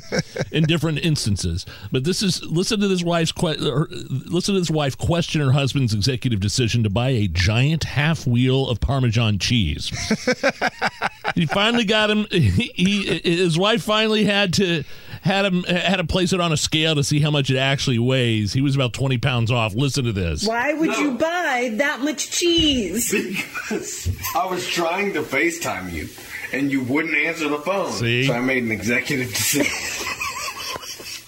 [0.52, 1.66] in different instances.
[1.92, 5.52] But this is listen to this wife's que- her, listen to this wife question her
[5.52, 9.88] husband's executive decision to buy a giant half wheel of Parmesan cheese.
[11.34, 12.26] he finally got him.
[12.40, 14.82] He, he his wife finally had to
[15.22, 17.98] had him had to place it on a scale to see how much it actually
[17.98, 18.52] weighs.
[18.52, 19.74] He was about twenty pounds off.
[19.74, 20.46] Listen to this.
[20.46, 23.09] Why would you buy that much cheese?
[23.10, 26.08] Because I was trying to FaceTime you,
[26.52, 27.92] and you wouldn't answer the phone.
[27.92, 28.26] See?
[28.26, 29.72] So I made an executive decision.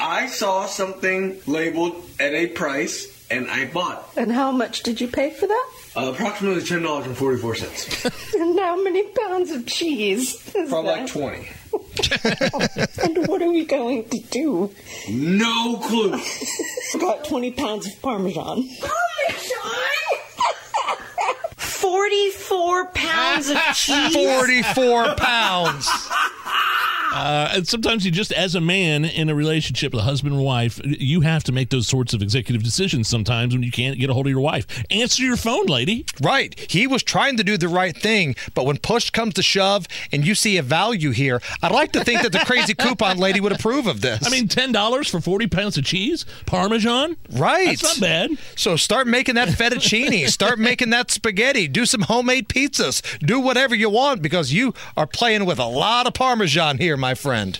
[0.00, 4.20] I saw something labeled at a price, and I bought it.
[4.20, 5.68] And how much did you pay for that?
[5.96, 8.04] uh, approximately ten dollars and forty four cents.
[8.34, 10.34] And how many pounds of cheese?
[10.54, 11.48] Is Probably like twenty.
[13.02, 14.70] And what are we going to do?
[15.10, 16.18] No clue.
[17.00, 18.68] Got 20 pounds of Parmesan.
[18.80, 19.80] Parmesan?
[21.82, 24.14] 44 pounds of cheese?
[24.14, 25.88] 44 pounds.
[27.14, 30.42] Uh, and sometimes you just, as a man in a relationship with a husband and
[30.42, 34.08] wife, you have to make those sorts of executive decisions sometimes when you can't get
[34.08, 34.66] a hold of your wife.
[34.90, 36.06] Answer your phone, lady.
[36.22, 36.58] Right.
[36.70, 40.26] He was trying to do the right thing, but when push comes to shove and
[40.26, 43.52] you see a value here, I'd like to think that the crazy coupon lady would
[43.52, 44.26] approve of this.
[44.26, 46.24] I mean, $10 for 40 pounds of cheese?
[46.46, 47.16] Parmesan?
[47.32, 47.78] right.
[47.78, 48.30] That's not bad.
[48.56, 53.74] So start making that fettuccine, start making that spaghetti, do some homemade pizzas, do whatever
[53.74, 57.58] you want because you are playing with a lot of Parmesan here, my friend.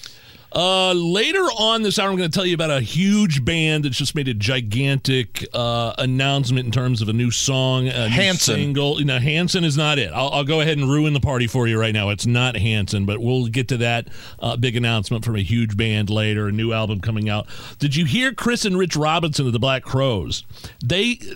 [0.55, 3.97] Uh, later on this hour, I'm going to tell you about a huge band that's
[3.97, 8.57] just made a gigantic uh, announcement in terms of a new song, a new Hanson.
[8.57, 8.99] single.
[8.99, 10.13] No, Hanson is not it.
[10.13, 12.11] I'll, I'll go ahead and ruin the party for you right now.
[12.11, 14.09] It's not Hanson, but we'll get to that
[14.41, 16.49] uh, big announcement from a huge band later.
[16.49, 17.47] A new album coming out.
[17.79, 20.45] Did you hear Chris and Rich Robinson of the Black Crowes?
[20.85, 21.19] They.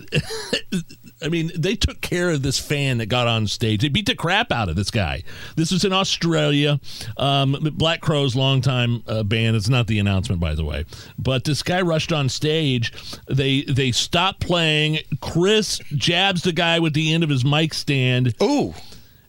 [1.21, 3.81] I mean, they took care of this fan that got on stage.
[3.81, 5.23] They beat the crap out of this guy.
[5.55, 6.79] This was in Australia.
[7.17, 9.55] Um, Black Crowes, longtime uh, band.
[9.55, 10.85] It's not the announcement, by the way.
[11.17, 12.93] But this guy rushed on stage.
[13.27, 14.99] They they stopped playing.
[15.21, 18.35] Chris jabs the guy with the end of his mic stand.
[18.41, 18.73] Ooh.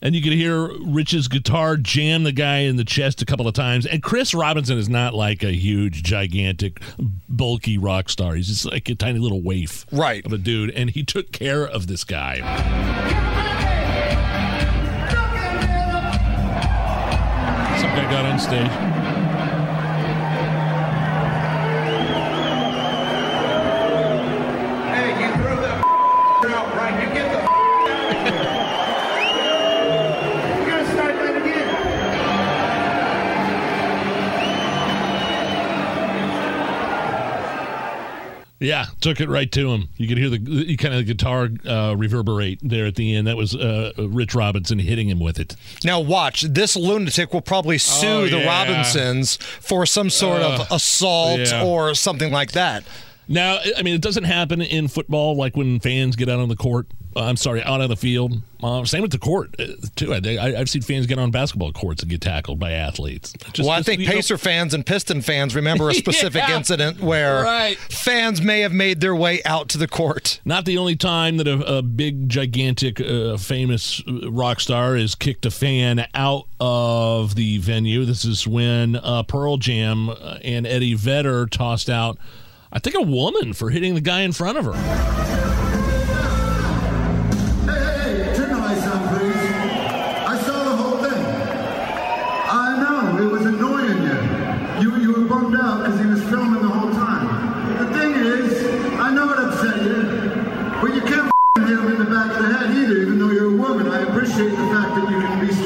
[0.01, 3.55] And you could hear Rich's guitar jam the guy in the chest a couple of
[3.55, 3.85] times.
[3.85, 6.81] And Chris Robinson is not like a huge, gigantic,
[7.29, 8.35] bulky rock star.
[8.35, 10.25] He's just like a tiny little waif right.
[10.25, 10.71] of a dude.
[10.71, 12.37] And he took care of this guy.
[17.79, 18.98] Some guy got on stage.
[38.61, 39.89] Yeah, took it right to him.
[39.99, 43.29] You could hear the you kind of guitar uh, reverberate there at the end.
[43.29, 45.55] That was uh, Rich Robinson hitting him with it.
[45.85, 46.43] Now watch.
[46.43, 48.45] This lunatic will probably sue Oh, the.
[48.45, 51.65] Robinsons for some sort of Uh, assault yeah.
[51.65, 52.83] or something like that.
[53.29, 56.57] Now, I mean, it doesn't happen in football like when fans get out on the
[56.57, 56.87] court.
[57.17, 58.43] Uh, I'm sorry, out on the field.
[58.63, 59.67] Uh, same with the court uh,
[59.97, 60.13] too.
[60.13, 63.33] I, I, I've seen fans get on basketball courts and get tackled by athletes.
[63.53, 66.43] Just- well, I just, think you know- Pacer fans and Piston fans remember a specific
[66.49, 66.57] Yeah.
[66.57, 67.79] incident where Right.
[67.79, 70.41] fans may have made their way out to the court.
[70.45, 75.47] Not the only time that a, a big, gigantic, uh, famous rock star has kicked
[75.47, 78.05] a fan out of the venue.
[78.05, 80.11] This is when uh, Pearl Jam
[80.43, 82.19] and Eddie Vedder tossed out,
[82.73, 85.58] I think, a woman for hitting the guy in front of her.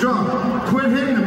[0.02, 0.66] Can.
[0.66, 1.21] Quit hitting him,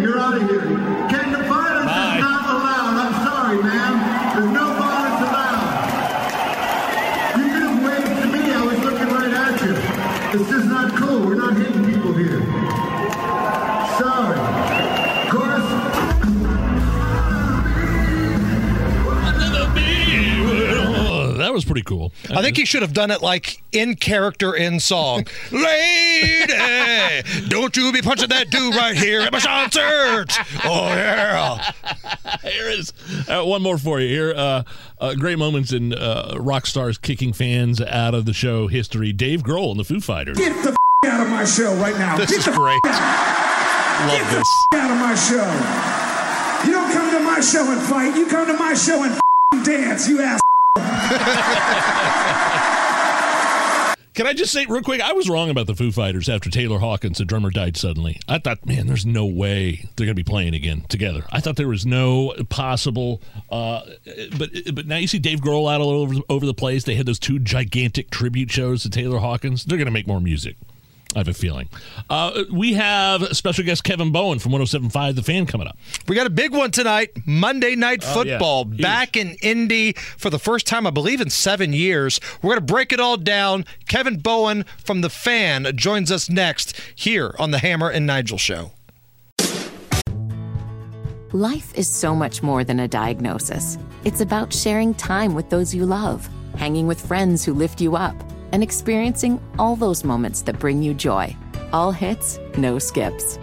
[21.55, 22.11] was pretty cool.
[22.29, 25.25] I think he should have done it like in character in song.
[25.51, 26.45] Lady,
[27.49, 30.27] don't you be punching that dude right here at my concert.
[30.63, 31.71] Oh, yeah.
[32.43, 32.93] Here is
[33.27, 34.07] uh, one more for you.
[34.09, 34.63] Here, uh,
[34.99, 39.11] uh, great moments in uh, rock stars kicking fans out of the show history.
[39.13, 40.37] Dave Grohl and the Foo Fighters.
[40.37, 40.75] Get the f-
[41.11, 42.17] out of my show right now.
[42.17, 42.79] This Get is the f- great.
[42.85, 44.07] out.
[44.07, 44.47] Love Get the this.
[44.73, 46.67] f- out of my show.
[46.67, 48.15] You don't come to my show and fight.
[48.17, 50.07] You come to my show and f- dance.
[50.09, 50.39] You ass.
[54.15, 55.01] Can I just say real quick?
[55.01, 58.17] I was wrong about the Foo Fighters after Taylor Hawkins, the drummer, died suddenly.
[58.29, 61.25] I thought, man, there's no way they're going to be playing again together.
[61.33, 63.21] I thought there was no possible.
[63.51, 63.81] Uh,
[64.37, 66.85] but but now you see Dave Grohl out all over over the place.
[66.85, 69.65] They had those two gigantic tribute shows to Taylor Hawkins.
[69.65, 70.55] They're going to make more music.
[71.15, 71.69] I have a feeling.
[72.09, 75.77] Uh, we have special guest Kevin Bowen from 107.5 The Fan coming up.
[76.09, 77.11] We got a big one tonight.
[77.25, 78.33] Monday Night Oh, yeah.
[78.33, 78.81] Football Huge.
[78.81, 82.19] back in Indy for the first time, I believe, in seven years.
[82.41, 83.63] We're going to break it all down.
[83.87, 88.71] Kevin Bowen from The Fan joins us next here on the Hammer and Nigel Show.
[91.31, 93.77] Life is so much more than a diagnosis.
[94.03, 98.15] It's about sharing time with those you love, hanging with friends who lift you up,
[98.55, 101.35] and experiencing all those moments that bring you joy.
[101.73, 103.37] All hits, no skips.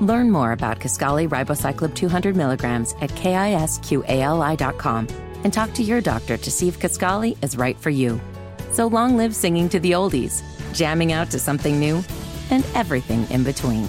[0.00, 5.08] Learn more about Kisqali Ribociclib 200 milligrams at kisqali.com
[5.44, 8.20] and talk to your doctor to see if Kisqali is right for you.
[8.70, 10.42] So long live singing to the oldies,
[10.74, 12.04] jamming out to something new,
[12.50, 13.88] and everything in between.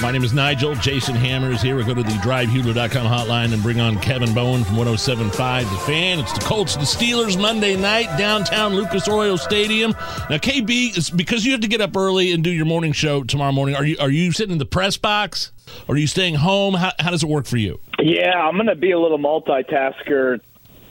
[0.00, 0.76] My name is Nigel.
[0.76, 1.74] Jason Hammers here.
[1.74, 6.20] We'll go to the drivehubler.com hotline and bring on Kevin Bowen from 1075 The Fan.
[6.20, 9.90] It's the Colts the Steelers Monday night, downtown Lucas Oil Stadium.
[10.30, 13.50] Now, KB, because you have to get up early and do your morning show tomorrow
[13.50, 13.74] morning.
[13.74, 15.50] Are you are you sitting in the press box?
[15.88, 16.74] Are you staying home?
[16.74, 17.80] How, how does it work for you?
[17.98, 20.40] Yeah, I'm going to be a little multitasker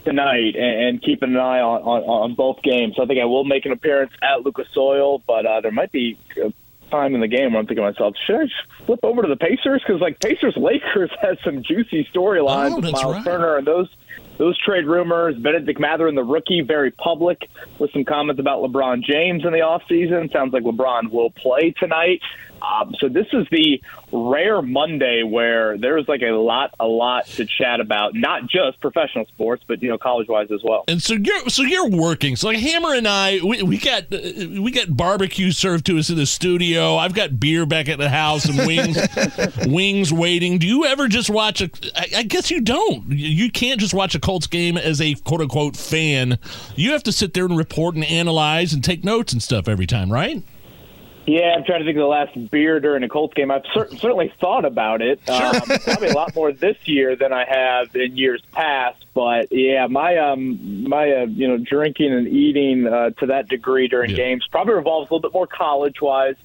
[0.03, 2.95] tonight and, keeping an eye on, on, on both games.
[3.01, 6.17] I think I will make an appearance at Lucas Oil, but uh, there might be
[6.89, 9.27] time in the game where I'm thinking to myself, should I just flip over to
[9.27, 9.81] the Pacers?
[9.85, 13.23] Because like Pacers Lakers has some juicy storylines Oh, with Myles right.
[13.25, 13.89] Turner and those.
[14.37, 17.49] Those trade rumors, Benedict Mathurin, the rookie, very public
[17.79, 20.31] with some comments about LeBron James in the offseason.
[20.31, 22.21] Sounds like LeBron will play tonight.
[22.61, 23.81] Um, so this is the
[24.11, 29.25] rare Monday where there's like a lot, a lot to chat about, not just professional
[29.25, 30.83] sports, but you know, college wise as well.
[30.87, 32.35] And so you're so you're working.
[32.35, 34.17] So like Hammer and I, we, we got uh,
[34.61, 36.95] we got barbecue served to us in the studio.
[36.95, 38.97] I've got beer back at the house and wings
[39.65, 40.57] wings waiting.
[40.57, 41.69] Do you ever just watch a?
[41.95, 43.11] I, I guess you don't.
[43.11, 46.39] You you can't just watch a Colts game as a quote unquote fan.
[46.75, 49.87] You have to sit there and report and analyze and take notes and stuff every
[49.87, 50.43] time, right?
[51.27, 53.51] Yeah, I'm trying to think of the last beer during a Colts game.
[53.51, 55.19] I've cer- certainly thought about it.
[55.29, 59.05] Um, probably a lot more this year than I have in years past.
[59.13, 63.89] But yeah, my um my uh, you know drinking and eating uh, to that degree
[63.89, 66.35] during games probably revolves a little bit more college wise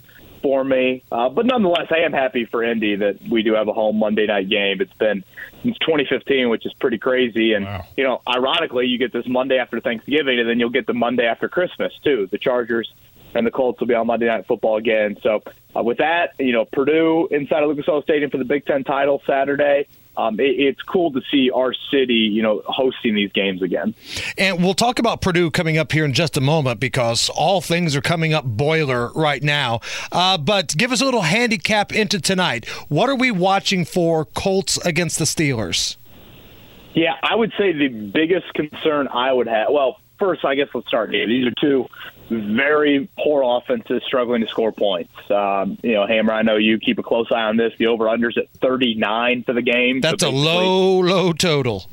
[0.42, 1.04] for me.
[1.12, 4.26] Uh, but nonetheless, I am happy for Indy that we do have a home Monday
[4.26, 4.80] night game.
[4.80, 5.22] It's been
[5.62, 7.52] since 2015, which is pretty crazy.
[7.52, 10.94] And you know, ironically, you get this Monday after Thanksgiving, and then you'll get the
[10.94, 12.28] Monday after Christmas too.
[12.30, 12.92] The Chargers
[13.34, 15.16] and the Colts will be on Monday Night Football again.
[15.22, 15.42] So
[15.76, 18.84] uh, with that, you know, Purdue inside of Lucas Oil Stadium for the Big Ten
[18.84, 19.86] title Saturday.
[20.14, 23.94] Um, it, it's cool to see our city, you know, hosting these games again.
[24.36, 27.96] And we'll talk about Purdue coming up here in just a moment because all things
[27.96, 29.80] are coming up boiler right now.
[30.10, 32.68] Uh, but give us a little handicap into tonight.
[32.88, 35.96] What are we watching for Colts against the Steelers?
[36.94, 39.68] Yeah, I would say the biggest concern I would have.
[39.70, 41.26] Well, first, I guess let's start here.
[41.26, 41.88] These are two
[42.32, 45.12] very poor offenses struggling to score points.
[45.30, 47.72] Um, you know, Hammer, I know you keep a close eye on this.
[47.78, 50.02] The over unders at 39 for the game.
[50.02, 51.90] So That's a low, low total.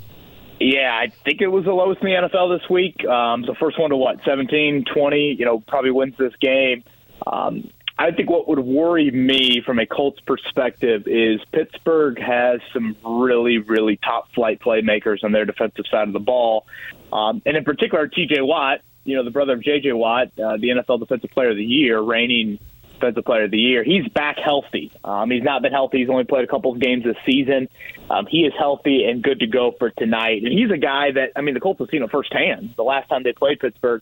[0.60, 3.06] Yeah, I think it was the lowest in the NFL this week.
[3.06, 6.84] Um, so first one to what, 17, 20, you know, probably wins this game.
[7.26, 12.96] Um, I think what would worry me from a Colts perspective is Pittsburgh has some
[13.04, 16.66] really, really top flight playmakers on their defensive side of the ball.
[17.12, 18.80] Um, and in particular, TJ Watt,
[19.10, 22.00] you know, the brother of JJ Watt, uh, the NFL Defensive Player of the Year,
[22.00, 22.60] reigning
[22.94, 23.84] Defensive Player of the Year.
[23.84, 24.92] He's back healthy.
[25.04, 26.00] Um, he's not been healthy.
[26.00, 27.70] He's only played a couple of games this season.
[28.10, 30.44] Um, he is healthy and good to go for tonight.
[30.44, 32.74] And he's a guy that, I mean, the Colts have seen it firsthand.
[32.76, 34.02] The last time they played Pittsburgh,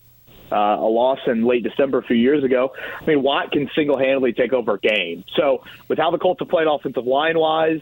[0.51, 2.73] uh, a loss in late December a few years ago.
[3.01, 5.25] I mean, Watt can single handedly take over a game.
[5.35, 7.81] So, with how the Colts have played offensive line wise,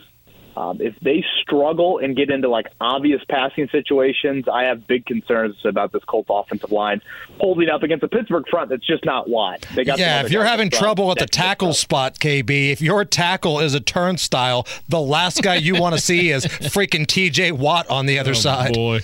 [0.58, 5.56] um, if they struggle and get into like obvious passing situations, I have big concerns
[5.66, 7.02] about this Colts offensive line
[7.40, 9.66] holding up against a Pittsburgh front that's just not Watt.
[9.76, 13.04] They got Yeah, if you're having trouble at the that- tackle spot, KB, if your
[13.06, 17.90] tackle is a turnstile, the last guy you want to see is freaking TJ Watt
[17.90, 18.74] on the other side.
[18.74, 19.02] Boy.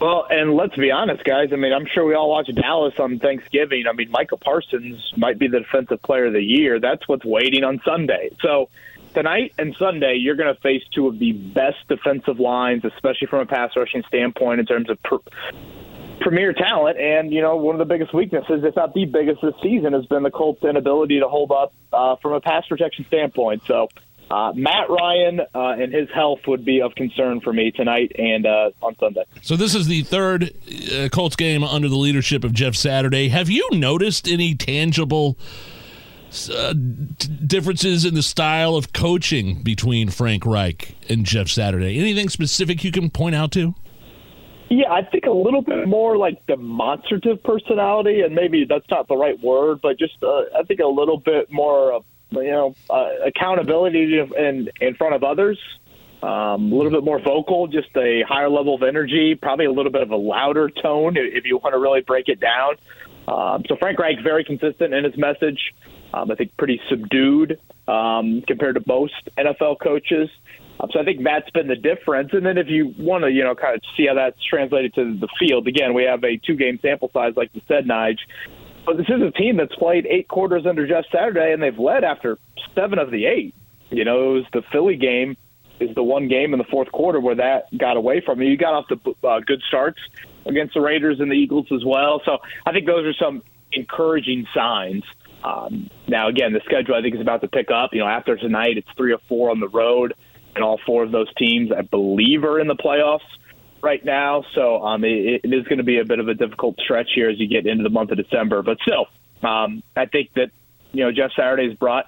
[0.00, 1.48] Well, and let's be honest, guys.
[1.52, 3.84] I mean, I'm sure we all watch Dallas on Thanksgiving.
[3.88, 6.78] I mean, Micah Parsons might be the defensive player of the year.
[6.78, 8.30] That's what's waiting on Sunday.
[8.40, 8.68] So
[9.18, 13.40] tonight and Sunday, you're going to face two of the best defensive lines, especially from
[13.40, 15.02] a pass rushing standpoint in terms of.
[15.02, 15.18] Per-
[16.20, 19.54] premier talent and you know one of the biggest weaknesses if not the biggest this
[19.62, 23.62] season has been the colts inability to hold up uh, from a pass protection standpoint
[23.68, 23.88] so
[24.28, 28.44] uh, Matt Ryan uh, and his health would be of concern for me tonight and
[28.46, 29.22] uh, on Sunday.
[29.42, 30.52] So this is the third
[30.92, 33.28] uh, Colts game under the leadership of Jeff Saturday.
[33.28, 35.38] Have you noticed any tangible
[36.50, 41.98] uh, d- differences in the style of coaching between Frank Reich and Jeff Saturday?
[41.98, 43.74] Anything specific you can point out to?
[44.70, 49.16] Yeah, I think a little bit more like demonstrative personality, and maybe that's not the
[49.16, 52.00] right word, but just uh, I think a little bit more, uh,
[52.32, 55.58] you know, uh, accountability in in front of others.
[56.22, 59.92] Um, a little bit more vocal, just a higher level of energy, probably a little
[59.92, 62.74] bit of a louder tone if you want to really break it down.
[63.28, 65.60] Um, so Frank Reich very consistent in his message.
[66.12, 70.28] Um, I think pretty subdued um, compared to most NFL coaches.
[70.80, 72.30] Um, so I think that's been the difference.
[72.32, 75.18] And then if you want to, you know, kind of see how that's translated to
[75.18, 78.18] the field, again, we have a two-game sample size, like you said, Nige.
[78.86, 82.04] But this is a team that's played eight quarters under Jeff Saturday, and they've led
[82.04, 82.38] after
[82.74, 83.54] seven of the eight.
[83.90, 85.36] You know, it was the Philly game
[85.80, 88.48] is the one game in the fourth quarter where that got away from you.
[88.48, 89.98] You got off the uh, good starts
[90.46, 92.20] against the Raiders and the Eagles as well.
[92.24, 95.04] So I think those are some encouraging signs.
[95.42, 97.90] Um, now, again, the schedule I think is about to pick up.
[97.92, 100.14] You know, after tonight, it's three or four on the road,
[100.54, 103.20] and all four of those teams, I believe, are in the playoffs
[103.82, 104.44] right now.
[104.54, 107.30] So um, it, it is going to be a bit of a difficult stretch here
[107.30, 108.62] as you get into the month of December.
[108.62, 109.06] But still,
[109.42, 110.50] um, I think that
[110.92, 112.06] you know Jeff Saturday's brought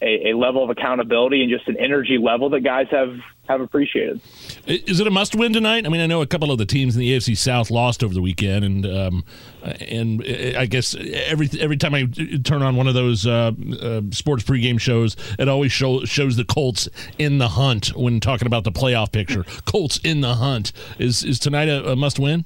[0.00, 4.20] a, a level of accountability and just an energy level that guys have have appreciated.
[4.66, 5.84] Is it a must win tonight?
[5.84, 8.14] I mean, I know a couple of the teams in the AFC South lost over
[8.14, 9.24] the weekend, and um,
[9.62, 10.22] and
[10.56, 12.06] I guess every every time I
[12.44, 13.52] turn on one of those uh,
[13.82, 16.88] uh, sports pregame shows, it always show, shows the Colts
[17.18, 19.44] in the hunt when talking about the playoff picture.
[19.64, 20.72] Colts in the hunt.
[20.98, 22.44] Is is tonight a, a must win?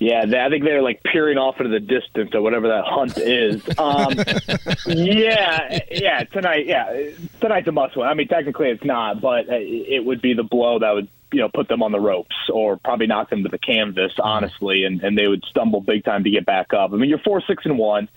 [0.00, 3.18] Yeah, they, I think they're like peering off into the distance or whatever that hunt
[3.18, 3.62] is.
[3.78, 4.14] Um,
[4.86, 8.08] yeah, yeah, tonight, yeah, tonight's a must win.
[8.08, 11.50] I mean, technically it's not, but it would be the blow that would you know
[11.50, 15.18] put them on the ropes or probably knock them to the canvas, honestly, and and
[15.18, 16.94] they would stumble big time to get back up.
[16.94, 18.08] I mean, you're four six and one.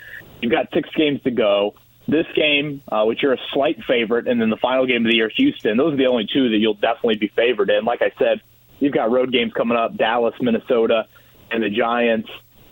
[0.42, 1.76] You've got six games to go.
[2.08, 5.18] This game, uh, which you're a slight favorite, and then the final game of the
[5.18, 5.76] year, Houston.
[5.76, 7.84] Those are the only two that you'll definitely be favored in.
[7.84, 8.42] Like I said,
[8.80, 11.08] you've got road games coming up: Dallas, Minnesota
[11.52, 12.30] and the Giants.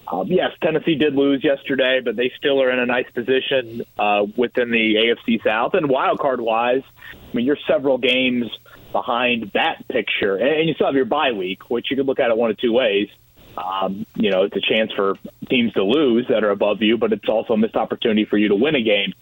[0.08, 4.26] Um, yes, Tennessee did lose yesterday, but they still are in a nice position uh,
[4.36, 5.74] within the AFC South.
[5.74, 6.84] And wild card wise,
[7.14, 8.48] I mean, you're several games
[8.92, 12.20] behind that picture, and, and you still have your bye week, which you could look
[12.20, 13.08] at it one of two ways.
[13.58, 15.16] Um, you know, it's a chance for
[15.50, 18.50] teams to lose that are above you, but it's also a missed opportunity for you
[18.50, 19.14] to win a game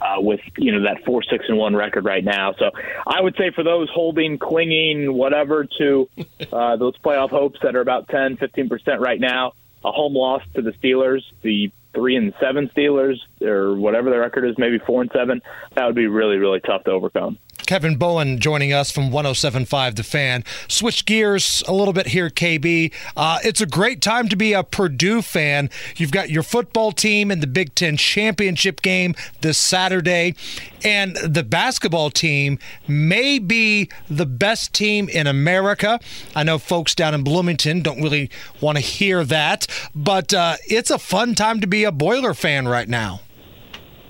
[0.00, 2.54] uh, with you know that four six and one record right now.
[2.58, 2.70] So
[3.06, 6.08] I would say for those holding, clinging, whatever to
[6.52, 9.52] uh, those playoff hopes that are about 10, 15 percent right now,
[9.84, 14.44] a home loss to the Steelers, the three and seven Steelers, or whatever the record
[14.44, 15.42] is, maybe four and seven,
[15.74, 17.38] that would be really really tough to overcome.
[17.68, 20.42] Kevin Bowen joining us from 1075 The Fan.
[20.68, 22.90] Switch gears a little bit here, KB.
[23.14, 25.68] Uh, it's a great time to be a Purdue fan.
[25.94, 30.34] You've got your football team in the Big Ten championship game this Saturday,
[30.82, 36.00] and the basketball team may be the best team in America.
[36.34, 38.30] I know folks down in Bloomington don't really
[38.62, 42.66] want to hear that, but uh, it's a fun time to be a Boiler fan
[42.66, 43.20] right now.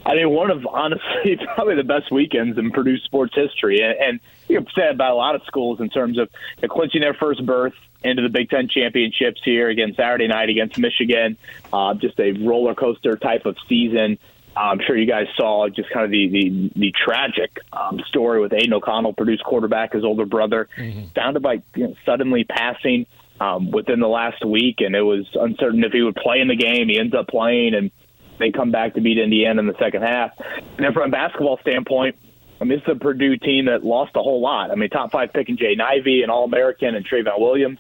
[0.09, 4.21] I mean, one of honestly probably the best weekends in Purdue sports history, and, and
[4.49, 6.31] you can say about a lot of schools in terms of
[6.63, 10.79] know, clinching their first berth into the Big Ten championships here again Saturday night against
[10.79, 11.37] Michigan.
[11.73, 14.19] Uh, just a roller coaster type of season.
[14.57, 18.55] I'm sure you guys saw just kind of the the, the tragic um, story with
[18.55, 21.41] Aidan O'Connell, Purdue's quarterback, his older brother, mm-hmm.
[21.41, 23.07] by you know, suddenly passing
[23.41, 26.57] um, within the last week, and it was uncertain if he would play in the
[26.57, 26.89] game.
[26.89, 27.91] He ends up playing, and
[28.39, 30.31] they come back to beat Indiana in the second half.
[30.39, 32.17] And then from a basketball standpoint,
[32.61, 34.71] I mean, it's a Purdue team that lost a whole lot.
[34.71, 37.79] I mean, top five pick and Jay Ivey, and All American, and Trevion Williams.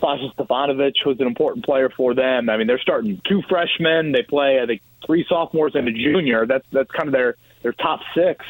[0.00, 2.48] Sasha Stefanovic was an important player for them.
[2.48, 4.12] I mean, they're starting two freshmen.
[4.12, 6.46] They play, I think, three sophomores and a junior.
[6.46, 8.44] That's that's kind of their their top six,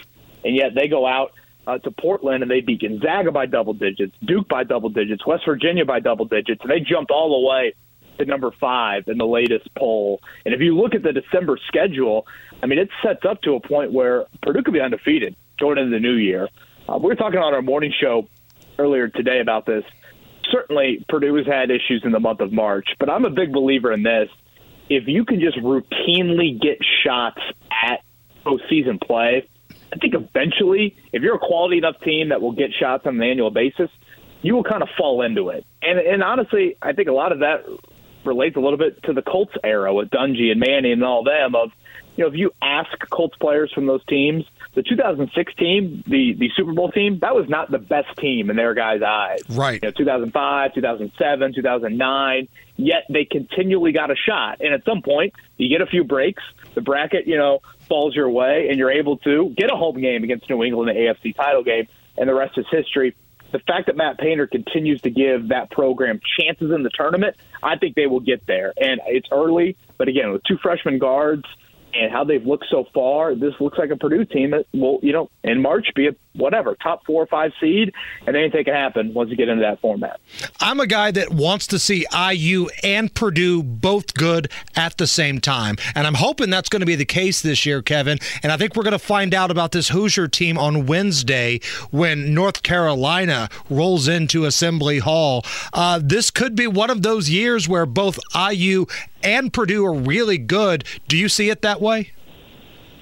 [0.44, 1.32] and yet they go out
[1.66, 5.44] uh, to Portland and they beat Gonzaga by double digits, Duke by double digits, West
[5.44, 7.74] Virginia by double digits, and they jumped all the way
[8.20, 10.20] to number five in the latest poll.
[10.44, 12.26] And if you look at the December schedule,
[12.62, 15.90] I mean, it sets up to a point where Purdue could be undefeated going into
[15.90, 16.48] the new year.
[16.88, 18.28] Uh, we were talking on our morning show
[18.78, 19.84] earlier today about this.
[20.50, 23.92] Certainly, Purdue has had issues in the month of March, but I'm a big believer
[23.92, 24.28] in this.
[24.88, 27.40] If you can just routinely get shots
[27.70, 28.02] at
[28.44, 29.48] postseason play,
[29.92, 33.22] I think eventually, if you're a quality enough team that will get shots on an
[33.22, 33.90] annual basis,
[34.42, 35.64] you will kind of fall into it.
[35.82, 37.64] And and honestly, I think a lot of that
[38.24, 41.54] relates a little bit to the Colts era with Dungy and Manning and all them.
[41.54, 41.72] Of
[42.16, 44.44] you know, if you ask Colts players from those teams,
[44.74, 48.56] the 2006 team, the the Super Bowl team, that was not the best team in
[48.56, 49.40] their guys' eyes.
[49.48, 49.80] Right.
[49.82, 52.48] You know, 2005, 2007, 2009.
[52.76, 56.42] Yet they continually got a shot, and at some point, you get a few breaks.
[56.74, 60.24] The bracket, you know, falls your way, and you're able to get a home game
[60.24, 63.14] against New England in the AFC title game, and the rest is history
[63.52, 67.76] the fact that Matt Painter continues to give that program chances in the tournament, I
[67.76, 68.72] think they will get there.
[68.80, 71.44] And it's early, but again, with two freshman guards
[71.92, 75.12] and how they've looked so far, this looks like a Purdue team that will, you
[75.12, 77.92] know, in March be a whatever top four or five seed,
[78.26, 80.20] and anything can happen once you get into that format.
[80.60, 85.40] I'm a guy that wants to see IU and Purdue both good at the same
[85.40, 88.18] time, and I'm hoping that's going to be the case this year, Kevin.
[88.42, 92.34] And I think we're going to find out about this Hoosier team on Wednesday when
[92.34, 95.44] North Carolina rolls into Assembly Hall.
[95.72, 98.86] Uh, this could be one of those years where both IU
[99.22, 100.84] and Purdue are really good.
[101.08, 102.12] Do you see it that way?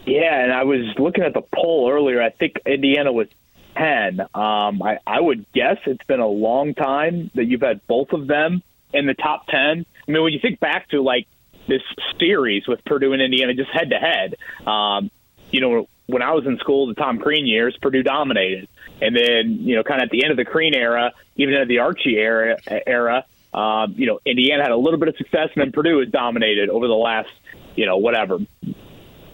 [0.08, 2.22] Yeah, and I was looking at the poll earlier.
[2.22, 3.28] I think Indiana was
[3.76, 4.20] 10.
[4.20, 8.26] Um, I, I would guess it's been a long time that you've had both of
[8.26, 8.62] them
[8.92, 9.58] in the top 10.
[9.58, 11.26] I mean, when you think back to like
[11.66, 11.82] this
[12.18, 14.36] series with Purdue and Indiana just head to head,
[14.66, 15.10] um,
[15.50, 18.68] you know, when I was in school, the Tom Crean years, Purdue dominated.
[19.00, 21.68] And then, you know, kind of at the end of the Crean era, even at
[21.68, 25.62] the Archie era, era um, you know, Indiana had a little bit of success, and
[25.62, 27.30] then Purdue has dominated over the last,
[27.76, 28.38] you know, whatever,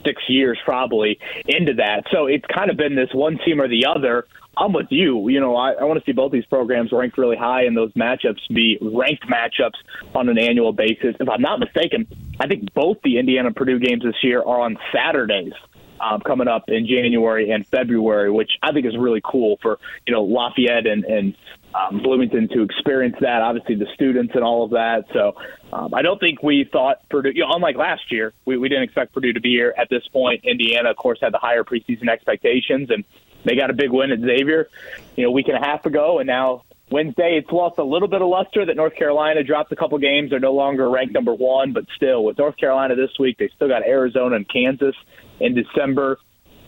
[0.04, 2.04] six years probably into that.
[2.12, 4.26] So it's kind of been this one team or the other.
[4.56, 5.28] I'm with you.
[5.28, 7.92] You know, I, I want to see both these programs ranked really high and those
[7.94, 9.78] matchups be ranked matchups
[10.14, 11.16] on an annual basis.
[11.18, 12.06] If I'm not mistaken,
[12.38, 15.52] I think both the Indiana Purdue games this year are on Saturdays.
[16.00, 20.12] Um, coming up in January and February, which I think is really cool for you
[20.12, 21.34] know Lafayette and, and
[21.74, 23.42] um, Bloomington to experience that.
[23.42, 25.04] Obviously, the students and all of that.
[25.12, 25.36] So
[25.72, 28.84] um, I don't think we thought Purdue, you know, unlike last year, we, we didn't
[28.84, 30.44] expect Purdue to be here at this point.
[30.44, 33.04] Indiana, of course, had the higher preseason expectations, and
[33.44, 34.68] they got a big win at Xavier,
[35.16, 38.08] you know, a week and a half ago, and now Wednesday, it's lost a little
[38.08, 40.30] bit of luster that North Carolina dropped a couple games.
[40.30, 43.68] They're no longer ranked number one, but still, with North Carolina this week, they still
[43.68, 44.94] got Arizona and Kansas
[45.40, 46.18] in December.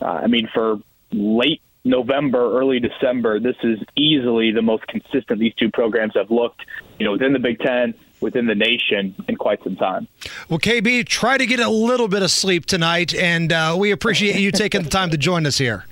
[0.01, 0.77] Uh, I mean, for
[1.11, 6.61] late November, early December, this is easily the most consistent these two programs have looked,
[6.99, 10.07] you know, within the Big Ten, within the nation in quite some time.
[10.49, 14.39] Well, KB, try to get a little bit of sleep tonight, and uh, we appreciate
[14.39, 15.85] you taking the time to join us here.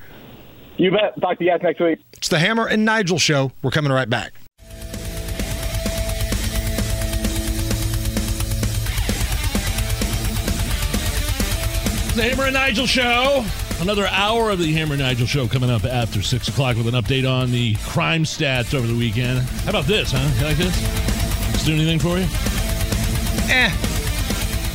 [0.77, 1.19] You bet.
[1.21, 1.99] Talk to you guys next week.
[2.13, 3.51] It's the Hammer and Nigel show.
[3.61, 4.33] We're coming right back.
[12.15, 13.43] The Hammer and Nigel Show.
[13.81, 16.93] Another hour of the Hammer and Nigel Show coming up after 6 o'clock with an
[16.93, 19.39] update on the crime stats over the weekend.
[19.39, 20.31] How about this, huh?
[20.39, 20.73] You like this?
[21.51, 22.25] Does do anything for you?
[23.53, 23.69] Eh.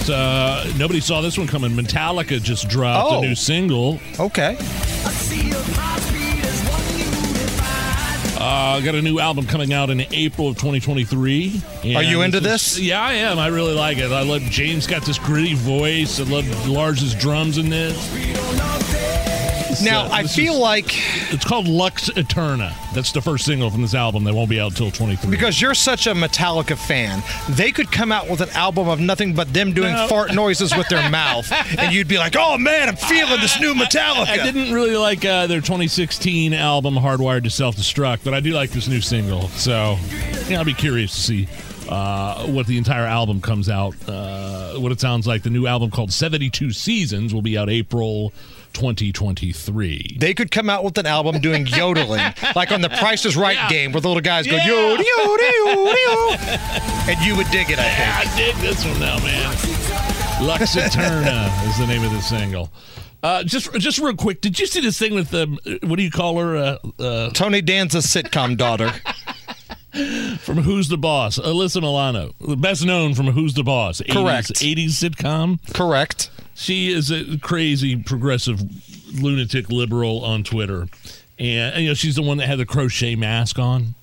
[0.04, 1.70] So, uh, nobody saw this one coming.
[1.72, 3.18] Metallica just dropped Oh.
[3.18, 3.98] a new single.
[4.18, 4.56] Okay.
[8.42, 11.60] Uh, got a new album coming out in April of 2023.
[11.94, 12.44] Are you into is-
[12.80, 13.38] Yeah, I am.
[13.38, 14.10] I really like it.
[14.12, 16.18] I love James got this gritty voice.
[16.18, 17.98] I love Lars's drums in this.
[19.82, 20.86] Now, So, I feel is- like
[21.32, 22.72] it's called Lux Æterna.
[22.92, 25.30] That's the first single from this album that won't be out until 23.
[25.30, 29.32] because you're such a Metallica fan, they could come out with an album of nothing
[29.34, 30.08] but them doing No.
[30.08, 33.74] fart noises with their mouth, and you'd be like, "Oh man, I'm feeling this new
[33.74, 38.40] Metallica." I didn't really like uh, their 2016 album Hardwired to Self Destruct, but I
[38.40, 39.48] do like this new single.
[39.50, 39.96] So,
[40.48, 41.48] yeah, I'll be curious to see
[41.88, 45.42] uh, what the entire album comes out, uh, what it sounds like.
[45.42, 48.32] The new album called 72 Seasons will be out April
[48.72, 50.16] 2023.
[50.18, 52.22] They could come out with an album doing yodeling,
[52.56, 54.66] like on the Price is Right game, where the little guys go Yeah.
[54.66, 56.38] yod yod yod yod,
[57.08, 57.78] and you would dig it.
[57.78, 58.32] I Yeah, think.
[58.32, 60.46] I dig this one now, man.
[60.46, 62.70] Lux Æterna is the name of the single.
[63.22, 65.46] Uh, just, just real quick, did you see this thing with the
[65.82, 66.56] what do you call her?
[66.56, 68.90] Uh, uh, Tony Danza's sitcom daughter.
[69.92, 74.48] From Who's the Boss, Alyssa Milano, best known from Who's the Boss, 80s, Correct.
[74.54, 75.74] 80s sitcom.
[75.74, 76.30] Correct.
[76.54, 78.60] She is a crazy progressive
[79.20, 80.88] lunatic liberal on Twitter,
[81.38, 83.94] and, and, you know she's the one that had the crochet mask on.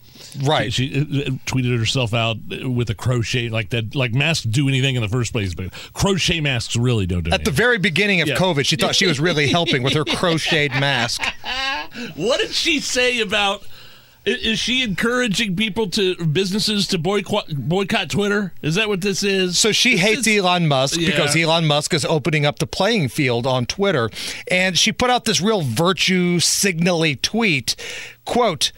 [0.44, 0.72] Right.
[0.74, 3.96] She, she uh, tweeted herself out with a crochet like that.
[3.96, 7.40] Like masks do anything in the first place, but crochet masks really don't do anything.
[7.40, 8.36] At the very beginning of Yeah.
[8.36, 11.22] COVID, she thought she was really helping with her crocheted mask.
[12.16, 13.66] What did she say about?
[14.28, 18.54] Is she encouraging people to businesses to boycott boycott Twitter?
[18.62, 19.58] Is that what this is?
[19.58, 21.12] So she hates Elon Musk Yeah.
[21.12, 24.10] because Elon Musk is opening up the playing field on Twitter.
[24.52, 27.76] And she put out this real virtue signally tweet
[28.26, 28.74] quote,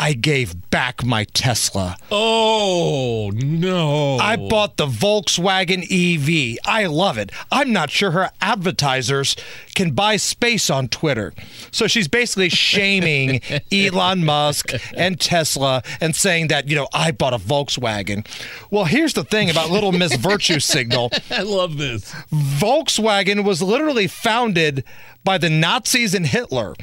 [0.00, 1.94] I gave back my Tesla.
[2.10, 4.16] Oh, no.
[4.16, 6.58] I bought the Volkswagen EV.
[6.64, 7.30] I love it.
[7.52, 9.36] I'm not sure her advertisers
[9.74, 11.34] can buy space on Twitter.
[11.70, 17.34] So she's basically shaming Elon Musk and Tesla and saying that, you know, I bought
[17.34, 18.26] a Volkswagen.
[18.70, 21.10] Well, here's the thing about little Miss Virtue Signal.
[21.30, 22.10] I love this.
[22.32, 24.82] Volkswagen was literally founded
[25.24, 26.74] by the Nazis and Hitler.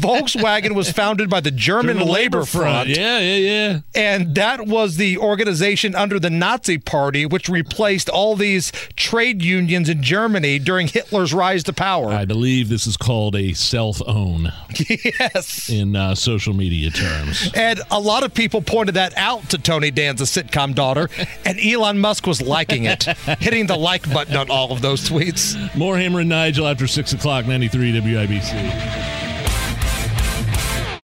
[0.00, 2.70] Volkswagen was founded by the German, German Labor, Labor Front.
[2.70, 2.88] Front.
[2.90, 3.80] Yeah, yeah, yeah.
[3.94, 9.88] And that was the organization under the Nazi Party, which replaced all these trade unions
[9.88, 12.10] in Germany during Hitler's rise to power.
[12.10, 14.52] I believe this is called a self own
[14.88, 15.68] yes.
[15.68, 17.50] in uh, social media terms.
[17.54, 21.08] And a lot of people pointed that out to Tony Danza's sitcom daughter,
[21.44, 23.04] and Elon Musk was liking it,
[23.38, 25.56] hitting the like button on all of those tweets.
[25.76, 29.19] More Hammer and Nigel after 6 o'clock, 93 WIBC.